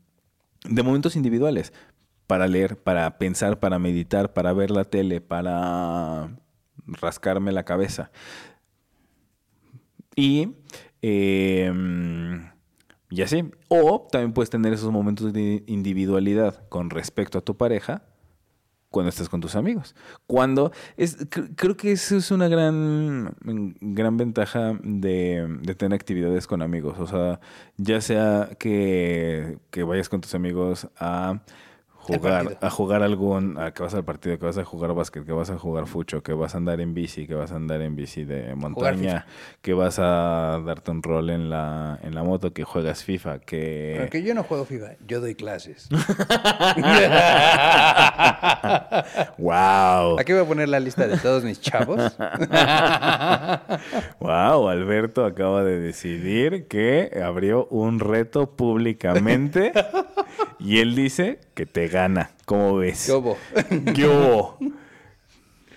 [0.67, 1.73] de momentos individuales
[2.25, 6.35] para leer, para pensar, para meditar, para ver la tele, para
[6.87, 8.09] rascarme la cabeza.
[10.15, 10.55] Y,
[11.01, 11.71] eh,
[13.09, 13.49] y así.
[13.67, 18.03] O también puedes tener esos momentos de individualidad con respecto a tu pareja
[18.89, 19.95] cuando estás con tus amigos.
[20.27, 23.35] Cuando es, cr- creo que eso es una gran,
[23.79, 26.99] gran ventaja de, de tener actividades con amigos.
[26.99, 27.39] O sea,
[27.77, 31.41] ya sea que, que vayas con tus amigos a
[32.01, 35.31] jugar, a jugar algún, a que vas al partido, que vas a jugar básquet, que
[35.31, 37.95] vas a jugar fucho, que vas a andar en bici, que vas a andar en
[37.95, 39.25] bici de montaña,
[39.61, 43.95] que vas a darte un rol en la, en la moto, que juegas FIFA, que...
[43.99, 45.87] Porque yo no juego FIFA, yo doy clases.
[49.37, 50.19] ¡Wow!
[50.19, 52.01] Aquí voy a poner la lista de todos mis chavos.
[54.19, 59.71] Wow, Alberto acaba de decidir que abrió un reto públicamente
[60.59, 62.31] y él dice que te gana.
[62.45, 63.05] ¿Cómo ves?
[63.05, 63.37] ¿Qué hubo?
[63.95, 64.57] ¿Qué hubo?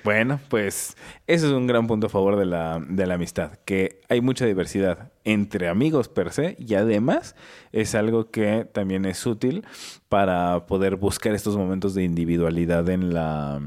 [0.03, 0.97] Bueno, pues
[1.27, 4.45] eso es un gran punto a favor de la, de la amistad, que hay mucha
[4.45, 7.35] diversidad entre amigos per se y además
[7.73, 9.65] es algo que también es útil
[10.11, 13.59] para poder buscar estos momentos de individualidad en la,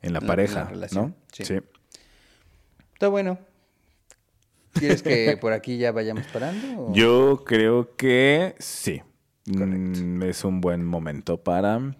[0.00, 1.14] en la pareja, relación, ¿no?
[1.32, 1.60] sí.
[2.94, 3.38] Está bueno.
[4.72, 6.66] ¿Quieres que por aquí ya vayamos parando?
[6.80, 9.02] o- Yo creo que sí.
[9.46, 11.96] Mm, Es un buen momento para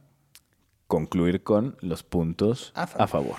[0.86, 3.36] concluir con los puntos A a favor.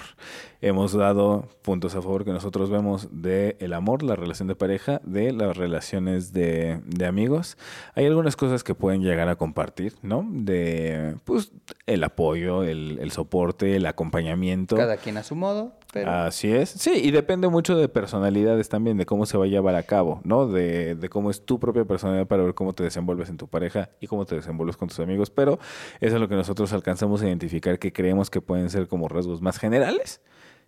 [0.65, 4.99] Hemos dado puntos a favor que nosotros vemos de el amor, la relación de pareja,
[5.03, 7.55] de las relaciones de, de amigos.
[7.93, 10.25] Hay algunas cosas que pueden llegar a compartir, ¿no?
[10.27, 11.51] De pues
[11.85, 14.75] el apoyo, el, el soporte, el acompañamiento.
[14.75, 16.69] Cada quien a su modo, pero Así es.
[16.71, 20.19] Sí, y depende mucho de personalidades también, de cómo se va a llevar a cabo,
[20.23, 20.47] ¿no?
[20.47, 23.91] De, de cómo es tu propia personalidad para ver cómo te desenvuelves en tu pareja
[23.99, 25.29] y cómo te desenvuelves con tus amigos.
[25.29, 25.59] Pero
[26.01, 29.43] eso es lo que nosotros alcanzamos a identificar que creemos que pueden ser como rasgos
[29.43, 30.21] más generales.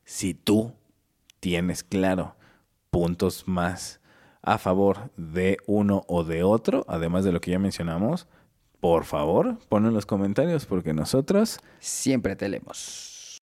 [0.09, 0.71] Si tú
[1.41, 2.37] tienes claro
[2.91, 3.99] puntos más
[4.41, 8.25] a favor de uno o de otro, además de lo que ya mencionamos,
[8.79, 13.41] por favor, ponlo en los comentarios porque nosotros siempre te leemos.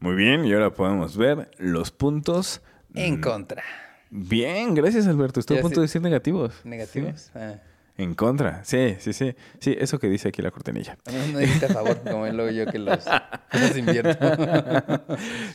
[0.00, 2.62] Muy bien, y ahora podemos ver los puntos.
[2.94, 3.62] En contra.
[4.08, 5.40] Bien, gracias Alberto.
[5.40, 6.64] Estoy a punto de decir negativos.
[6.64, 7.20] ¿Negativos?
[7.20, 7.30] Sí.
[7.34, 7.60] Ah.
[7.96, 9.36] En contra, sí, sí, sí.
[9.60, 10.98] Sí, eso que dice aquí la cortinilla.
[11.12, 13.04] No, no dijiste a favor, como luego yo que los,
[13.52, 14.24] los invierto.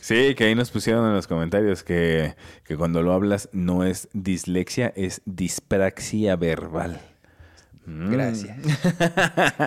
[0.00, 2.34] Sí, que ahí nos pusieron en los comentarios que,
[2.64, 7.00] que cuando lo hablas no es dislexia, es dispraxia verbal.
[7.90, 8.12] Mm.
[8.12, 8.56] Gracias.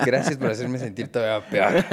[0.05, 1.83] Gracias por hacerme sentir todavía peor.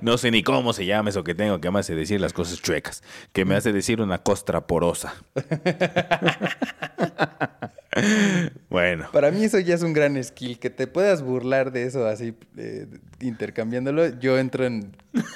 [0.02, 2.60] No sé ni cómo se llama eso que tengo que me hace decir las cosas
[2.60, 3.02] chuecas,
[3.32, 5.14] que me hace decir una costra porosa.
[8.68, 12.06] Bueno, Para mí eso ya es un gran skill, que te puedas burlar de eso
[12.06, 12.86] así, eh,
[13.20, 14.18] intercambiándolo.
[14.18, 14.94] Yo entro en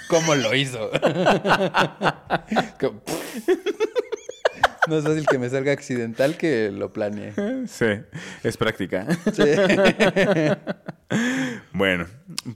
[0.08, 0.90] cómo lo hizo.
[2.80, 3.00] Como,
[4.88, 7.32] no es fácil que me salga accidental que lo planeé.
[7.66, 7.86] sí,
[8.42, 9.06] es práctica.
[9.32, 9.44] Sí.
[11.72, 12.06] Bueno,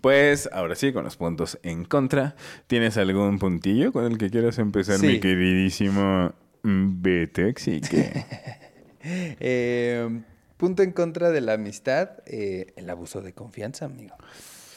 [0.01, 2.37] pues ahora sí, con los puntos en contra.
[2.67, 5.07] ¿Tienes algún puntillo con el que quieras empezar, Sí.
[5.07, 6.33] mi queridísimo
[6.63, 8.25] Betexique?
[9.05, 10.09] Eh,
[10.57, 14.17] punto en contra de la amistad, eh, el abuso de confianza, amigo.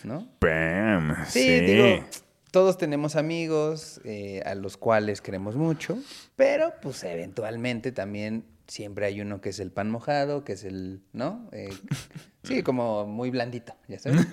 [0.03, 0.27] ¿No?
[0.41, 1.59] Bam, Sí, sí.
[1.61, 2.05] digo,
[2.51, 5.97] todos tenemos amigos eh, a los cuales queremos mucho,
[6.35, 11.01] pero pues eventualmente también siempre hay uno que es el pan mojado, que es el,
[11.13, 11.49] ¿no?
[11.51, 11.69] Eh,
[12.43, 14.27] sí, como muy blandito, ya sabes.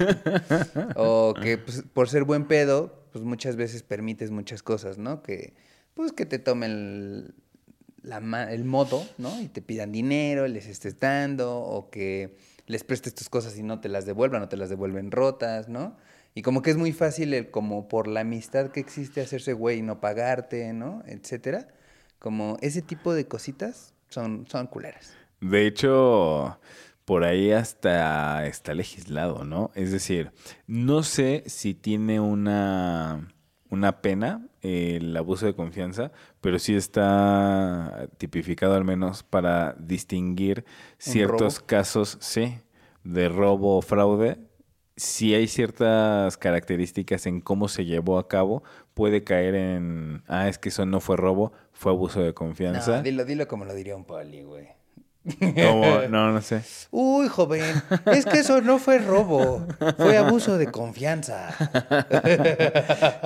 [0.97, 5.23] O que pues, por ser buen pedo, pues muchas veces permites muchas cosas, ¿no?
[5.23, 5.55] Que
[5.95, 7.35] pues que te tomen el,
[8.05, 9.41] la el modo, ¿no?
[9.41, 12.37] Y te pidan dinero, les estés dando, o que
[12.67, 15.97] les prestes tus cosas y no te las devuelvan, o te las devuelven rotas, ¿no?
[16.35, 19.79] Y como que es muy fácil, el, como por la amistad que existe, hacerse güey
[19.79, 21.03] y no pagarte, ¿no?
[21.07, 21.69] Etcétera.
[22.19, 25.13] Como ese tipo de cositas son, son culeras.
[25.41, 26.59] De hecho,
[27.05, 29.71] por ahí hasta está legislado, ¿no?
[29.75, 30.33] Es decir,
[30.67, 33.29] no sé si tiene una,
[33.75, 36.11] una pena eh, el abuso de confianza,
[36.41, 40.65] pero sí está tipificado al menos para distinguir
[40.97, 42.57] ciertos casos, sí,
[43.03, 44.39] de robo o fraude.
[44.97, 48.63] Si hay ciertas características en cómo se llevó a cabo,
[48.95, 52.99] puede caer en, ah, es que eso no fue robo, fue abuso de confianza.
[52.99, 54.69] No, dilo, dilo como lo diría un poli, güey.
[55.41, 56.63] Como- no, no sé.
[56.91, 57.63] Uy, joven,
[58.07, 59.67] es que eso no fue robo,
[59.97, 61.55] fue abuso de confianza.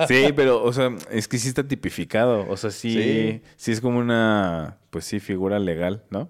[0.07, 2.47] Sí, pero, o sea, es que sí está tipificado.
[2.49, 3.71] O sea, sí, sí, Sí.
[3.73, 6.29] es como una, pues sí, figura legal, ¿no?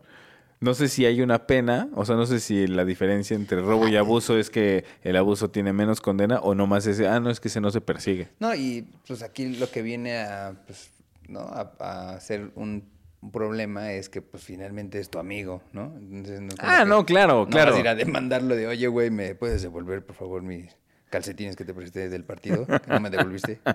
[0.61, 3.87] No sé si hay una pena, o sea, no sé si la diferencia entre robo
[3.87, 7.39] y abuso es que el abuso tiene menos condena o nomás ese, ah, no, es
[7.39, 8.27] que ese no se persigue.
[8.39, 10.89] No, y pues aquí lo que viene a, pues,
[11.29, 11.39] ¿no?
[11.39, 11.71] a,
[12.15, 12.98] a ser un, un
[13.31, 15.93] problema es que pues finalmente es tu amigo, ¿no?
[15.97, 17.71] Entonces, no, Ah, no, claro, no claro.
[17.71, 20.75] vas a ir a demandarlo de, oye, güey, ¿me puedes devolver, por favor, mis
[21.09, 22.65] calcetines que te presté del partido?
[22.65, 23.59] Que no me devolviste.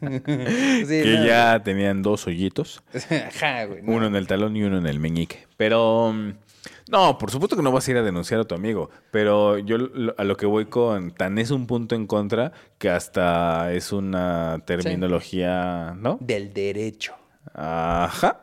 [0.00, 1.26] Sí, que no.
[1.26, 2.82] ya tenían dos hoyitos,
[3.26, 3.82] Ajá, güey.
[3.82, 3.92] no.
[3.92, 5.46] uno en el talón y uno en el meñique.
[5.56, 6.32] Pero, mm,
[6.90, 9.76] no, por supuesto que no vas a ir a denunciar a tu amigo, pero yo
[10.18, 14.60] a lo que voy con, tan es un punto en contra que hasta es una
[14.66, 16.18] terminología, ¿no?
[16.20, 17.14] Del derecho.
[17.54, 18.42] Ajá.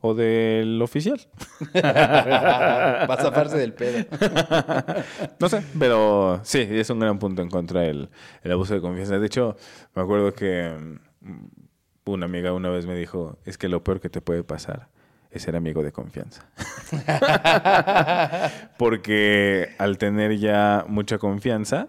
[0.00, 1.20] O del oficial.
[1.72, 4.04] Para zafarse del pedo.
[5.40, 8.10] No sé, pero sí, es un gran punto en contra del
[8.42, 9.18] el abuso de confianza.
[9.18, 9.56] De hecho,
[9.94, 10.72] me acuerdo que
[11.20, 14.88] mm, una amiga una vez me dijo, es que lo peor que te puede pasar
[15.30, 16.46] es ser amigo de confianza.
[18.78, 21.86] Porque al tener ya mucha confianza,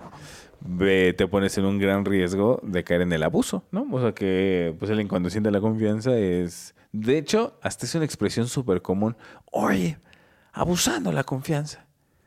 [0.79, 3.87] te pones en un gran riesgo de caer en el abuso, ¿no?
[3.91, 6.74] O sea que pues el inconsciente de la confianza es...
[6.97, 9.15] De hecho, hasta es una expresión súper común.
[9.51, 9.97] Oye,
[10.53, 11.85] abusando la confianza.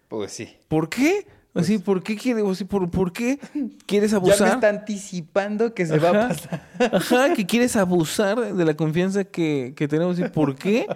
[0.08, 0.56] Pues sí.
[0.68, 1.26] ¿Por qué?
[1.54, 3.38] Así, ¿por qué sea, por, por qué
[3.86, 4.48] quieres Ya me abusar?
[4.54, 6.62] está anticipando que se va a pasar.
[6.92, 10.18] Ajá, que quieres abusar de la confianza que, que tenemos.
[10.18, 10.86] ¿Y por qué?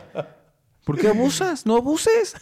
[0.85, 1.66] ¿Por qué abusas?
[1.66, 2.35] No abuses.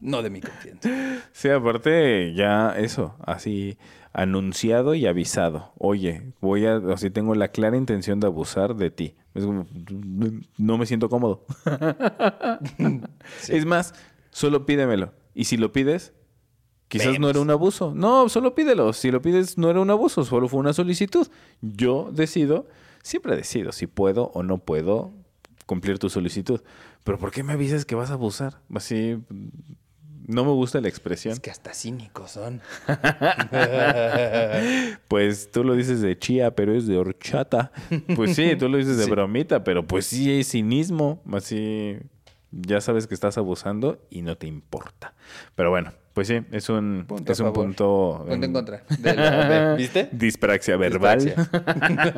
[0.00, 0.90] No de mi confianza.
[1.32, 3.78] Sí, aparte ya eso, así
[4.14, 5.72] anunciado y avisado.
[5.76, 9.16] Oye, voy a, o sea, tengo la clara intención de abusar de ti.
[9.34, 9.66] Es como,
[10.56, 11.44] no me siento cómodo.
[13.48, 13.92] Es más,
[14.30, 15.12] solo pídemelo.
[15.34, 16.14] Y si lo pides,
[16.86, 17.92] quizás no era un abuso.
[17.94, 18.92] No, solo pídelo.
[18.92, 21.26] Si lo pides, no era un abuso, solo fue una solicitud.
[21.60, 22.68] Yo decido,
[23.02, 25.12] siempre decido si puedo o no puedo
[25.66, 26.60] cumplir tu solicitud.
[27.02, 28.60] Pero ¿por qué me avisas que vas a abusar?
[28.72, 29.18] Así,
[30.26, 31.34] no me gusta la expresión.
[31.34, 32.60] Es que hasta cínicos son.
[35.08, 37.72] Pues tú lo dices de chía, pero es de horchata.
[38.16, 39.10] Pues sí, tú lo dices de Sí.
[39.10, 41.20] bromita, pero pues sí es cinismo.
[41.32, 41.96] Así
[42.62, 45.14] ya sabes que estás abusando y no te importa.
[45.54, 47.64] Pero bueno, Pues sí, es un Punto es un favor.
[47.64, 48.24] punto.
[48.28, 48.84] Punto en contra.
[49.00, 50.08] De la- de- ¿Viste?
[50.12, 51.18] Dispraxia verbal.
[51.24, 52.08] Dispraxia.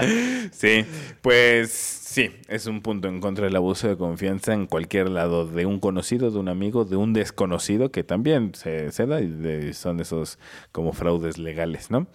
[0.50, 0.84] sí,
[1.20, 5.66] pues sí, es un punto en contra del abuso de confianza en cualquier lado, de
[5.66, 9.74] un conocido, de un amigo, de un desconocido, que también se, se da y de-
[9.74, 10.38] son esos
[10.72, 12.06] como fraudes legales, ¿no?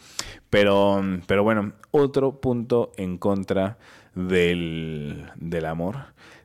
[0.49, 3.77] Pero, pero bueno, otro punto en contra
[4.15, 5.97] del, del amor.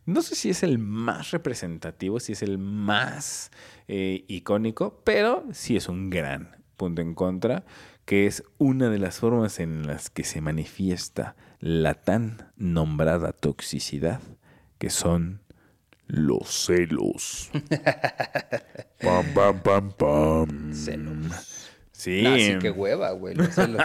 [0.07, 3.51] No sé si es el más representativo, si es el más
[3.89, 7.65] eh, icónico, pero sí es un gran punto en contra,
[8.05, 14.21] que es una de las formas en las que se manifiesta la tan nombrada toxicidad,
[14.79, 15.41] que son
[16.07, 17.51] los celos.
[19.01, 20.73] pam, pam, pam, pam.
[20.73, 21.71] Celos.
[21.91, 22.23] Sí.
[22.23, 23.35] No, sí, qué hueva, güey.
[23.35, 23.83] los celos.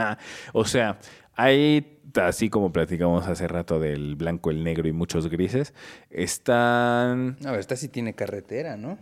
[0.54, 0.98] o sea,
[1.34, 5.74] hay, así como platicamos hace rato del blanco, el negro y muchos grises,
[6.10, 7.36] están...
[7.40, 8.98] No, esta sí tiene carretera, ¿no?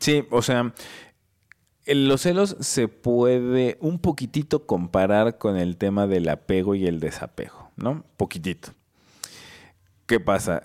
[0.00, 0.74] Sí, o sea,
[1.84, 6.98] en los celos se puede un poquitito comparar con el tema del apego y el
[6.98, 8.04] desapego, ¿no?
[8.16, 8.70] Poquitito.
[10.06, 10.62] ¿Qué pasa?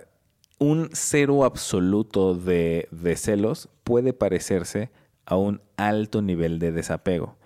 [0.57, 4.89] Un cero absoluto de, de celos puede parecerse
[5.25, 7.37] a un alto nivel de desapego.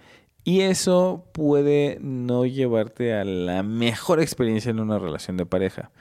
[0.47, 5.91] Y eso puede no llevarte a la mejor experiencia en una relación de pareja.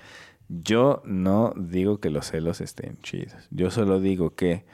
[0.48, 3.48] Yo no digo que los celos estén chidos.
[3.50, 4.66] Yo solo digo que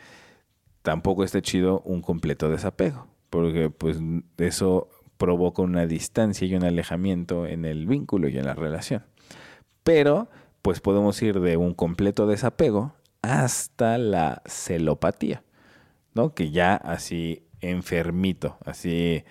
[0.83, 3.07] tampoco esté chido un completo desapego.
[3.31, 3.99] Porque pues
[4.39, 9.05] eso provoca una distancia y un alejamiento en el vínculo y en la relación.
[9.85, 10.29] Pero
[10.62, 15.45] pues podemos ir de un completo desapego hasta la celopatía,
[16.12, 16.35] ¿no?
[16.35, 19.23] Que ya así enfermito, así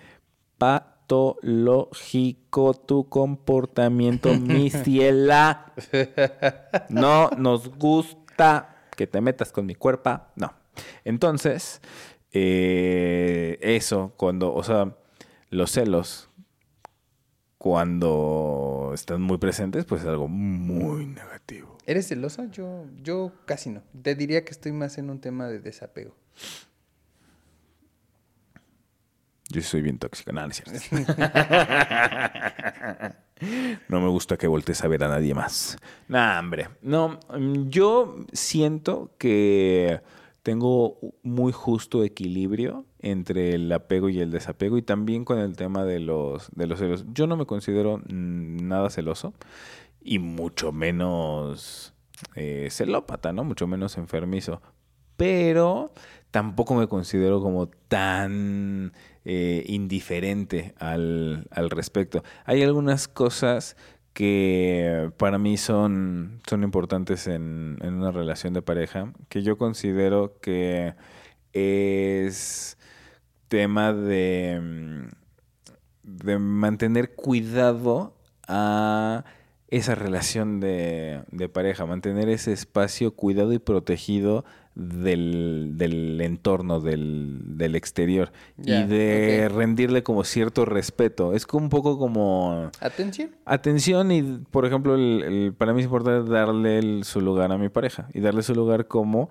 [0.60, 5.72] patológico tu comportamiento, mi ciela.
[6.90, 10.52] No nos gusta que te metas con mi cuerpo, no.
[11.04, 11.80] Entonces,
[12.32, 14.94] eh, eso, cuando, o sea,
[15.48, 16.28] los celos,
[17.56, 21.78] cuando están muy presentes, pues es algo muy negativo.
[21.86, 22.44] ¿Eres celoso?
[22.50, 23.82] Yo, yo casi no.
[24.02, 26.14] Te diría que estoy más en un tema de desapego.
[29.50, 31.12] Yo soy bien tóxico, no, no es cierto.
[33.88, 35.78] No me gusta que voltees a ver a nadie más.
[36.08, 36.68] Nah, hombre.
[36.82, 40.00] No, mm, yo siento que
[40.42, 45.84] tengo muy justo equilibrio entre el apego y el desapego y también con el tema
[45.84, 47.04] de los, de los celos.
[47.12, 49.32] Yo no me considero mm, nada celoso
[50.02, 51.94] y mucho menos
[52.34, 53.44] eh, celópata, ¿no?
[53.44, 54.60] Mucho menos enfermizo.
[55.16, 55.92] Pero
[56.30, 58.92] tampoco me considero como tan
[59.24, 62.22] eh, indiferente al, al respecto.
[62.44, 63.76] Hay algunas cosas
[64.12, 70.38] que para mí son, son importantes en, en una relación de pareja, que yo considero
[70.40, 70.94] que
[71.52, 72.76] es
[73.48, 75.08] tema de, mm,
[76.02, 78.14] de mantener cuidado
[78.48, 79.24] a
[79.68, 84.44] esa relación de, de pareja, mantener ese espacio cuidado y protegido
[84.74, 91.34] del, del entorno, del, del exterior y de rendirle como cierto respeto.
[91.34, 93.30] Es como un poco como ¿Atención?
[93.44, 97.58] atención y, por ejemplo, el- el- para mí es importante darle el- su lugar a
[97.58, 99.28] mi pareja y darle su lugar como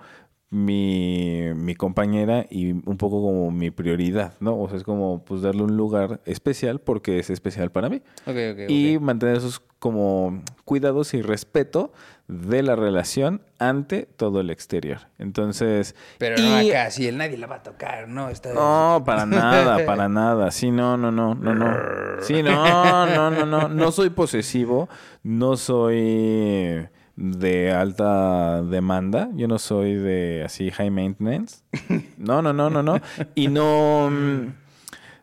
[0.51, 4.59] mi, mi compañera y un poco como mi prioridad, ¿no?
[4.59, 8.35] O sea, es como pues darle un lugar especial porque es especial para mí Ok,
[8.53, 11.93] ok, y mantener esos como cuidados y respeto
[12.27, 14.99] de la relación ante todo el exterior.
[15.19, 18.29] Entonces, Pero no y- acá, si el nadie la va a tocar, ¿no?
[18.29, 18.53] Está...
[18.53, 20.51] no, para nada, para nada.
[20.51, 21.73] Sí, no, no, no, no, no.
[22.21, 23.69] Sí, no, no, no, no.
[23.69, 24.89] No soy posesivo,
[25.23, 26.87] no soy
[27.19, 31.63] de alta demanda, yo no soy de así high maintenance.
[32.17, 32.99] No, no, no, no, no.
[33.35, 34.53] Y no mm,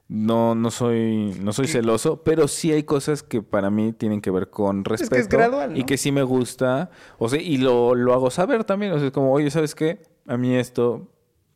[0.09, 4.31] no no soy no soy celoso, pero sí hay cosas que para mí tienen que
[4.31, 7.95] ver con que es respeto gradual, y que sí me gusta, o sea, y lo,
[7.95, 10.03] lo hago saber también, o sea, es como, "Oye, ¿sabes qué?
[10.27, 11.11] A mí esto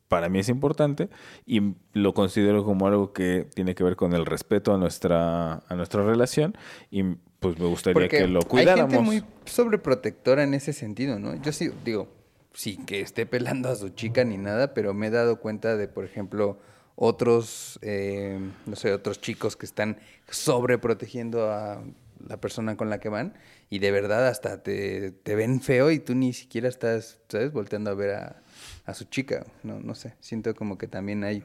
[0.07, 1.09] para mí es importante
[1.45, 1.61] y
[1.93, 6.03] lo considero como algo que tiene que ver con el respeto a nuestra, a nuestra
[6.03, 6.57] relación
[6.89, 7.03] y
[7.41, 8.91] pues me gustaría Porque que lo hay cuidáramos.
[8.93, 11.35] gente muy sobreprotectora en ese sentido, ¿no?
[11.41, 12.07] Yo sí, digo,
[12.53, 15.87] sí que esté pelando a su chica ni nada, pero me he dado cuenta de,
[15.87, 16.59] por ejemplo,
[16.95, 19.97] otros, eh, no sé, otros chicos que están
[20.29, 21.83] sobreprotegiendo a
[22.27, 23.33] la persona con la que van
[23.71, 27.51] y de verdad hasta te, te ven feo y tú ni siquiera estás, ¿sabes?
[27.51, 28.41] Volteando a ver a,
[28.85, 29.47] a su chica.
[29.63, 31.43] No, no sé, siento como que también hay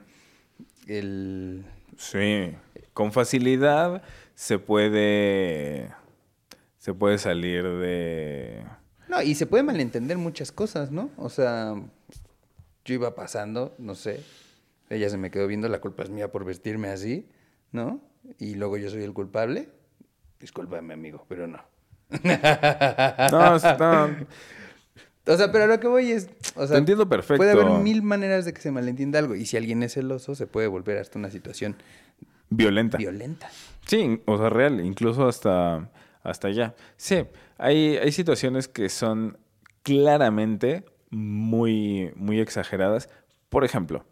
[0.87, 1.65] el...
[1.97, 2.53] Sí,
[2.93, 4.03] con facilidad
[4.37, 5.91] se puede
[6.79, 8.63] se puede salir de
[9.09, 11.11] No, y se puede malentender muchas cosas, ¿no?
[11.17, 11.75] O sea,
[12.85, 14.23] yo iba pasando, no sé,
[14.89, 17.29] ella se me quedó viendo, la culpa es mía por vestirme así,
[17.73, 18.01] ¿no?
[18.39, 19.69] Y luego yo soy el culpable.
[20.39, 21.65] Discúlpame, amigo, pero no.
[23.33, 24.17] No, no,
[25.29, 26.29] O sea, pero lo que voy es.
[26.55, 27.39] O sea, Te entiendo perfecto.
[27.39, 29.35] Puede haber mil maneras de que se malentienda algo.
[29.35, 31.77] Y si alguien es celoso, se puede volver hasta una situación
[32.51, 32.99] violenta.
[32.99, 33.49] violenta.
[33.87, 35.91] Sí, o sea, real, incluso hasta,
[36.23, 36.75] hasta allá.
[36.97, 37.25] Sí,
[37.57, 39.39] hay, hay situaciones que son
[39.83, 43.09] claramente muy, muy exageradas.
[43.49, 44.05] Por ejemplo,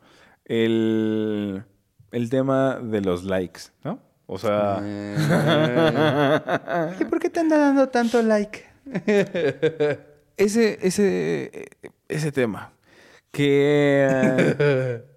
[0.45, 1.64] el,
[2.12, 4.01] el tema de los likes, ¿no?
[4.26, 4.80] O sea,
[7.01, 8.64] ¿Y por qué te anda dando tanto like?
[10.37, 11.68] ese, ese,
[12.09, 12.72] ese tema,
[13.30, 15.03] que.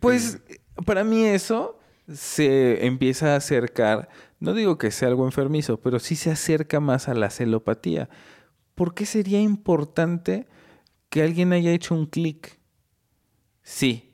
[0.00, 0.38] Pues
[0.84, 1.78] para mí eso
[2.12, 7.08] se empieza a acercar, no digo que sea algo enfermizo, pero sí se acerca más
[7.08, 8.08] a la celopatía.
[8.74, 10.46] ¿Por qué sería importante
[11.08, 12.58] que alguien haya hecho un clic?
[13.62, 14.12] Sí,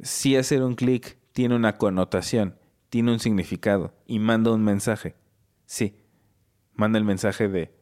[0.00, 2.58] sí hacer un clic tiene una connotación,
[2.90, 5.14] tiene un significado y manda un mensaje.
[5.66, 5.96] Sí,
[6.74, 7.74] manda el mensaje de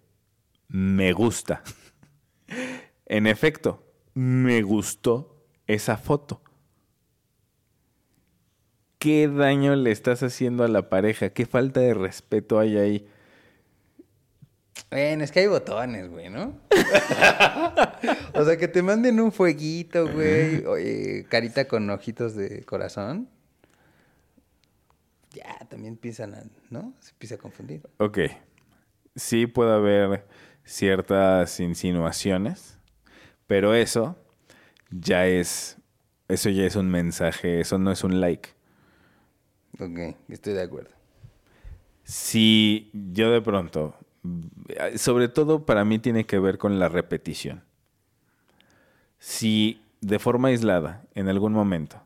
[0.68, 1.62] me gusta.
[3.07, 3.84] en efecto,
[4.14, 6.43] me gustó esa foto.
[9.03, 11.30] ¿Qué daño le estás haciendo a la pareja?
[11.30, 13.09] ¿Qué falta de respeto hay ahí?
[14.92, 16.57] Bueno, es que hay botones, güey, ¿no?
[18.34, 20.64] o sea, que te manden un fueguito, güey.
[20.66, 23.28] Oye, carita con ojitos de corazón.
[25.32, 26.94] Ya, también empiezan a, ¿no?
[27.00, 27.82] Se empieza a confundir.
[27.96, 28.18] Ok.
[29.16, 30.28] Sí puede haber
[30.64, 32.78] ciertas insinuaciones,
[33.48, 34.16] pero eso
[34.92, 35.76] ya es.
[36.28, 38.61] Eso ya es un mensaje, eso no es un like.
[39.79, 40.91] Ok, estoy de acuerdo.
[42.05, 43.95] Si yo de pronto,
[44.97, 47.62] sobre todo para mí tiene que ver con la repetición.
[49.18, 52.03] Si de forma aislada, en algún momento,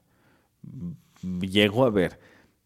[1.41, 2.19] llego a ver,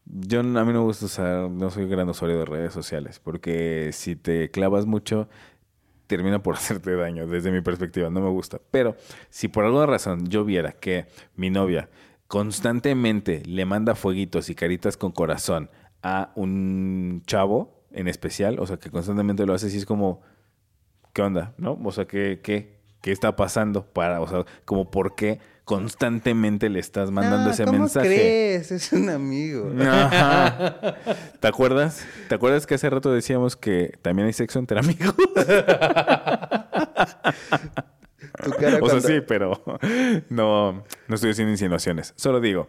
[0.04, 3.90] yo a mí no me gusta usar, no soy gran usuario de redes sociales, porque
[3.92, 5.28] si te clavas mucho,
[6.08, 8.60] termina por hacerte daño, desde mi perspectiva, no me gusta.
[8.70, 8.96] Pero
[9.30, 11.88] si por alguna razón yo viera que mi novia
[12.30, 15.68] constantemente le manda fueguitos y caritas con corazón
[16.00, 20.22] a un chavo en especial, o sea, que constantemente lo hace, y es como,
[21.12, 21.54] ¿qué onda?
[21.58, 21.76] ¿No?
[21.82, 23.84] O sea, ¿qué, qué, qué está pasando?
[23.84, 28.06] Para, o sea, como por qué constantemente le estás mandando Ah, ese ¿cómo mensaje.
[28.06, 28.70] crees?
[28.70, 29.68] Es un amigo.
[29.80, 30.94] Ajá.
[31.40, 32.06] ¿Te acuerdas?
[32.28, 35.16] ¿Te acuerdas que hace rato decíamos que también hay sexo entre amigos?
[38.42, 39.62] Tu cara O sea, cuando- sí, pero
[40.30, 42.12] no, no estoy haciendo insinuaciones.
[42.16, 42.68] Solo digo,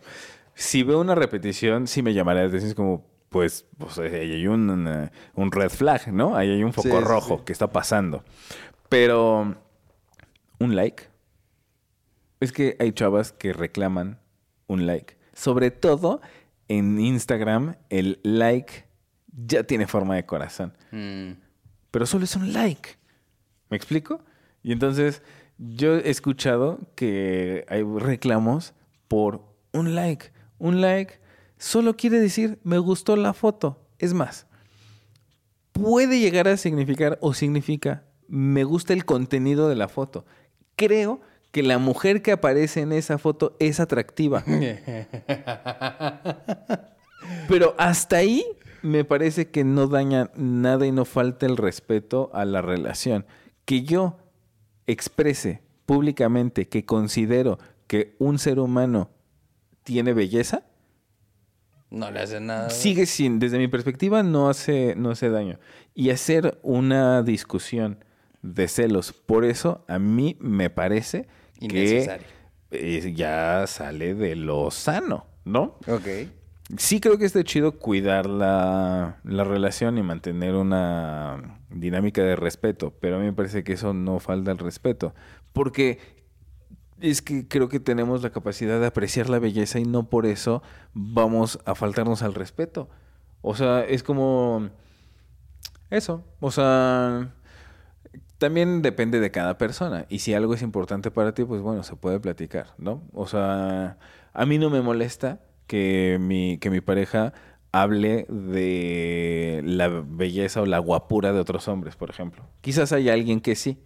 [0.54, 2.70] si veo una repetición, sí me llamará la atención.
[2.70, 6.36] Es como, pues, pues ahí hay un, una- un red flag, ¿no?
[6.36, 7.44] Ahí hay un foco Sí, sí, rojo sí.
[7.46, 8.24] que está pasando.
[8.90, 9.56] Pero,
[10.60, 11.04] un like.
[12.40, 14.20] Es que hay chavas que reclaman
[14.68, 15.18] un like.
[15.34, 16.22] Sobre todo
[16.68, 18.86] en Instagram, el like
[19.34, 21.34] ya tiene forma de corazón Mm.
[21.92, 22.98] pero solo es un like.
[23.70, 24.22] ¿Me explico?
[24.64, 25.22] Y entonces
[25.62, 28.74] yo he escuchado que hay reclamos
[29.08, 29.44] por
[29.74, 30.32] un like.
[30.58, 31.20] Un like
[31.58, 33.80] solo quiere decir me gustó la foto.
[34.00, 34.48] Es más,
[35.72, 40.26] puede llegar a significar o significa me gusta el contenido de la foto.
[40.76, 44.44] Creo que la mujer que aparece en esa foto es atractiva.
[47.48, 48.44] Pero hasta ahí
[48.82, 53.28] me parece que no daña nada y no falta el respeto a la relación.
[53.66, 54.18] Que yo
[54.88, 59.10] exprese públicamente que considero que un ser humano
[59.84, 60.64] tiene belleza,
[61.90, 62.70] No le hace nada.
[62.70, 65.60] sigue sin, desde mi perspectiva, no hace, no hace daño.
[65.94, 68.04] Y hacer una discusión
[68.42, 71.28] de celos, por eso a mí me parece
[71.60, 72.08] que
[73.14, 75.78] ya sale de lo sano, ¿no?
[75.88, 76.08] Ok.
[76.78, 82.94] Sí creo que está chido cuidar la, la relación y mantener una dinámica de respeto,
[83.00, 85.14] pero a mí me parece que eso no falta el respeto,
[85.54, 86.00] porque
[87.02, 90.62] es que creo que tenemos la capacidad de apreciar la belleza y no por eso
[90.94, 92.90] vamos a faltarnos al respeto.
[93.42, 94.70] O sea, es como
[95.90, 97.34] eso, o sea,
[98.38, 100.06] también depende de cada persona.
[100.10, 103.04] Y si algo es importante para ti, pues bueno, se puede platicar, ¿no?
[103.14, 103.98] O sea,
[104.34, 105.42] a mí no me molesta
[105.72, 107.32] que mi, que mi pareja
[107.72, 112.44] hable de la belleza o la guapura de otros hombres, por ejemplo.
[112.60, 113.78] Quizás haya alguien que sí,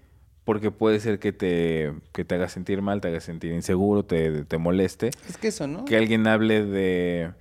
[0.46, 4.46] porque puede ser que te, que te haga sentir mal, te haga sentir inseguro, te,
[4.46, 5.12] te moleste.
[5.30, 5.86] Es que eso, ¿no?
[5.86, 7.32] Que alguien hable de...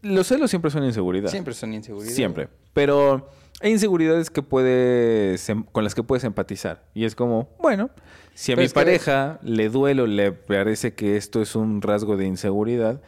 [0.00, 1.28] Los celos siempre son inseguridad.
[1.28, 2.16] Siempre son inseguridades.
[2.16, 2.48] Siempre.
[2.72, 3.28] Pero
[3.60, 6.86] hay inseguridades que puedes, em- con las que puedes empatizar.
[6.94, 7.90] Y es como, bueno,
[8.32, 11.54] si a Pero mi es que- pareja le duele o le parece que esto es
[11.54, 13.02] un rasgo de inseguridad,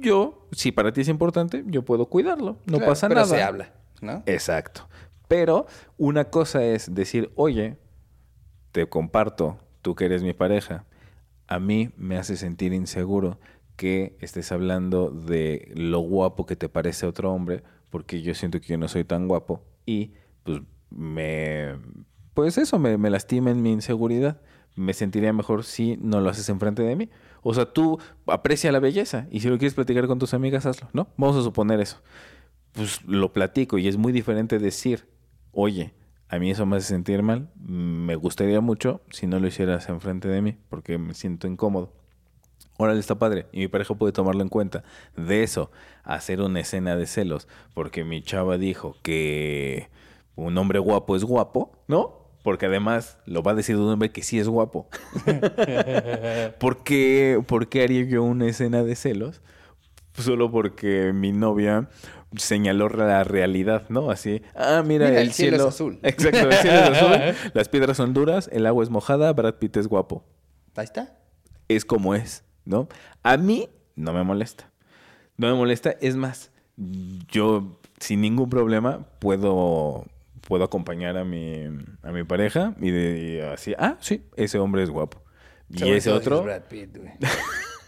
[0.00, 2.58] yo, si para ti es importante, yo puedo cuidarlo.
[2.66, 3.34] No Claro, pasa pero nada.
[3.34, 4.22] se habla, ¿no?
[4.26, 4.88] Exacto.
[5.28, 5.66] Pero
[5.96, 7.76] una cosa es decir, oye,
[8.72, 10.84] te comparto, tú que eres mi pareja,
[11.46, 13.38] a mí me hace sentir inseguro
[13.76, 18.68] que estés hablando de lo guapo que te parece otro hombre, porque yo siento que
[18.68, 21.76] yo no soy tan guapo y pues me...
[22.34, 24.40] Pues eso, me, me lastima en mi inseguridad.
[24.74, 27.08] Me sentiría mejor si no lo haces enfrente de mí.
[27.44, 30.88] O sea, tú aprecia la belleza y si lo quieres platicar con tus amigas, hazlo,
[30.92, 31.06] ¿no?
[31.16, 31.98] Vamos a suponer eso
[32.74, 35.08] pues lo platico y es muy diferente decir,
[35.52, 35.94] oye,
[36.28, 40.28] a mí eso me hace sentir mal, me gustaría mucho si no lo hicieras enfrente
[40.28, 41.92] de mí porque me siento incómodo.
[42.76, 43.46] Órale, está padre.
[43.52, 44.82] Y mi pareja puede tomarlo en cuenta.
[45.16, 45.70] De eso,
[46.02, 49.90] hacer una escena de celos, porque mi chava dijo que
[50.34, 52.23] un hombre guapo es guapo, ¿no?
[52.44, 54.86] Porque además lo va a decir de un hombre que sí es guapo.
[56.60, 59.40] ¿Por qué, ¿Por qué haría yo una escena de celos?
[60.12, 61.88] Solo porque mi novia
[62.36, 64.10] señaló la realidad, ¿no?
[64.10, 65.98] Así, ah, mira, Mira, el, el cielo cielo es azul.
[66.02, 69.78] Exacto, el cielo es azul, las piedras son duras, el agua es mojada, Brad Pitt
[69.78, 70.22] es guapo.
[70.76, 71.16] Ahí está.
[71.68, 72.88] Es como es, ¿no?
[73.22, 74.70] A mí no me molesta.
[75.38, 80.04] No me molesta, es más, yo sin ningún problema puedo
[80.46, 81.64] puedo acompañar a mi
[82.02, 85.22] a mi pareja y, de, y así, ah, sí, ese hombre es guapo.
[85.70, 87.12] Y ese si es otro Brad Pitt, güey.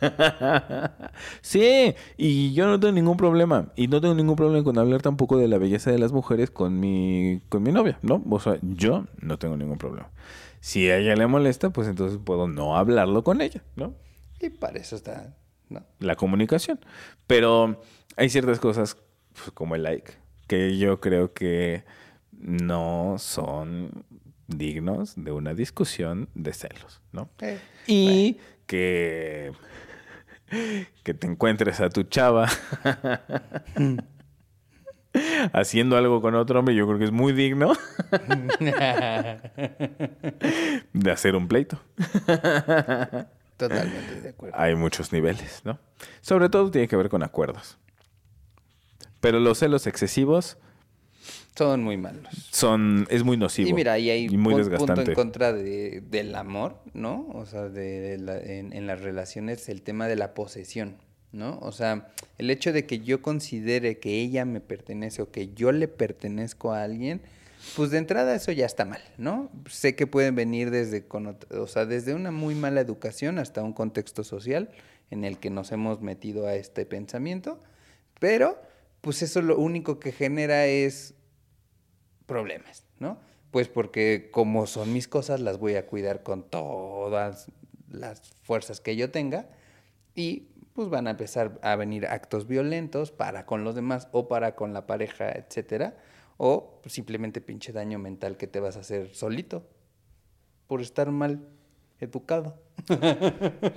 [1.40, 3.72] sí, y yo no tengo ningún problema.
[3.76, 6.80] Y no tengo ningún problema con hablar tampoco de la belleza de las mujeres con
[6.80, 8.22] mi, con mi novia, ¿no?
[8.28, 10.10] O sea, yo no tengo ningún problema.
[10.60, 13.94] Si a ella le molesta, pues entonces puedo no hablarlo con ella, ¿no?
[14.40, 15.36] Y para eso está,
[15.68, 15.82] ¿no?
[15.98, 16.80] La comunicación.
[17.26, 17.80] Pero
[18.16, 18.96] hay ciertas cosas,
[19.34, 20.12] pues, como el like,
[20.46, 21.84] que yo creo que
[22.40, 24.04] no son
[24.48, 27.28] dignos de una discusión de celos, ¿no?
[27.40, 29.52] Eh, Y que,
[31.02, 32.48] que te encuentres a tu chava
[35.52, 37.72] haciendo algo con otro hombre, yo creo que es muy digno
[40.92, 41.80] de hacer un pleito.
[43.56, 44.58] Totalmente de acuerdo.
[44.58, 45.78] Hay muchos niveles, ¿no?
[46.20, 47.78] Sobre todo tiene que ver con acuerdos.
[49.20, 50.58] Pero los celos excesivos
[51.56, 52.48] Son muy malos.
[52.52, 56.02] son es muy nocivo Y mira, ahí hay y muy pu- punto en contra de,
[56.10, 57.28] del amor, ¿no?
[57.32, 60.96] O sea, de, de la- en, en las relaciones el tema de la posesión,
[61.32, 61.58] ¿no?
[61.60, 65.72] O sea, el hecho de que yo considere que ella me pertenece o que yo
[65.72, 67.22] le pertenezco a alguien,
[67.74, 69.50] pues de entrada eso ya está mal, ¿no?
[69.68, 73.72] Sé que pueden venir desde, conot- o sea, desde una muy mala educación hasta un
[73.72, 74.68] contexto social
[75.10, 77.60] en el que nos hemos metido a este pensamiento,
[78.20, 78.60] pero
[79.00, 81.14] pues eso lo único que genera es
[82.26, 83.18] problemas, ¿no?
[83.50, 87.50] Pues porque como son mis cosas, las voy a cuidar con todas
[87.90, 89.48] las fuerzas que yo tenga
[90.14, 94.54] y pues van a empezar a venir actos violentos para con los demás o para
[94.54, 95.96] con la pareja, etcétera,
[96.36, 99.66] o simplemente pinche daño mental que te vas a hacer solito
[100.66, 101.48] por estar mal
[102.00, 102.60] educado.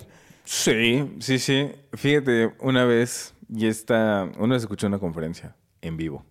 [0.50, 1.72] Sí, sí, sí.
[1.94, 6.26] Fíjate, una vez, y esta, una vez escuché una conferencia en vivo.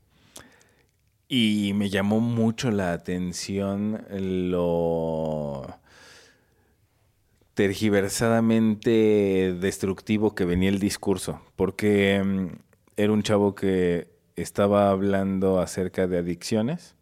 [1.28, 5.66] Y me llamó mucho la atención lo
[7.52, 11.42] tergiversadamente destructivo que venía el discurso.
[11.56, 12.46] Porque mm,
[12.96, 16.94] era un chavo que estaba hablando acerca de adicciones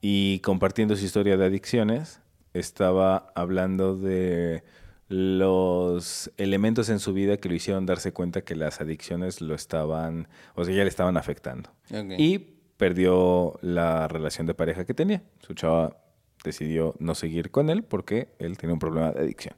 [0.00, 2.20] y compartiendo su historia de adicciones,
[2.52, 4.62] estaba hablando de
[5.08, 10.28] los elementos en su vida que lo hicieron darse cuenta que las adicciones lo estaban,
[10.54, 11.70] o sea, ya le estaban afectando.
[12.18, 12.51] Y
[12.82, 15.22] perdió la relación de pareja que tenía.
[15.38, 15.98] Su chava
[16.42, 19.54] decidió no seguir con él porque él tenía un problema de adicción.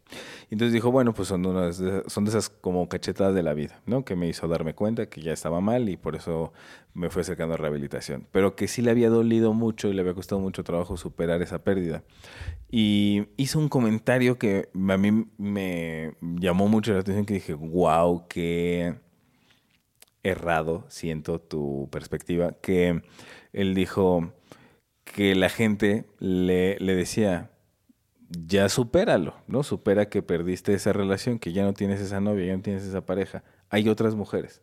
[0.51, 3.55] Y entonces dijo, bueno, pues son, unas de, son de esas como cachetadas de la
[3.55, 4.05] vida, ¿no?
[4.05, 6.53] Que me hizo darme cuenta que ya estaba mal y por eso
[6.93, 8.27] me fue acercando a rehabilitación.
[8.31, 11.65] Pero que sí le había dolido mucho y le había costado mucho trabajo superar esa
[11.65, 12.03] pérdida.
[12.71, 18.29] Y hizo un comentario que a mí me llamó mucho la atención, que dije, wow,
[18.29, 18.97] qué
[20.25, 23.03] errado siento tu perspectiva, que
[23.53, 24.33] él dijo
[25.05, 27.51] que la gente le, le decía,
[28.31, 29.63] ya supéralo, ¿no?
[29.63, 33.05] Supera que perdiste esa relación, que ya no tienes esa novia, ya no tienes esa
[33.07, 33.45] pareja.
[33.71, 34.61] Hay otras mujeres.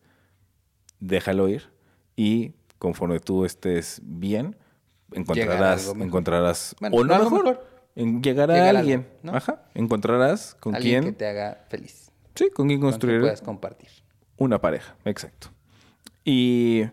[1.00, 1.70] Déjalo ir
[2.16, 4.56] y conforme tú estés bien,
[5.14, 7.68] encontrarás, algo encontrarás Bueno, o no a lo mejor, mejor.
[7.96, 9.36] en- llegará Llegar a alguien, algo, ¿no?
[9.36, 12.12] ajá, encontrarás con Alguien quién, que te haga feliz.
[12.36, 13.90] sí, con con que construir puedas compartir.
[14.42, 15.50] Una pareja, exacto.
[16.24, 16.86] Y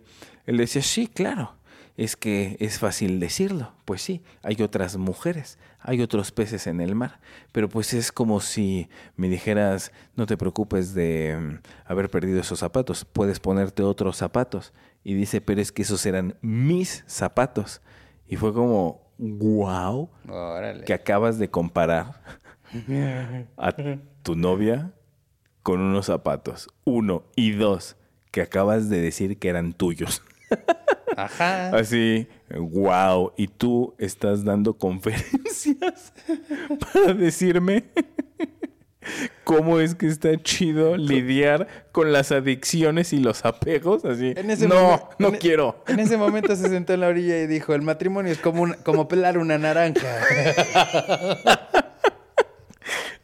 [0.45, 1.55] él decía, sí, claro.
[1.97, 3.73] es que es fácil decirlo.
[3.85, 7.21] Pues sí, hay otras mujeres, hay otros peces en el mar,
[7.51, 12.59] pero pues es como si me dijeras, no te preocupes de mm, haber perdido esos
[12.59, 14.73] zapatos, puedes ponerte otros zapatos.
[15.03, 17.81] Y dice, pero es que esos eran mis zapatos.
[18.27, 20.85] Y fue como, wow, Órale.
[20.85, 22.21] que acabas de comparar
[23.57, 23.75] a
[24.23, 24.93] tu novia
[25.69, 26.71] con unos zapatos.
[26.85, 27.97] Uno y dos,
[28.31, 30.23] que acabas de decir que eran tuyos.
[31.15, 31.69] Ajá.
[31.77, 32.27] Así,
[32.57, 33.33] wow.
[33.37, 36.15] Y tú estás dando conferencias
[36.95, 37.85] para decirme
[39.45, 44.07] cómo es que está chido lidiar con las adicciones y los apegos.
[44.07, 45.85] Así, En ese no, no en e- quiero.
[45.87, 48.77] En ese momento se sentó en la orilla y dijo, el matrimonio es como, un-
[48.85, 50.09] como pelar una naranja.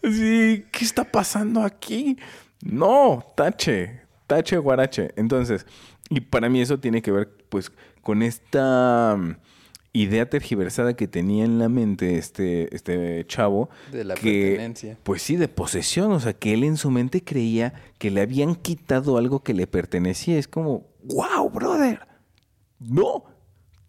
[0.04, 2.18] Sí, ¿qué está pasando aquí?
[2.62, 5.12] No, tache, tache guarache.
[5.16, 5.66] Entonces,
[6.10, 7.72] y para mí eso tiene que ver pues
[8.02, 9.36] con esta mm,
[9.94, 13.70] idea tergiversada que tenía en la mente este, este chavo.
[13.90, 14.98] De la que, pertenencia.
[15.02, 16.12] Pues sí, de posesión.
[16.12, 19.66] O sea, que él en su mente creía que le habían quitado algo que le
[19.66, 20.38] pertenecía.
[20.38, 22.06] Es como, wow, brother.
[22.78, 23.24] No,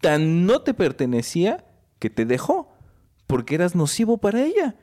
[0.00, 1.64] tan no te pertenecía
[1.98, 2.72] que te dejó.
[3.26, 4.76] Porque eras nocivo para ella.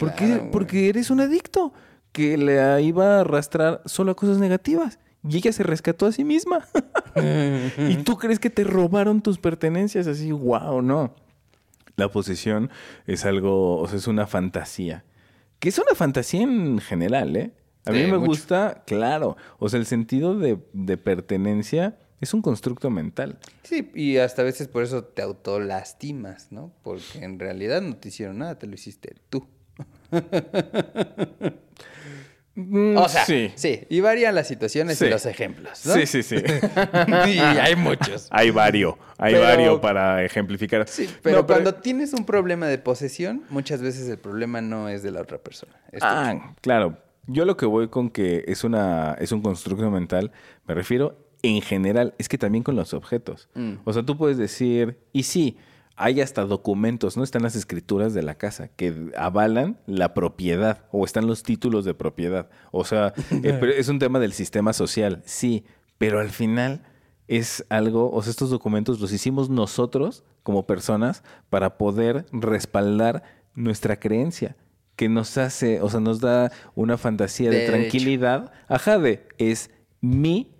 [0.00, 1.74] Porque, Claro, porque eres un adicto
[2.12, 4.98] que le iba a arrastrar solo a cosas negativas.
[5.28, 6.66] Y ella se rescató a sí misma.
[7.78, 11.14] y tú crees que te robaron tus pertenencias así, wow, no.
[11.96, 12.70] La posesión
[13.06, 15.04] es algo, o sea, es una fantasía.
[15.58, 17.52] Que es una fantasía en general, ¿eh?
[17.84, 18.26] A mí me mucho.
[18.26, 19.36] gusta, claro.
[19.58, 23.38] O sea, el sentido de, de pertenencia es un constructo mental.
[23.62, 26.72] Sí, y hasta a veces por eso te autolastimas, ¿no?
[26.82, 29.46] Porque en realidad no te hicieron nada, te lo hiciste tú.
[32.96, 33.86] O sea, sí, sí.
[33.88, 35.06] y varían las situaciones Sí.
[35.06, 35.94] y los ejemplos, ¿no?
[35.94, 36.36] Sí, sí, sí.
[37.28, 38.26] y hay muchos.
[38.30, 40.86] hay varios, hay Pero- varios para ejemplificar.
[40.88, 45.02] Sí, pero No, cuando tienes un problema de posesión, muchas veces el problema no es
[45.02, 45.72] de la otra persona.
[45.92, 46.12] es tuyo.
[46.12, 46.98] Ah, claro.
[47.26, 50.32] Yo lo que voy con que es una es un constructo mental,
[50.66, 53.48] me refiero en general, es que también con los objetos.
[53.54, 53.74] Mm.
[53.84, 55.56] O sea, tú puedes decir, y sí,
[56.00, 57.22] hay hasta documentos, ¿no?
[57.22, 61.92] Están las escrituras de la casa que avalan la propiedad o están los títulos de
[61.92, 62.48] propiedad.
[62.72, 63.12] O sea,
[63.42, 65.66] eh, es un tema del sistema social, sí,
[65.98, 66.84] pero al final
[67.28, 73.22] es algo, o sea, estos documentos los hicimos nosotros como personas para poder respaldar
[73.54, 74.56] nuestra creencia,
[74.96, 77.72] que nos hace, o sea, nos da una fantasía de, Derecho.
[77.72, 78.52] tranquilidad.
[78.68, 79.70] Ajá, de es
[80.00, 80.50] mi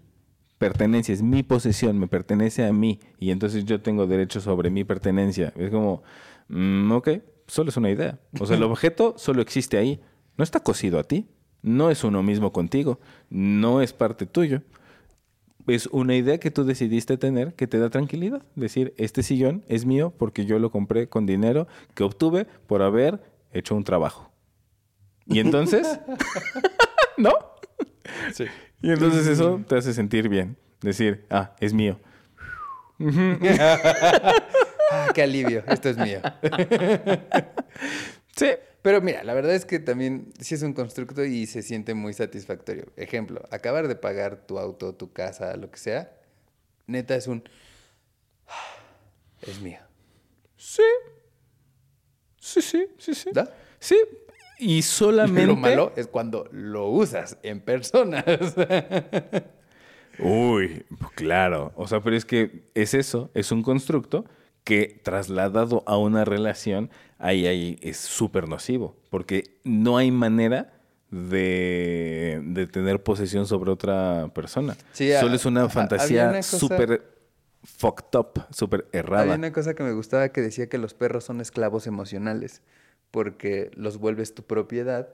[0.61, 4.85] pertenencia, es mi posesión, me pertenece a mí y entonces yo tengo derecho sobre mi
[4.85, 5.55] pertenencia.
[5.57, 6.03] Es como,
[6.49, 7.09] mm, ok,
[7.47, 8.21] solo es una idea.
[8.39, 10.03] O sea, el objeto solo existe ahí,
[10.37, 11.27] no está cosido a ti,
[11.63, 13.01] no es uno mismo contigo,
[13.31, 14.61] no es parte tuyo.
[15.67, 18.43] Es una idea que tú decidiste tener que te da tranquilidad.
[18.55, 23.23] Decir, este sillón es mío porque yo lo compré con dinero que obtuve por haber
[23.51, 24.31] hecho un trabajo.
[25.25, 26.01] Y entonces,
[27.17, 27.33] ¿no?
[28.35, 28.45] Sí.
[28.83, 30.57] Y entonces eso te hace sentir bien.
[30.81, 31.99] Decir, ah, es mío.
[34.93, 36.21] Ah, qué alivio, esto es mío.
[38.37, 38.49] Sí.
[38.83, 42.15] Pero mira, la verdad es que también sí es un constructo y se siente muy
[42.15, 42.87] satisfactorio.
[42.97, 46.13] Ejemplo, acabar de pagar tu auto, tu casa, lo que sea,
[46.87, 47.45] neta es un...
[49.43, 49.79] Es mío.
[50.57, 50.83] Sí.
[52.39, 53.31] Sí, sí, sí, sí.
[53.33, 53.55] ¿Da?
[53.79, 53.97] Sí.
[54.61, 55.47] Y solamente...
[55.47, 58.25] Lo malo es cuando lo usas en personas.
[60.19, 61.73] Uy, pues claro.
[61.77, 64.25] O sea, pero es que es eso, es un constructo
[64.65, 70.75] que trasladado a una relación, ahí, ahí es súper nocivo, porque no hay manera
[71.11, 74.77] de, de tener posesión sobre otra persona.
[74.93, 77.03] Sí, Solo a- es una fantasía una súper
[77.65, 79.23] fucked up, súper errada.
[79.23, 82.63] Había una cosa que me gustaba que decía que los perros son esclavos emocionales
[83.11, 85.09] porque los vuelves tu propiedad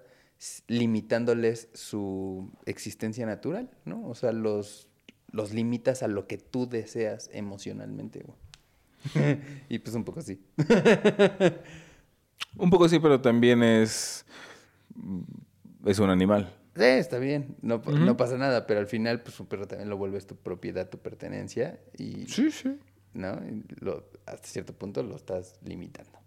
[0.68, 4.06] limitándoles su existencia natural, ¿no?
[4.09, 4.89] O sea, los,
[5.31, 8.39] los limitas a lo que tú deseas emocionalmente, güey.
[9.68, 10.40] y pues un poco así.
[12.59, 14.24] Un poco sí, pero también es,
[15.85, 16.52] es un animal.
[16.74, 19.97] Sí, está bien, no, no pasa nada, pero al final, pues un perro también lo
[19.97, 22.78] vuelves tu propiedad, tu pertenencia y, Sí, sí.
[23.14, 23.35] ¿no?
[23.47, 26.18] Y lo- hasta cierto punto lo estás limitando.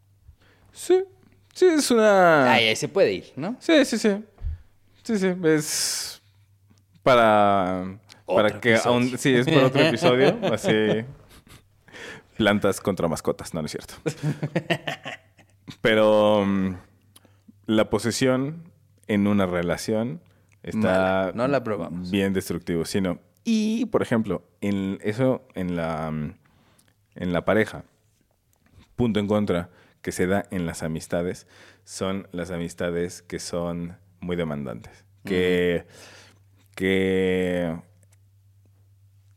[0.71, 1.03] Sí.
[1.53, 2.51] Sí, es una...
[2.51, 3.55] Ahí, ahí se puede ir, ¿no?
[3.59, 4.23] Sí, sí, sí.
[5.03, 5.33] Sí, sí.
[5.43, 6.19] Es
[7.03, 7.97] para.
[8.25, 8.93] para que episodio.
[8.93, 9.17] aún.
[9.17, 10.39] Sí, es para otro episodio.
[10.53, 11.05] Así.
[12.37, 13.95] Plantas contra mascotas, no, no es cierto.
[15.81, 16.45] Pero.
[16.45, 16.75] mm,
[17.65, 18.71] la posesión
[19.07, 20.21] en una relación
[20.63, 20.77] está.
[20.77, 22.11] Mala, no la aprobamos.
[22.11, 23.19] Bien destructivo, sino.
[23.43, 26.11] Y, por ejemplo, en eso, en la.
[26.11, 26.35] mm,
[27.15, 27.83] en la pareja.
[28.95, 29.69] Punto en contra
[30.01, 31.47] que se da en las amistades
[31.83, 35.05] son las amistades que son muy demandantes.
[35.25, 35.85] Que,
[36.75, 37.75] que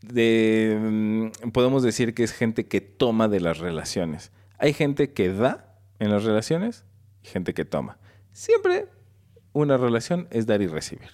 [0.03, 4.33] de, mm, podemos decir que es gente que toma de las relaciones.
[4.59, 6.85] Hay gente que da en las relaciones
[7.23, 7.99] y gente que toma.
[8.33, 8.87] Siempre
[9.53, 11.11] una relación es dar y recibir.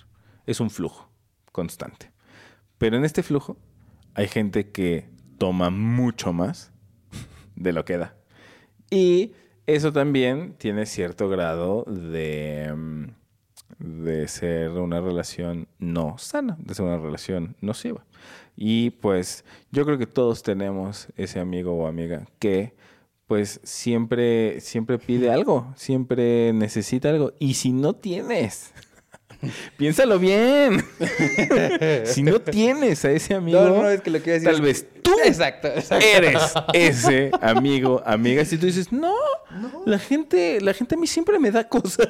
[0.46, 1.10] Es un flujo
[1.52, 2.12] constante.
[2.78, 3.56] Pero en este flujo
[4.14, 5.08] hay gente que
[5.38, 6.72] toma mucho más
[7.56, 8.16] de lo que da.
[8.90, 9.32] Y
[9.66, 13.04] eso también tiene cierto grado de, mm,
[13.78, 18.04] de ser una relación no sana, de ser una relación nociva.
[18.56, 22.74] Y pues yo creo que todos tenemos ese amigo o amiga que
[23.28, 27.34] pues siempre, siempre pide algo, siempre necesita algo.
[27.38, 28.72] Y si no tienes,
[29.76, 30.84] piénsalo bien.
[32.04, 34.48] si no tienes a ese amigo, No, no, es que lo que iba a decir
[34.48, 36.04] tal es- vez tú Exacto, exacto.
[36.04, 36.42] eres
[36.74, 38.44] ese amigo, amiga.
[38.44, 39.14] Si tú dices, no,
[39.86, 42.08] la gente, la gente a mí siempre me da cosas.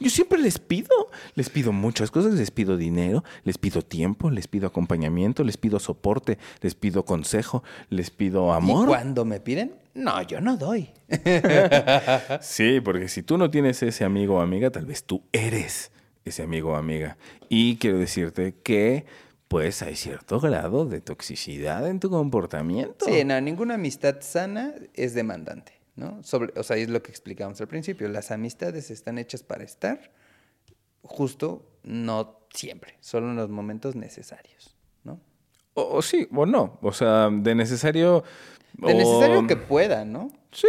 [0.00, 4.48] Yo siempre les pido, les pido muchas cosas, les pido dinero, les pido tiempo, les
[4.48, 8.88] pido acompañamiento, les pido soporte, les pido consejo, les pido ¿Y amor.
[8.88, 9.74] cuando me piden?
[9.94, 10.90] No, yo no doy.
[12.40, 15.92] Sí, porque si tú no tienes ese amigo o amiga, tal vez tú eres
[16.24, 17.16] ese amigo o amiga.
[17.48, 19.04] Y quiero decirte que
[19.48, 23.04] pues hay cierto grado de toxicidad en tu comportamiento.
[23.04, 26.22] Sí, no, ninguna amistad sana es demandante, ¿no?
[26.22, 28.08] Sobre, o sea, es lo que explicamos al principio.
[28.08, 30.12] Las amistades están hechas para estar,
[31.02, 34.74] justo no siempre, solo en los momentos necesarios,
[35.04, 35.20] ¿no?
[35.74, 36.78] O, o sí, o no.
[36.82, 38.24] O sea, de necesario.
[38.74, 40.30] De o- necesario que pueda, ¿no?
[40.52, 40.66] Sí,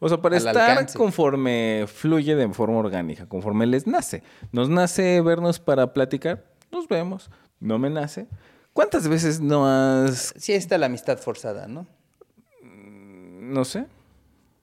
[0.00, 0.98] o sea, para Al estar alcance.
[0.98, 4.24] conforme fluye de forma orgánica, conforme les nace.
[4.50, 7.30] Nos nace vernos para platicar, nos vemos.
[7.60, 8.26] No me nace.
[8.72, 11.86] ¿Cuántas veces no has, Sí está la amistad forzada, ¿no?
[12.60, 13.86] no sé?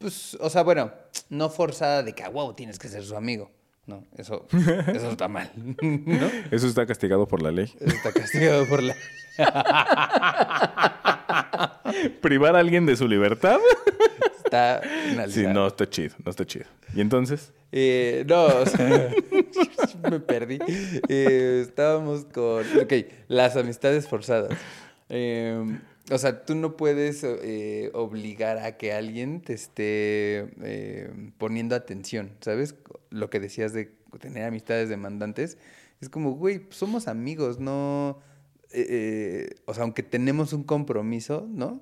[0.01, 0.91] Pues, o sea, bueno,
[1.29, 3.51] no forzada de que, wow, tienes que ser su amigo.
[3.85, 4.47] No, eso,
[4.87, 6.31] eso está mal, ¿no?
[6.51, 7.73] Eso está castigado por la ley.
[7.79, 8.95] Eso está castigado por la...
[12.21, 13.59] ¿Privar a alguien de su libertad?
[14.43, 14.81] Está
[15.29, 16.65] Sí, no, está chido, no está chido.
[16.95, 17.53] ¿Y entonces?
[17.71, 19.09] Eh, no, o sea,
[20.09, 20.59] me perdí.
[21.07, 22.93] Eh, estábamos con, ok,
[23.27, 24.57] las amistades forzadas.
[25.09, 25.79] Eh,
[26.11, 32.31] o sea, tú no puedes eh, obligar a que alguien te esté eh, poniendo atención,
[32.41, 32.75] ¿sabes?
[33.09, 35.57] Lo que decías de tener amistades demandantes.
[36.01, 38.19] Es como, güey, somos amigos, no...
[38.71, 41.81] eh, eh, o sea, aunque tenemos un compromiso, ¿no?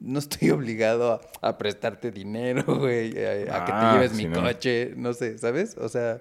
[0.00, 4.16] No estoy obligado a, a prestarte dinero, güey, a, a que te Ah, lleves sí,
[4.16, 4.42] mi no.
[4.42, 5.76] coche, no sé, ¿sabes?
[5.78, 6.20] O sea,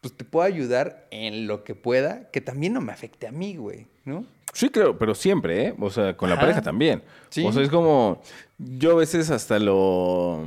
[0.00, 3.56] pues te puedo ayudar en lo que pueda, que también no me afecte a mí,
[3.56, 4.24] güey, ¿no?
[4.52, 5.74] Sí, creo, pero siempre, ¿eh?
[5.78, 6.42] O sea, con la Ajá.
[6.42, 7.02] pareja también.
[7.28, 7.44] Sí.
[7.46, 8.20] O sea, es como.
[8.58, 10.44] Yo a veces hasta lo.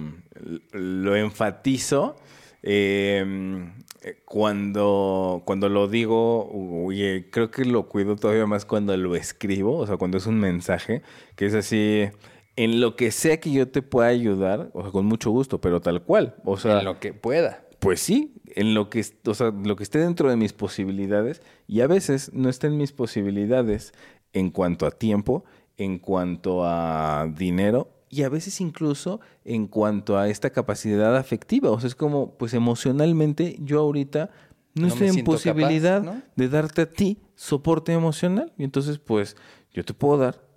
[0.72, 2.16] Lo enfatizo.
[2.64, 3.70] eh,
[4.26, 6.50] cuando, cuando lo digo,
[6.86, 10.40] oye, creo que lo cuido todavía más cuando lo escribo, o sea, cuando es un
[10.40, 11.02] mensaje,
[11.36, 12.10] que es así,
[12.56, 15.80] en lo que sea que yo te pueda ayudar, o sea, con mucho gusto, pero
[15.82, 17.64] tal cual, o sea, en lo que pueda.
[17.84, 21.82] Pues sí, en lo que, o sea, lo que esté dentro de mis posibilidades y
[21.82, 23.94] a veces no está en mis posibilidades
[24.32, 25.44] en cuanto a tiempo,
[25.76, 31.72] en cuanto a dinero y a veces incluso en cuanto a esta capacidad afectiva.
[31.72, 34.30] O sea, es como, pues emocionalmente yo ahorita
[34.76, 36.22] no, No estoy en capaz, posibilidad ¿no?
[36.38, 38.54] de darte a ti soporte emocional.
[38.58, 39.36] Y entonces, pues
[39.74, 40.48] yo te puedo dar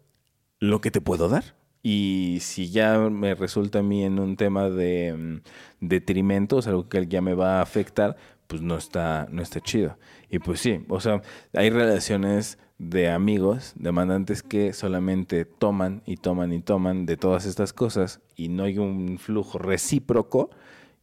[0.61, 1.56] lo que te puedo dar.
[1.89, 5.41] Y si ya me resulta a mí en un tema de mm,
[5.79, 8.17] detrimento, o sea, algo que ya me va a afectar,
[8.49, 9.97] pues no está, no está chido.
[10.29, 11.23] Y pues sí, o sea,
[11.53, 17.73] hay relaciones de amigos, demandantes que solamente toman y toman y toman de todas estas
[17.73, 20.51] cosas y no hay un flujo recíproco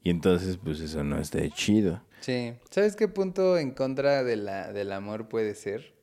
[0.04, 2.02] y entonces pues eso no está chido.
[2.20, 2.56] Sí.
[2.72, 5.94] ¿Sabes qué punto en contra de la, del amor puede ser?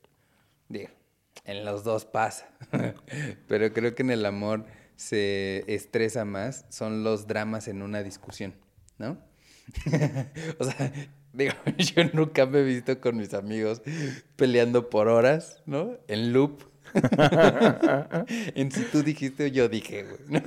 [0.69, 0.89] Digo,
[1.45, 2.49] en los dos pasa.
[3.47, 6.65] Pero creo que en el amor se estresa más.
[6.69, 8.55] Son los dramas en una discusión,
[8.97, 9.17] ¿no?
[10.59, 10.91] o sea,
[11.33, 13.81] digo, yo nunca me he visto con mis amigos
[14.35, 15.97] peleando por horas, ¿no?
[16.07, 16.63] En loop.
[18.55, 20.41] en si tú dijiste yo dije, ¿no?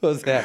[0.00, 0.44] O sea,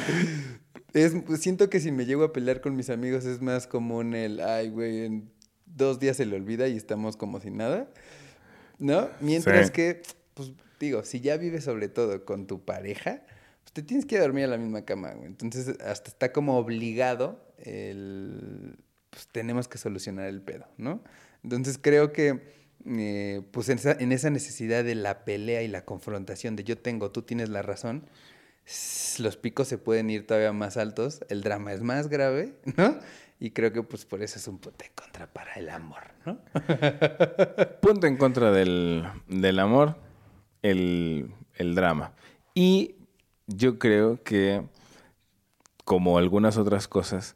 [0.94, 4.40] es, siento que si me llego a pelear con mis amigos es más común el,
[4.40, 5.32] ay, güey, en
[5.66, 7.92] dos días se le olvida y estamos como si nada,
[8.84, 9.10] ¿no?
[9.22, 9.74] Mientras Sí.
[9.74, 10.02] que,
[10.34, 13.22] pues digo, si ya vives sobre todo con tu pareja,
[13.64, 15.28] pues te tienes que dormir a la misma cama, güey.
[15.28, 18.76] Entonces hasta está como obligado el,
[19.10, 21.02] pues tenemos que solucionar el pedo, ¿no?
[21.44, 22.42] Entonces creo que
[22.86, 26.78] eh, pues en esa, en esa necesidad de la pelea y la confrontación de yo
[26.78, 28.04] tengo, tú tienes la razón,
[29.20, 33.00] los picos se pueden ir todavía más altos, el drama es más grave, ¿no?
[33.44, 36.40] Y creo que pues por eso es un punto en contra para el amor, ¿no?
[37.82, 39.98] Punto en contra del, del amor,
[40.62, 42.14] el, el drama.
[42.54, 42.96] Y
[43.48, 44.64] yo creo que,
[45.84, 47.36] como algunas otras cosas,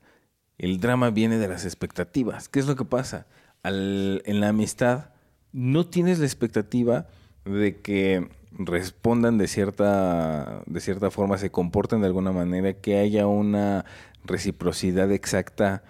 [0.57, 2.47] el drama viene de las expectativas.
[2.47, 3.27] ¿Qué es lo que pasa?
[3.65, 5.09] En la amistad
[5.51, 7.07] no tienes la expectativa
[7.43, 13.27] de que respondan de cierta, de cierta forma, se comporten de alguna manera, que haya
[13.27, 13.83] una
[14.23, 15.83] reciprocidad exacta,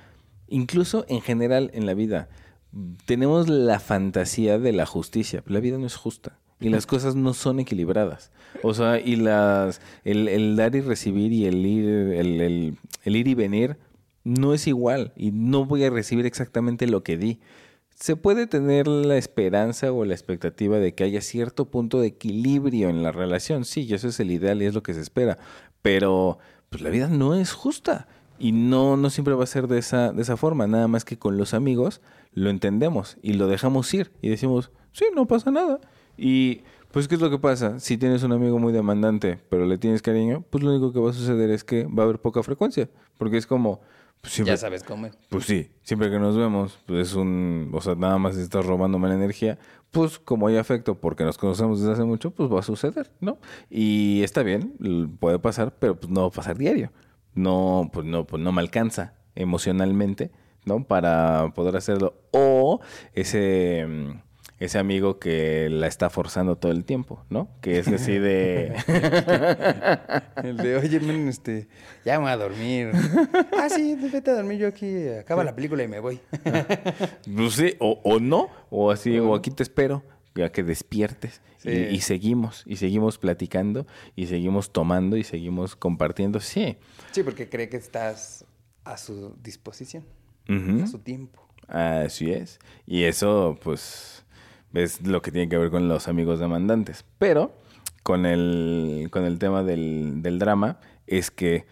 [0.48, 2.30] incluso en general en la vida.
[3.06, 5.44] Tenemos la fantasía de la justicia.
[5.48, 8.32] La vida no es justa y las cosas no son equilibradas.
[8.64, 13.16] O sea, y las el, el dar y recibir y el ir, el, el- el
[13.16, 13.78] ir y venir
[14.24, 17.40] no es igual y no voy a recibir exactamente lo que di.
[17.96, 22.90] Se puede tener la esperanza o la expectativa de que haya cierto punto de equilibrio
[22.90, 23.66] en la relación.
[23.66, 25.40] Sí, eso es el ideal y es lo que se espera.
[25.82, 26.38] Pero
[26.70, 28.08] pues la vida no es justa.
[28.40, 30.68] Y no, no siempre va a ser de esa, de esa forma.
[30.68, 32.02] Nada más que con los amigos
[32.34, 34.12] lo entendemos y lo dejamos ir.
[34.22, 35.80] Y decimos, sí, no pasa nada.
[36.18, 36.62] Y
[36.92, 37.80] pues, ¿qué es lo que pasa?
[37.80, 41.10] Si tienes un amigo muy demandante, pero le tienes cariño, pues lo único que va
[41.10, 42.90] a suceder es que va a haber poca frecuencia.
[43.18, 43.82] Porque es como...
[44.22, 45.18] pues, siempre- Ya sabes cómo es.
[45.30, 49.08] pues sí, siempre que nos vemos, pues es un, o sea, nada más estás robándome
[49.08, 49.58] la energía,
[49.92, 53.38] pues como hay afecto porque nos conocemos desde hace mucho, pues va a suceder, ¿no?
[53.70, 54.74] Y está bien,
[55.20, 56.92] puede pasar, pero pues no va a pasar diario.
[57.38, 60.32] No, pues no, pues no me alcanza emocionalmente,
[60.66, 60.84] ¿no?
[60.84, 62.16] Para poder hacerlo.
[62.32, 62.82] O
[63.14, 64.12] ese, mm,
[64.60, 67.48] ese amigo que la está forzando todo el tiempo, ¿no?
[67.62, 68.74] Que es así de...
[70.44, 71.68] El de, oye, men, este,
[72.04, 72.92] ya me voy a dormir.
[73.60, 76.20] ah, sí, vete a dormir yo aquí, acaba la película y me voy.
[77.36, 80.02] Pues sí, o, o no, o así, o aquí te espero,
[80.38, 81.42] ya que despiertes.
[81.58, 81.70] Sí.
[81.70, 83.86] Y, y seguimos, y seguimos platicando,
[84.16, 86.40] y seguimos tomando, y seguimos compartiendo.
[86.40, 86.78] Sí.
[87.12, 88.46] Sí, porque cree que estás
[88.84, 90.06] a su disposición,
[90.48, 91.46] a su tiempo.
[91.68, 92.60] Así es.
[92.86, 94.24] Y eso, pues,
[94.74, 97.04] es lo que tiene que ver con los amigos demandantes.
[97.18, 97.54] Pero
[98.04, 101.66] con el, con el tema del, del drama, es que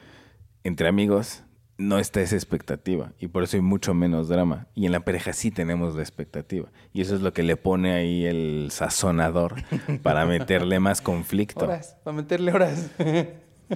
[0.66, 1.44] entre amigos
[1.78, 3.12] no está esa expectativa.
[3.20, 4.68] Y por eso hay mucho menos drama.
[4.76, 6.70] Y en la pareja sí tenemos la expectativa.
[6.94, 9.56] Y eso es lo que le pone ahí el sazonador
[10.02, 11.66] para meterle más conflicto.
[11.66, 12.90] Horas, para meterle horas.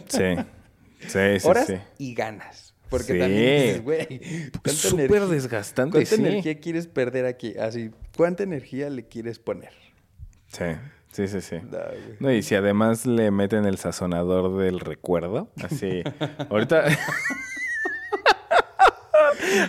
[0.07, 0.35] Sí.
[1.07, 1.75] Sí, sí, horas sí.
[1.97, 2.73] y ganas.
[2.89, 3.19] Porque Sí.
[3.19, 4.07] también dices, güey,
[4.51, 6.21] ¿cuánta, Súper energía, desgastante, ¿cuánta sí.
[6.21, 7.55] energía quieres perder aquí?
[7.57, 9.71] Así, ¿cuánta energía le quieres poner?
[10.47, 10.65] Sí,
[11.11, 11.57] sí, sí, sí.
[12.19, 16.01] No, y si además le meten el sazonador del recuerdo, así.
[16.49, 16.85] ahorita.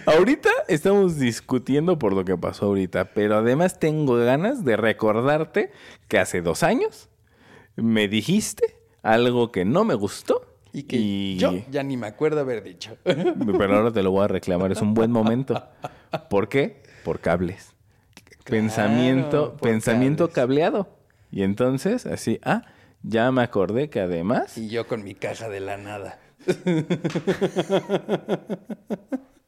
[0.06, 5.72] ahorita estamos discutiendo por lo que pasó ahorita, pero además tengo ganas de recordarte
[6.08, 7.08] que hace dos años
[7.76, 10.46] me dijiste algo que no me gustó.
[10.72, 12.96] Y que yo ya ni me acuerdo haber dicho.
[13.04, 15.60] Pero ahora te lo voy a reclamar, es un buen momento.
[16.28, 16.82] ¿Por qué?
[17.04, 17.74] Por cables.
[18.44, 20.34] pensamiento, por pensamiento cables.
[20.34, 20.88] cableado.
[21.32, 22.62] Y entonces, así, ah,
[23.02, 26.20] ya me acordé que además, y yo con mi caja de la nada.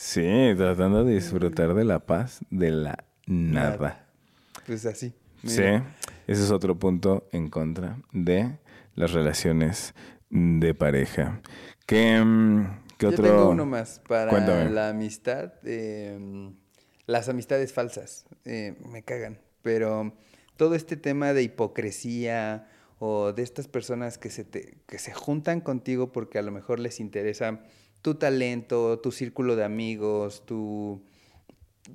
[0.00, 4.06] sí, tratando de disfrutar de la paz de la nada.
[4.66, 5.12] Pues así.
[5.44, 5.62] Sí,
[6.26, 8.58] ese es otro punto en contra de
[8.94, 9.94] las relaciones
[10.30, 11.40] de pareja.
[11.86, 12.64] ¿Qué, mm,
[12.98, 13.24] qué Yo otro?
[13.24, 14.70] tengo uno más para Cuéntame.
[14.70, 15.52] la amistad.
[15.64, 16.50] eh,
[17.06, 19.38] las amistades falsas eh, me cagan.
[19.62, 20.14] Pero
[20.56, 22.68] todo este tema de hipocresía
[22.98, 26.78] o de estas personas que se, te- que se juntan contigo porque a lo mejor
[26.80, 27.60] les interesa
[28.02, 31.02] tu talento, tu círculo de amigos, tu,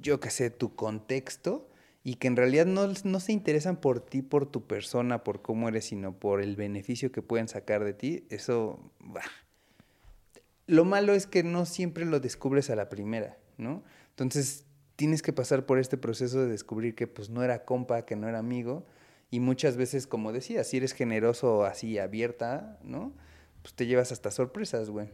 [0.02, 1.70] yo qué sé, tu contexto
[2.04, 5.68] y que en realidad no, no se interesan por ti, por tu persona, por cómo
[5.70, 9.24] eres, sino por el beneficio que pueden sacar de ti, eso, bah.
[10.68, 13.84] Lo malo es que no siempre lo descubres a la primera, ¿no?
[14.10, 14.66] Entonces
[14.96, 18.28] tienes que pasar por este proceso de descubrir que pues no era compa, que no
[18.28, 18.86] era amigo
[19.32, 23.14] y muchas veces, como decía, si eres generoso así, abierta, ¿no?
[23.62, 25.10] Pues te llevas hasta sorpresas, güey.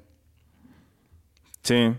[1.63, 1.93] Sí,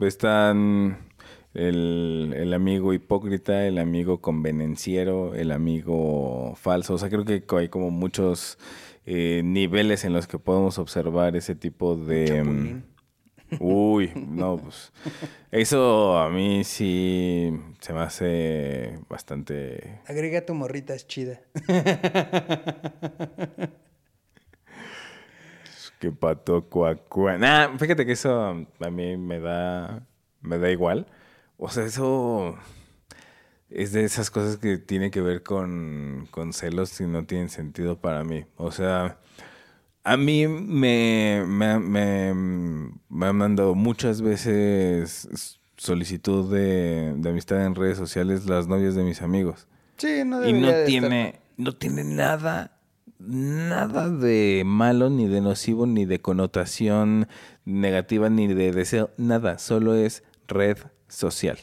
[0.00, 1.08] están
[1.54, 6.94] el, el amigo hipócrita, el amigo convenenciero, el amigo falso.
[6.94, 8.58] O sea, creo que hay como muchos
[9.06, 12.44] eh, niveles en los que podemos observar ese tipo de...
[12.44, 12.82] Mm,
[13.60, 14.92] Uy, no, pues
[15.50, 20.00] eso a mí sí se me hace bastante...
[20.06, 21.40] Agrega tu morrita, es chida.
[25.98, 27.38] Que pato cuacua.
[27.38, 30.06] Nah, fíjate que eso a mí me da,
[30.40, 31.06] me da igual.
[31.56, 32.56] O sea, eso
[33.70, 38.00] es de esas cosas que tiene que ver con, con celos y no tienen sentido
[38.00, 38.44] para mí.
[38.56, 39.18] O sea,
[40.04, 42.34] a mí me, me, me,
[43.08, 49.04] me han mandado muchas veces solicitud de, de amistad en redes sociales las novias de
[49.04, 49.66] mis amigos.
[49.96, 52.77] Sí, no Y no de tiene, no tiene nada,
[53.18, 57.28] nada de malo, ni de nocivo, ni de connotación
[57.64, 59.58] negativa, ni de deseo, nada.
[59.58, 60.78] Solo es red
[61.08, 61.58] social.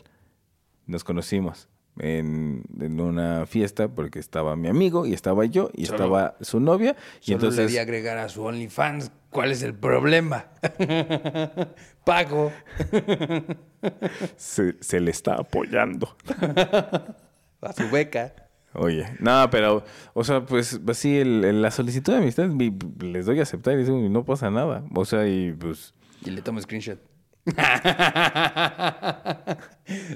[0.87, 1.67] Nos conocimos
[1.97, 6.59] en, en una fiesta porque estaba mi amigo y estaba yo y Solo- estaba su
[6.59, 6.95] novia.
[7.21, 9.11] Y Solo entonces le di a agregar a su OnlyFans.
[9.31, 10.45] ¿Cuál es el problema?
[12.05, 12.51] Pago.
[14.37, 16.15] se, se le está apoyando.
[17.61, 18.33] A su beca.
[18.77, 19.83] Oye, no, pero,
[20.13, 23.73] o sea, pues así el- el- la solicitud de amistad mi- les doy a aceptar
[23.79, 24.83] y digo, no pasa nada.
[24.93, 25.93] O sea, y pues...
[26.25, 26.99] Y le tomo screenshot.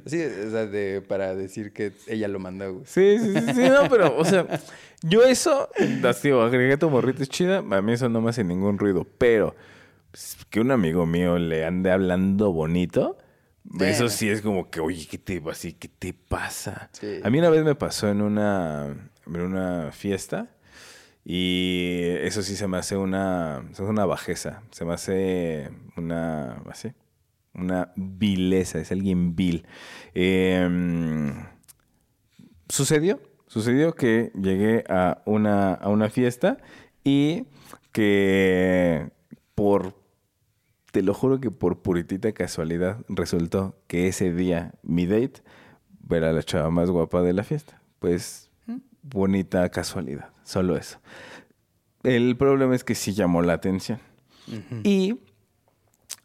[0.06, 2.82] sí, o sea, de, para decir que ella lo mandó.
[2.86, 4.46] Sí, sí, sí, sí, no, pero, o sea,
[5.02, 5.70] yo eso,
[6.24, 9.56] digo, agregué tu morrito es chida, a mí eso no me hace ningún ruido, pero
[10.12, 13.18] pues, que un amigo mío le ande hablando bonito,
[13.80, 16.90] eso sí es como que, oye, ¿qué te, así, ¿qué te pasa?
[16.94, 17.20] Sí.
[17.24, 20.50] A mí una vez me pasó en una, en una fiesta
[21.24, 25.70] y eso sí se me hace una, se me hace una bajeza, se me hace
[25.96, 26.92] una, así,
[27.54, 29.68] una vileza, es alguien vil.
[30.14, 31.46] Em,
[32.68, 36.58] sucedió, sucedió que llegué a una, a una fiesta
[37.04, 37.46] y
[37.92, 39.10] que
[39.56, 39.94] por,
[40.92, 45.42] te lo juro que por puritita casualidad resultó que ese día mi date
[46.10, 47.82] era la chava más guapa de la fiesta.
[48.00, 48.50] Pues
[49.02, 51.00] bonita casualidad, solo eso.
[52.04, 54.00] El problema es que sí llamó la atención.
[54.84, 55.20] Y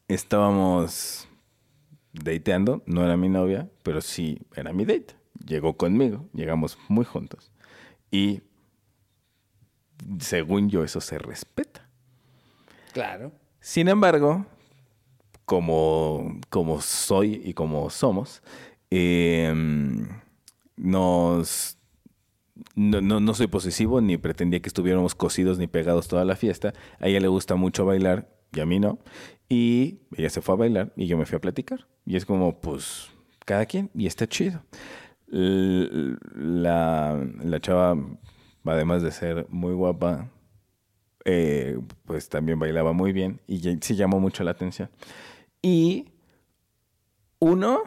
[0.09, 1.29] estábamos
[2.13, 5.15] dateando, no era mi novia, pero sí era mi date.
[5.45, 7.53] Llegó conmigo, llegamos muy juntos.
[8.11, 8.43] Y
[10.21, 11.87] según yo eso se respeta.
[12.93, 13.33] Claro.
[13.61, 14.47] Sin embargo,
[15.45, 18.43] como, como soy y como somos,
[20.77, 21.79] nos...
[22.77, 26.73] No, no, no soy posesivo ni pretendía que estuviéramos cosidos ni pegados toda la fiesta.
[27.01, 28.99] A ella le gusta mucho bailar y a mí no.
[29.49, 31.87] Y ella se fue a bailar y yo me fui a platicar.
[32.07, 33.11] Y es como, pues,
[33.45, 34.63] cada quien y está chido.
[35.27, 37.97] La, la chava,
[38.65, 40.31] además de ser muy guapa,
[41.25, 44.91] eh, pues también bailaba muy bien y sí llamó mucho la atención.
[45.65, 46.13] Y
[47.39, 47.85] uno,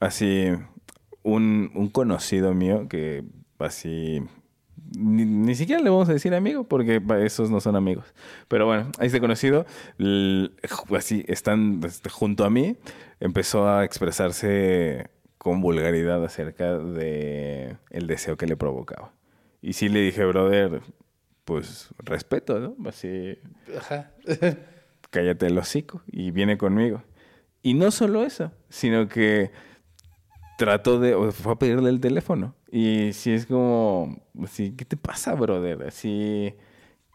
[0.00, 0.46] así,
[1.22, 3.22] un, un conocido mío que
[3.58, 4.22] así,
[4.96, 8.14] ni, ni siquiera le vamos a decir amigo porque esos no son amigos.
[8.48, 9.66] Pero bueno, a este conocido,
[10.96, 12.78] así, están este, junto a mí,
[13.20, 19.12] empezó a expresarse con vulgaridad acerca de el deseo que le provocaba.
[19.60, 20.80] Y sí le dije, brother,
[21.44, 22.88] pues respeto, ¿no?
[22.88, 23.36] Así,
[23.76, 24.12] Ajá.
[25.12, 27.04] cállate el hocico y viene conmigo.
[27.62, 29.52] Y no solo eso, sino que
[30.58, 32.56] trató de, o fue a pedirle el teléfono.
[32.70, 35.84] Y si es como, así, ¿qué te pasa, brother?
[35.86, 36.54] Así,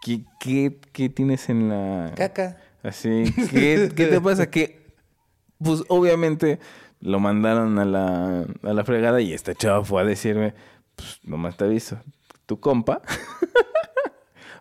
[0.02, 2.14] ¿qué, qué, qué tienes en la...
[2.16, 2.58] Caca.
[2.84, 4.50] Así, ¿qué, qué te pasa?
[4.50, 4.94] Que,
[5.58, 6.60] pues obviamente
[7.02, 10.54] lo mandaron a la, a la fregada y esta chava fue a decirme,
[10.96, 12.00] pues nomás te aviso,
[12.46, 13.02] tu compa,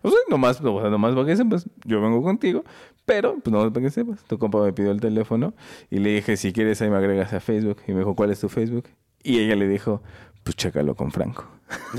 [0.01, 2.63] o sea, nomás, o sea, nomás para que sepas, yo vengo contigo,
[3.05, 5.53] pero pues nomás para que sepas, tu compa me pidió el teléfono
[5.89, 8.39] y le dije, si quieres ahí me agregas a Facebook y me dijo, ¿cuál es
[8.39, 8.85] tu Facebook?
[9.23, 10.01] Y ella le dijo,
[10.43, 11.45] pues chécalo con Franco,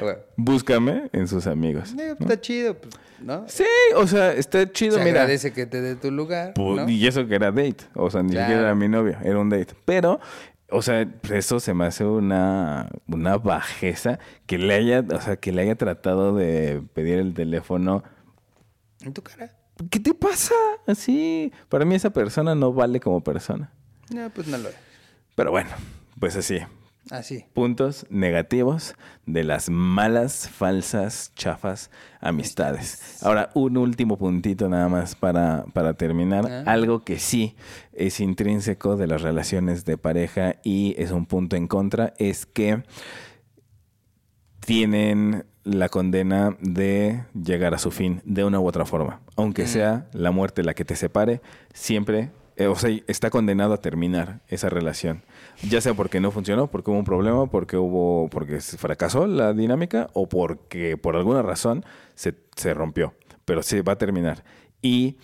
[0.00, 1.94] Bueno, búscame en sus amigos.
[1.98, 3.44] eh, Está chido, pues, ¿no?
[3.48, 3.64] Sí,
[3.96, 5.22] o sea, está chido, Se mira.
[5.22, 6.88] agradece que te dé tu lugar, Pues, ¿no?
[6.88, 7.78] Y eso que era date.
[7.94, 8.46] O sea, ni Claro.
[8.46, 9.74] siquiera era mi novia, era un date.
[9.84, 10.20] Pero,
[10.70, 15.52] o sea, eso se me hace una, una bajeza que le haya, o sea, que
[15.52, 18.02] le haya tratado de pedir el teléfono.
[19.00, 19.54] En tu cara.
[19.90, 20.54] ¿Qué te pasa?
[20.86, 21.52] Así.
[21.68, 23.72] Para mí esa persona no vale como persona.
[24.12, 24.76] No, pues no lo es.
[25.34, 25.70] Pero bueno,
[26.18, 26.58] pues así.
[27.10, 27.44] Así.
[27.54, 28.94] Puntos negativos
[29.26, 31.90] de las malas, falsas, chafas
[32.20, 33.22] amistades.
[33.22, 36.46] Ahora, un último puntito nada más para, para terminar.
[36.46, 36.62] Ah.
[36.66, 37.56] Algo que sí
[37.92, 42.82] es intrínseco de las relaciones de pareja y es un punto en contra, es que
[44.60, 49.20] tienen la condena de llegar a su fin de una u otra forma.
[49.36, 51.40] Aunque sea la muerte la que te separe,
[51.72, 55.22] siempre, eh, o sea, está condenado a terminar esa relación.
[55.62, 60.08] Ya sea porque no funcionó, porque hubo un problema, porque hubo, porque fracasó la dinámica
[60.12, 63.14] o porque por alguna razón se, se rompió.
[63.44, 64.44] Pero se va a terminar.
[64.82, 65.16] Y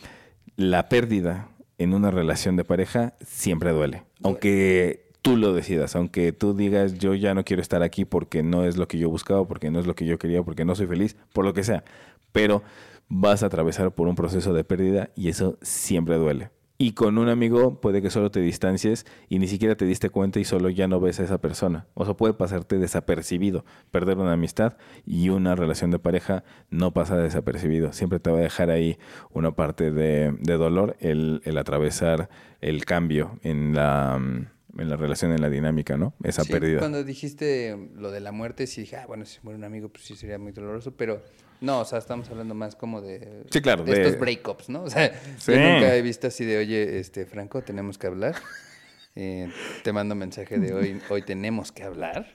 [0.56, 1.48] la pérdida
[1.78, 4.04] en una relación de pareja siempre duele.
[4.22, 8.64] Aunque tú lo decidas, aunque tú digas yo ya no quiero estar aquí porque no
[8.64, 10.86] es lo que yo buscaba, porque no es lo que yo quería, porque no soy
[10.86, 11.84] feliz, por lo que sea.
[12.32, 12.62] Pero
[13.08, 16.50] vas a atravesar por un proceso de pérdida y eso siempre duele.
[16.76, 20.40] Y con un amigo puede que solo te distancies y ni siquiera te diste cuenta
[20.40, 21.86] y solo ya no ves a esa persona.
[21.94, 23.64] O sea, puede pasarte desapercibido.
[23.92, 24.76] Perder una amistad
[25.06, 27.92] y una relación de pareja no pasa desapercibido.
[27.92, 28.98] Siempre te va a dejar ahí
[29.30, 32.28] una parte de, de dolor el, el atravesar
[32.60, 36.14] el cambio en la, en la relación, en la dinámica, ¿no?
[36.24, 36.80] Esa Sí, pérdida.
[36.80, 40.04] Cuando dijiste lo de la muerte, sí dije, ah, bueno, si muere un amigo, pues
[40.06, 41.22] sí sería muy doloroso, pero
[41.64, 44.82] no, o sea, estamos hablando más como de, Sí, claro, de de- estos breakups, ¿no?
[44.84, 45.52] O sea, Sí.
[45.52, 48.34] yo nunca he visto así de, oye, este, Franco, tenemos que hablar.
[49.16, 49.48] Eh,
[49.84, 52.34] te mando mensaje de hoy, hoy tenemos que hablar.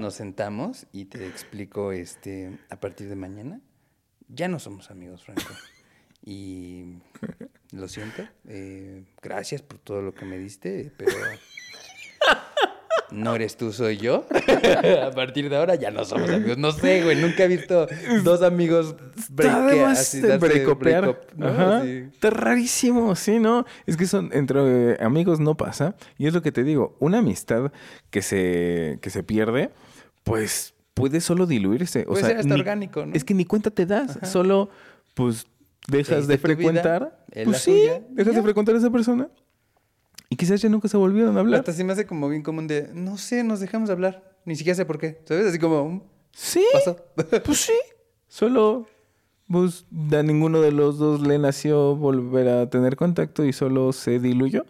[0.00, 3.60] Nos sentamos y te explico, este, a partir de mañana,
[4.28, 5.52] ya no somos amigos, Franco.
[6.24, 6.98] Y
[7.72, 11.10] lo siento, eh, gracias por todo lo que me diste, pero
[13.10, 14.26] no eres tú, soy yo.
[15.04, 16.58] A partir de ahora ya no somos amigos.
[16.58, 17.20] No sé, güey.
[17.20, 17.86] Nunca he visto
[18.24, 18.96] dos amigos
[19.30, 21.02] break, así breakupear.
[21.04, 21.46] breakup, ¿no?
[21.46, 21.76] Ajá.
[21.78, 22.08] Así.
[22.12, 23.64] Está rarísimo, sí, ¿no?
[23.86, 25.94] Es que son entre eh, amigos no pasa.
[26.18, 27.72] Y es lo que te digo, una amistad
[28.10, 29.70] que se, que se pierde,
[30.24, 32.02] pues puede solo diluirse.
[32.02, 33.14] O Puede sea, ser hasta ni- orgánico, ¿no?
[33.14, 34.16] Es que ni cuenta te das.
[34.16, 34.26] Ajá.
[34.26, 34.70] Solo,
[35.14, 35.46] pues,
[35.88, 37.24] dejas de vida, frecuentar.
[37.44, 39.28] Pues sí, suya, dejas de frecuentar a esa persona.
[40.30, 41.60] Y quizás ya nunca se volvieron a hablar.
[41.60, 44.32] Hasta se me hace como bien común de, no sé, nos dejamos de hablar.
[44.44, 45.20] Ni siquiera sé por qué.
[45.26, 45.46] ¿Sabes?
[45.46, 46.02] Así como, mm,
[46.32, 46.64] Sí.
[46.72, 46.96] pasó.
[47.44, 47.72] Pues sí.
[48.28, 48.86] Solo,
[49.48, 54.18] pues, a ninguno de los dos le nació volver a tener contacto y solo se
[54.18, 54.64] diluyó.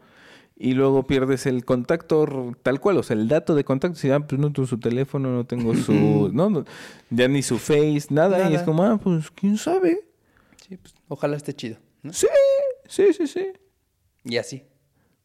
[0.56, 3.98] Y luego pierdes el contacto tal cual, o sea, el dato de contacto.
[3.98, 5.92] Si, ah, pues no tengo su teléfono, no tengo su.
[6.32, 6.64] no, no,
[7.10, 8.38] ya ni su face, nada.
[8.38, 8.64] Y es Nada.
[8.64, 10.04] como, ah, pues, quién sabe.
[10.68, 11.78] sí, pues, ojalá esté chido.
[12.02, 12.12] ¿no?
[12.12, 12.26] Sí,
[12.86, 13.46] sí, sí, sí.
[14.24, 14.62] Y así.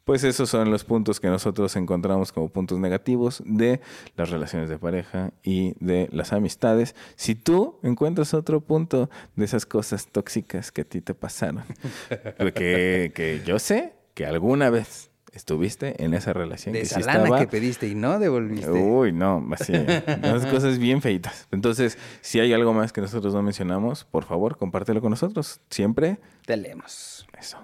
[0.09, 3.79] Pues esos son los puntos que nosotros encontramos como puntos negativos de
[4.15, 6.95] las relaciones de pareja y de las amistades.
[7.15, 11.63] Si tú encuentras otro punto de esas cosas tóxicas que a ti te pasaron,
[12.39, 17.05] porque que yo sé que alguna vez estuviste en esa relación De que esa sí
[17.05, 18.71] lana estaba- que pediste y no devolviste.
[18.71, 21.47] Uy, no, así, unas cosas bien feitas.
[21.51, 25.61] Entonces, si hay algo más que nosotros no mencionamos, por favor, compártelo con nosotros.
[25.69, 26.17] Siempre
[26.47, 27.27] Te leemos.
[27.39, 27.59] eso.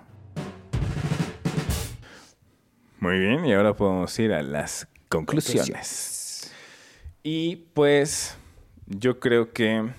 [3.06, 6.52] Muy bien, y ahora podemos ir a las conclusiones.
[7.22, 8.36] Y pues
[8.88, 9.91] yo creo que,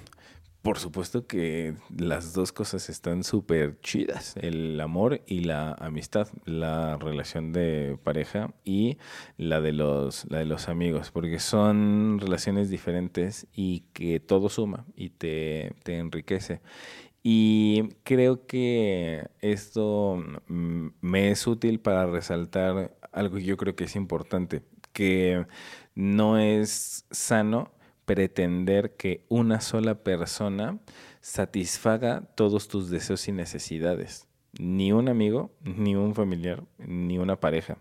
[0.60, 6.96] por supuesto que las dos cosas están súper chidas, el amor y la amistad, la
[6.96, 8.98] relación de pareja y
[9.36, 14.84] la de los, la de los amigos, porque son relaciones diferentes y que todo suma
[14.96, 16.60] y te, te enriquece.
[17.28, 23.84] Y creo que esto mm, me es útil para resaltar algo que yo creo que
[23.84, 24.62] es importante,
[24.92, 25.46] que
[25.94, 27.72] no es sano
[28.04, 30.78] pretender que una sola persona
[31.20, 34.25] satisfaga todos tus deseos y necesidades.
[34.58, 37.76] Ni un amigo, ni un familiar, ni una pareja.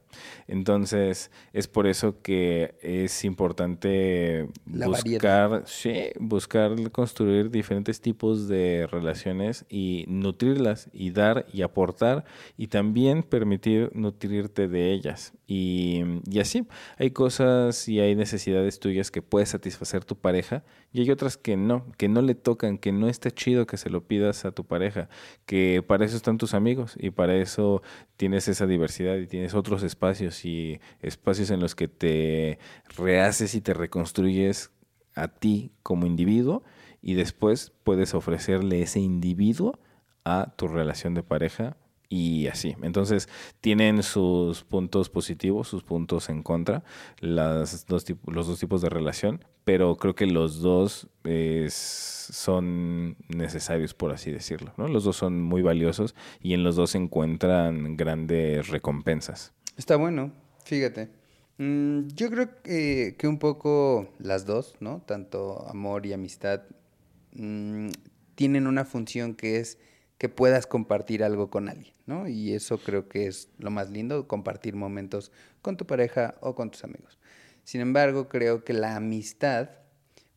[0.47, 5.67] Entonces, es por eso que es importante La buscar variedad.
[5.67, 12.25] Sí, buscar construir diferentes tipos de relaciones y nutrirlas y dar y aportar
[12.57, 15.33] y también permitir nutrirte de ellas.
[15.47, 21.01] Y, y así, hay cosas y hay necesidades tuyas que puedes satisfacer tu pareja y
[21.01, 24.01] hay otras que no, que no le tocan, que no está chido que se lo
[24.07, 25.07] pidas a tu pareja,
[25.45, 27.81] que para eso están tus amigos y para eso
[28.17, 32.59] tienes esa diversidad y tienes otros espacios y espacios en los que te
[32.97, 34.71] rehaces y te reconstruyes
[35.15, 36.63] a ti como individuo
[37.01, 39.79] y después puedes ofrecerle ese individuo
[40.23, 41.77] a tu relación de pareja
[42.09, 42.75] y así.
[42.81, 43.29] Entonces
[43.61, 46.83] tienen sus puntos positivos, sus puntos en contra,
[47.19, 51.07] las dos los dos tipos de relación, pero creo que los dos
[52.31, 54.73] son necesarios, por así decirlo.
[54.77, 54.87] ¿no?
[54.87, 59.53] Los dos son muy valiosos y en los dos se encuentran grandes recompensas.
[59.77, 60.31] Está bueno,
[60.63, 61.09] fíjate.
[61.57, 65.01] Mm, yo creo que, que un poco las dos, ¿no?
[65.05, 66.63] Tanto amor y amistad
[67.33, 67.89] mm,
[68.35, 69.77] tienen una función que es
[70.17, 72.27] que puedas compartir algo con alguien, ¿no?
[72.27, 75.31] Y eso creo que es lo más lindo, compartir momentos
[75.61, 77.17] con tu pareja o con tus amigos.
[77.63, 79.69] Sin embargo, creo que la amistad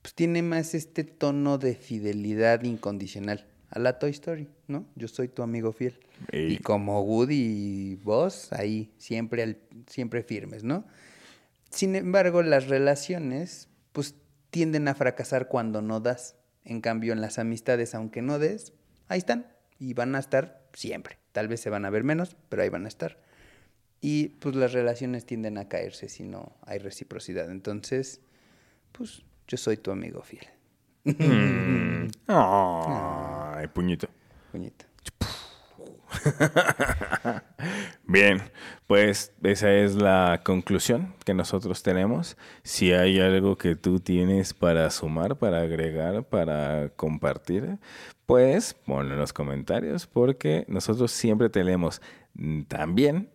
[0.03, 4.87] pues tiene más este tono de fidelidad incondicional a la Toy Story, ¿no?
[4.97, 6.01] Yo soy tu amigo fiel.
[6.33, 6.55] Ey.
[6.55, 10.85] Y como Woody y vos, ahí, siempre, al- siempre firmes, ¿no?
[11.71, 14.15] Sin embargo, las relaciones, pues,
[14.51, 16.37] tienden a fracasar cuando no das.
[16.65, 18.73] En cambio, en las amistades, aunque no des,
[19.09, 19.47] ahí están.
[19.79, 21.19] Y van a estar siempre.
[21.33, 23.19] Tal vez se van a ver menos, pero ahí van a estar.
[24.01, 27.51] Y pues las relaciones tienden a caerse si no hay reciprocidad.
[27.51, 28.21] Entonces,
[28.93, 30.47] pues yo soy tu amigo fiel.
[31.05, 32.09] Mm.
[32.27, 34.09] Ay, puñito.
[34.53, 34.85] Puñito.
[38.05, 38.41] Bien,
[38.87, 42.37] pues esa es la conclusión que nosotros tenemos.
[42.63, 47.79] Si hay algo que tú tienes para sumar, para agregar, para compartir,
[48.29, 52.03] pues ponlo en los comentarios porque nosotros siempre te leemos.
[52.35, 53.31] Mm, También,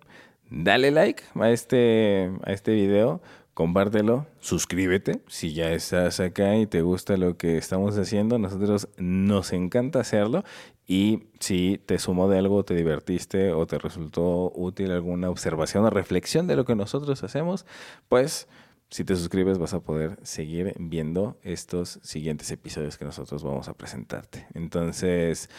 [0.51, 3.19] dale like a este, a este video,
[3.55, 8.37] compártelo, suscríbete si ya estás acá y te gusta lo que estamos haciendo.
[8.37, 10.43] Nosotros nos encanta hacerlo
[10.85, 15.89] y si te sumó de algo, te divertiste o te resultó útil alguna observación o
[15.89, 17.65] reflexión de lo que nosotros hacemos,
[18.09, 18.47] pues
[18.93, 23.73] si te suscribes vas a poder seguir viendo estos siguientes episodios que nosotros vamos a
[23.73, 24.45] presentarte.
[24.53, 25.49] Entonces,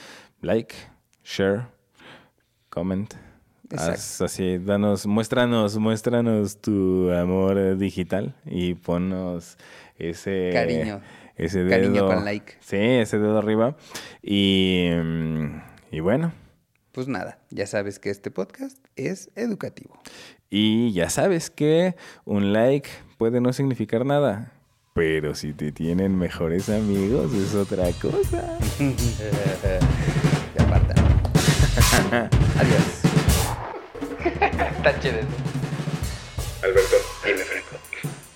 [0.41, 0.73] like,
[1.25, 1.67] share,
[2.69, 3.13] comment.
[3.77, 9.59] Haz así, danos, muéstranos, muéstranos tu amor digital y ponnos
[9.97, 11.01] ese Cariño.
[11.35, 12.53] ese dedo, Cariño con like.
[12.61, 13.77] Sí, ese dedo arriba.
[14.23, 16.33] Y, mm, y bueno,
[16.93, 20.01] Pues nada, ya sabes que este podcast es educativo.
[20.57, 24.53] Y ya sabes que un like puede no significar nada.
[24.95, 28.57] Pero si te tienen mejores amigos es otra cosa.
[30.55, 32.29] Ya.
[32.61, 33.03] Adiós.
[34.77, 35.19] Está chido.
[36.63, 37.77] Alberto, dime Franco.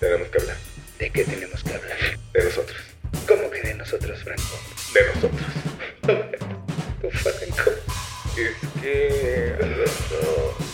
[0.00, 0.56] Tenemos que hablar.
[0.98, 1.96] ¿De qué tenemos que hablar?
[2.32, 2.78] De nosotros.
[3.28, 4.42] ¿Cómo que de nosotros, Franco?
[4.92, 5.46] De nosotros.
[7.00, 7.70] Tú, Franco.
[8.36, 10.67] Es que...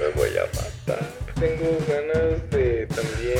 [0.00, 1.04] Me voy a matar.
[1.38, 3.38] Tengo ganas de también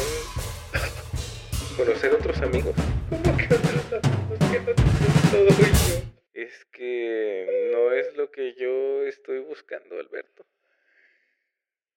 [1.76, 2.74] conocer otros amigos.
[3.10, 4.38] ¿Cómo que otros amigos?
[5.30, 5.66] Todo yo.
[6.34, 10.46] Es que no es lo que yo estoy buscando, Alberto.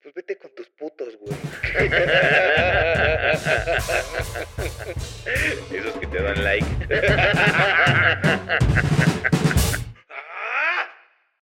[0.02, 1.34] Pues vete con tus putos, güey.
[5.78, 6.66] Esos que te dan like.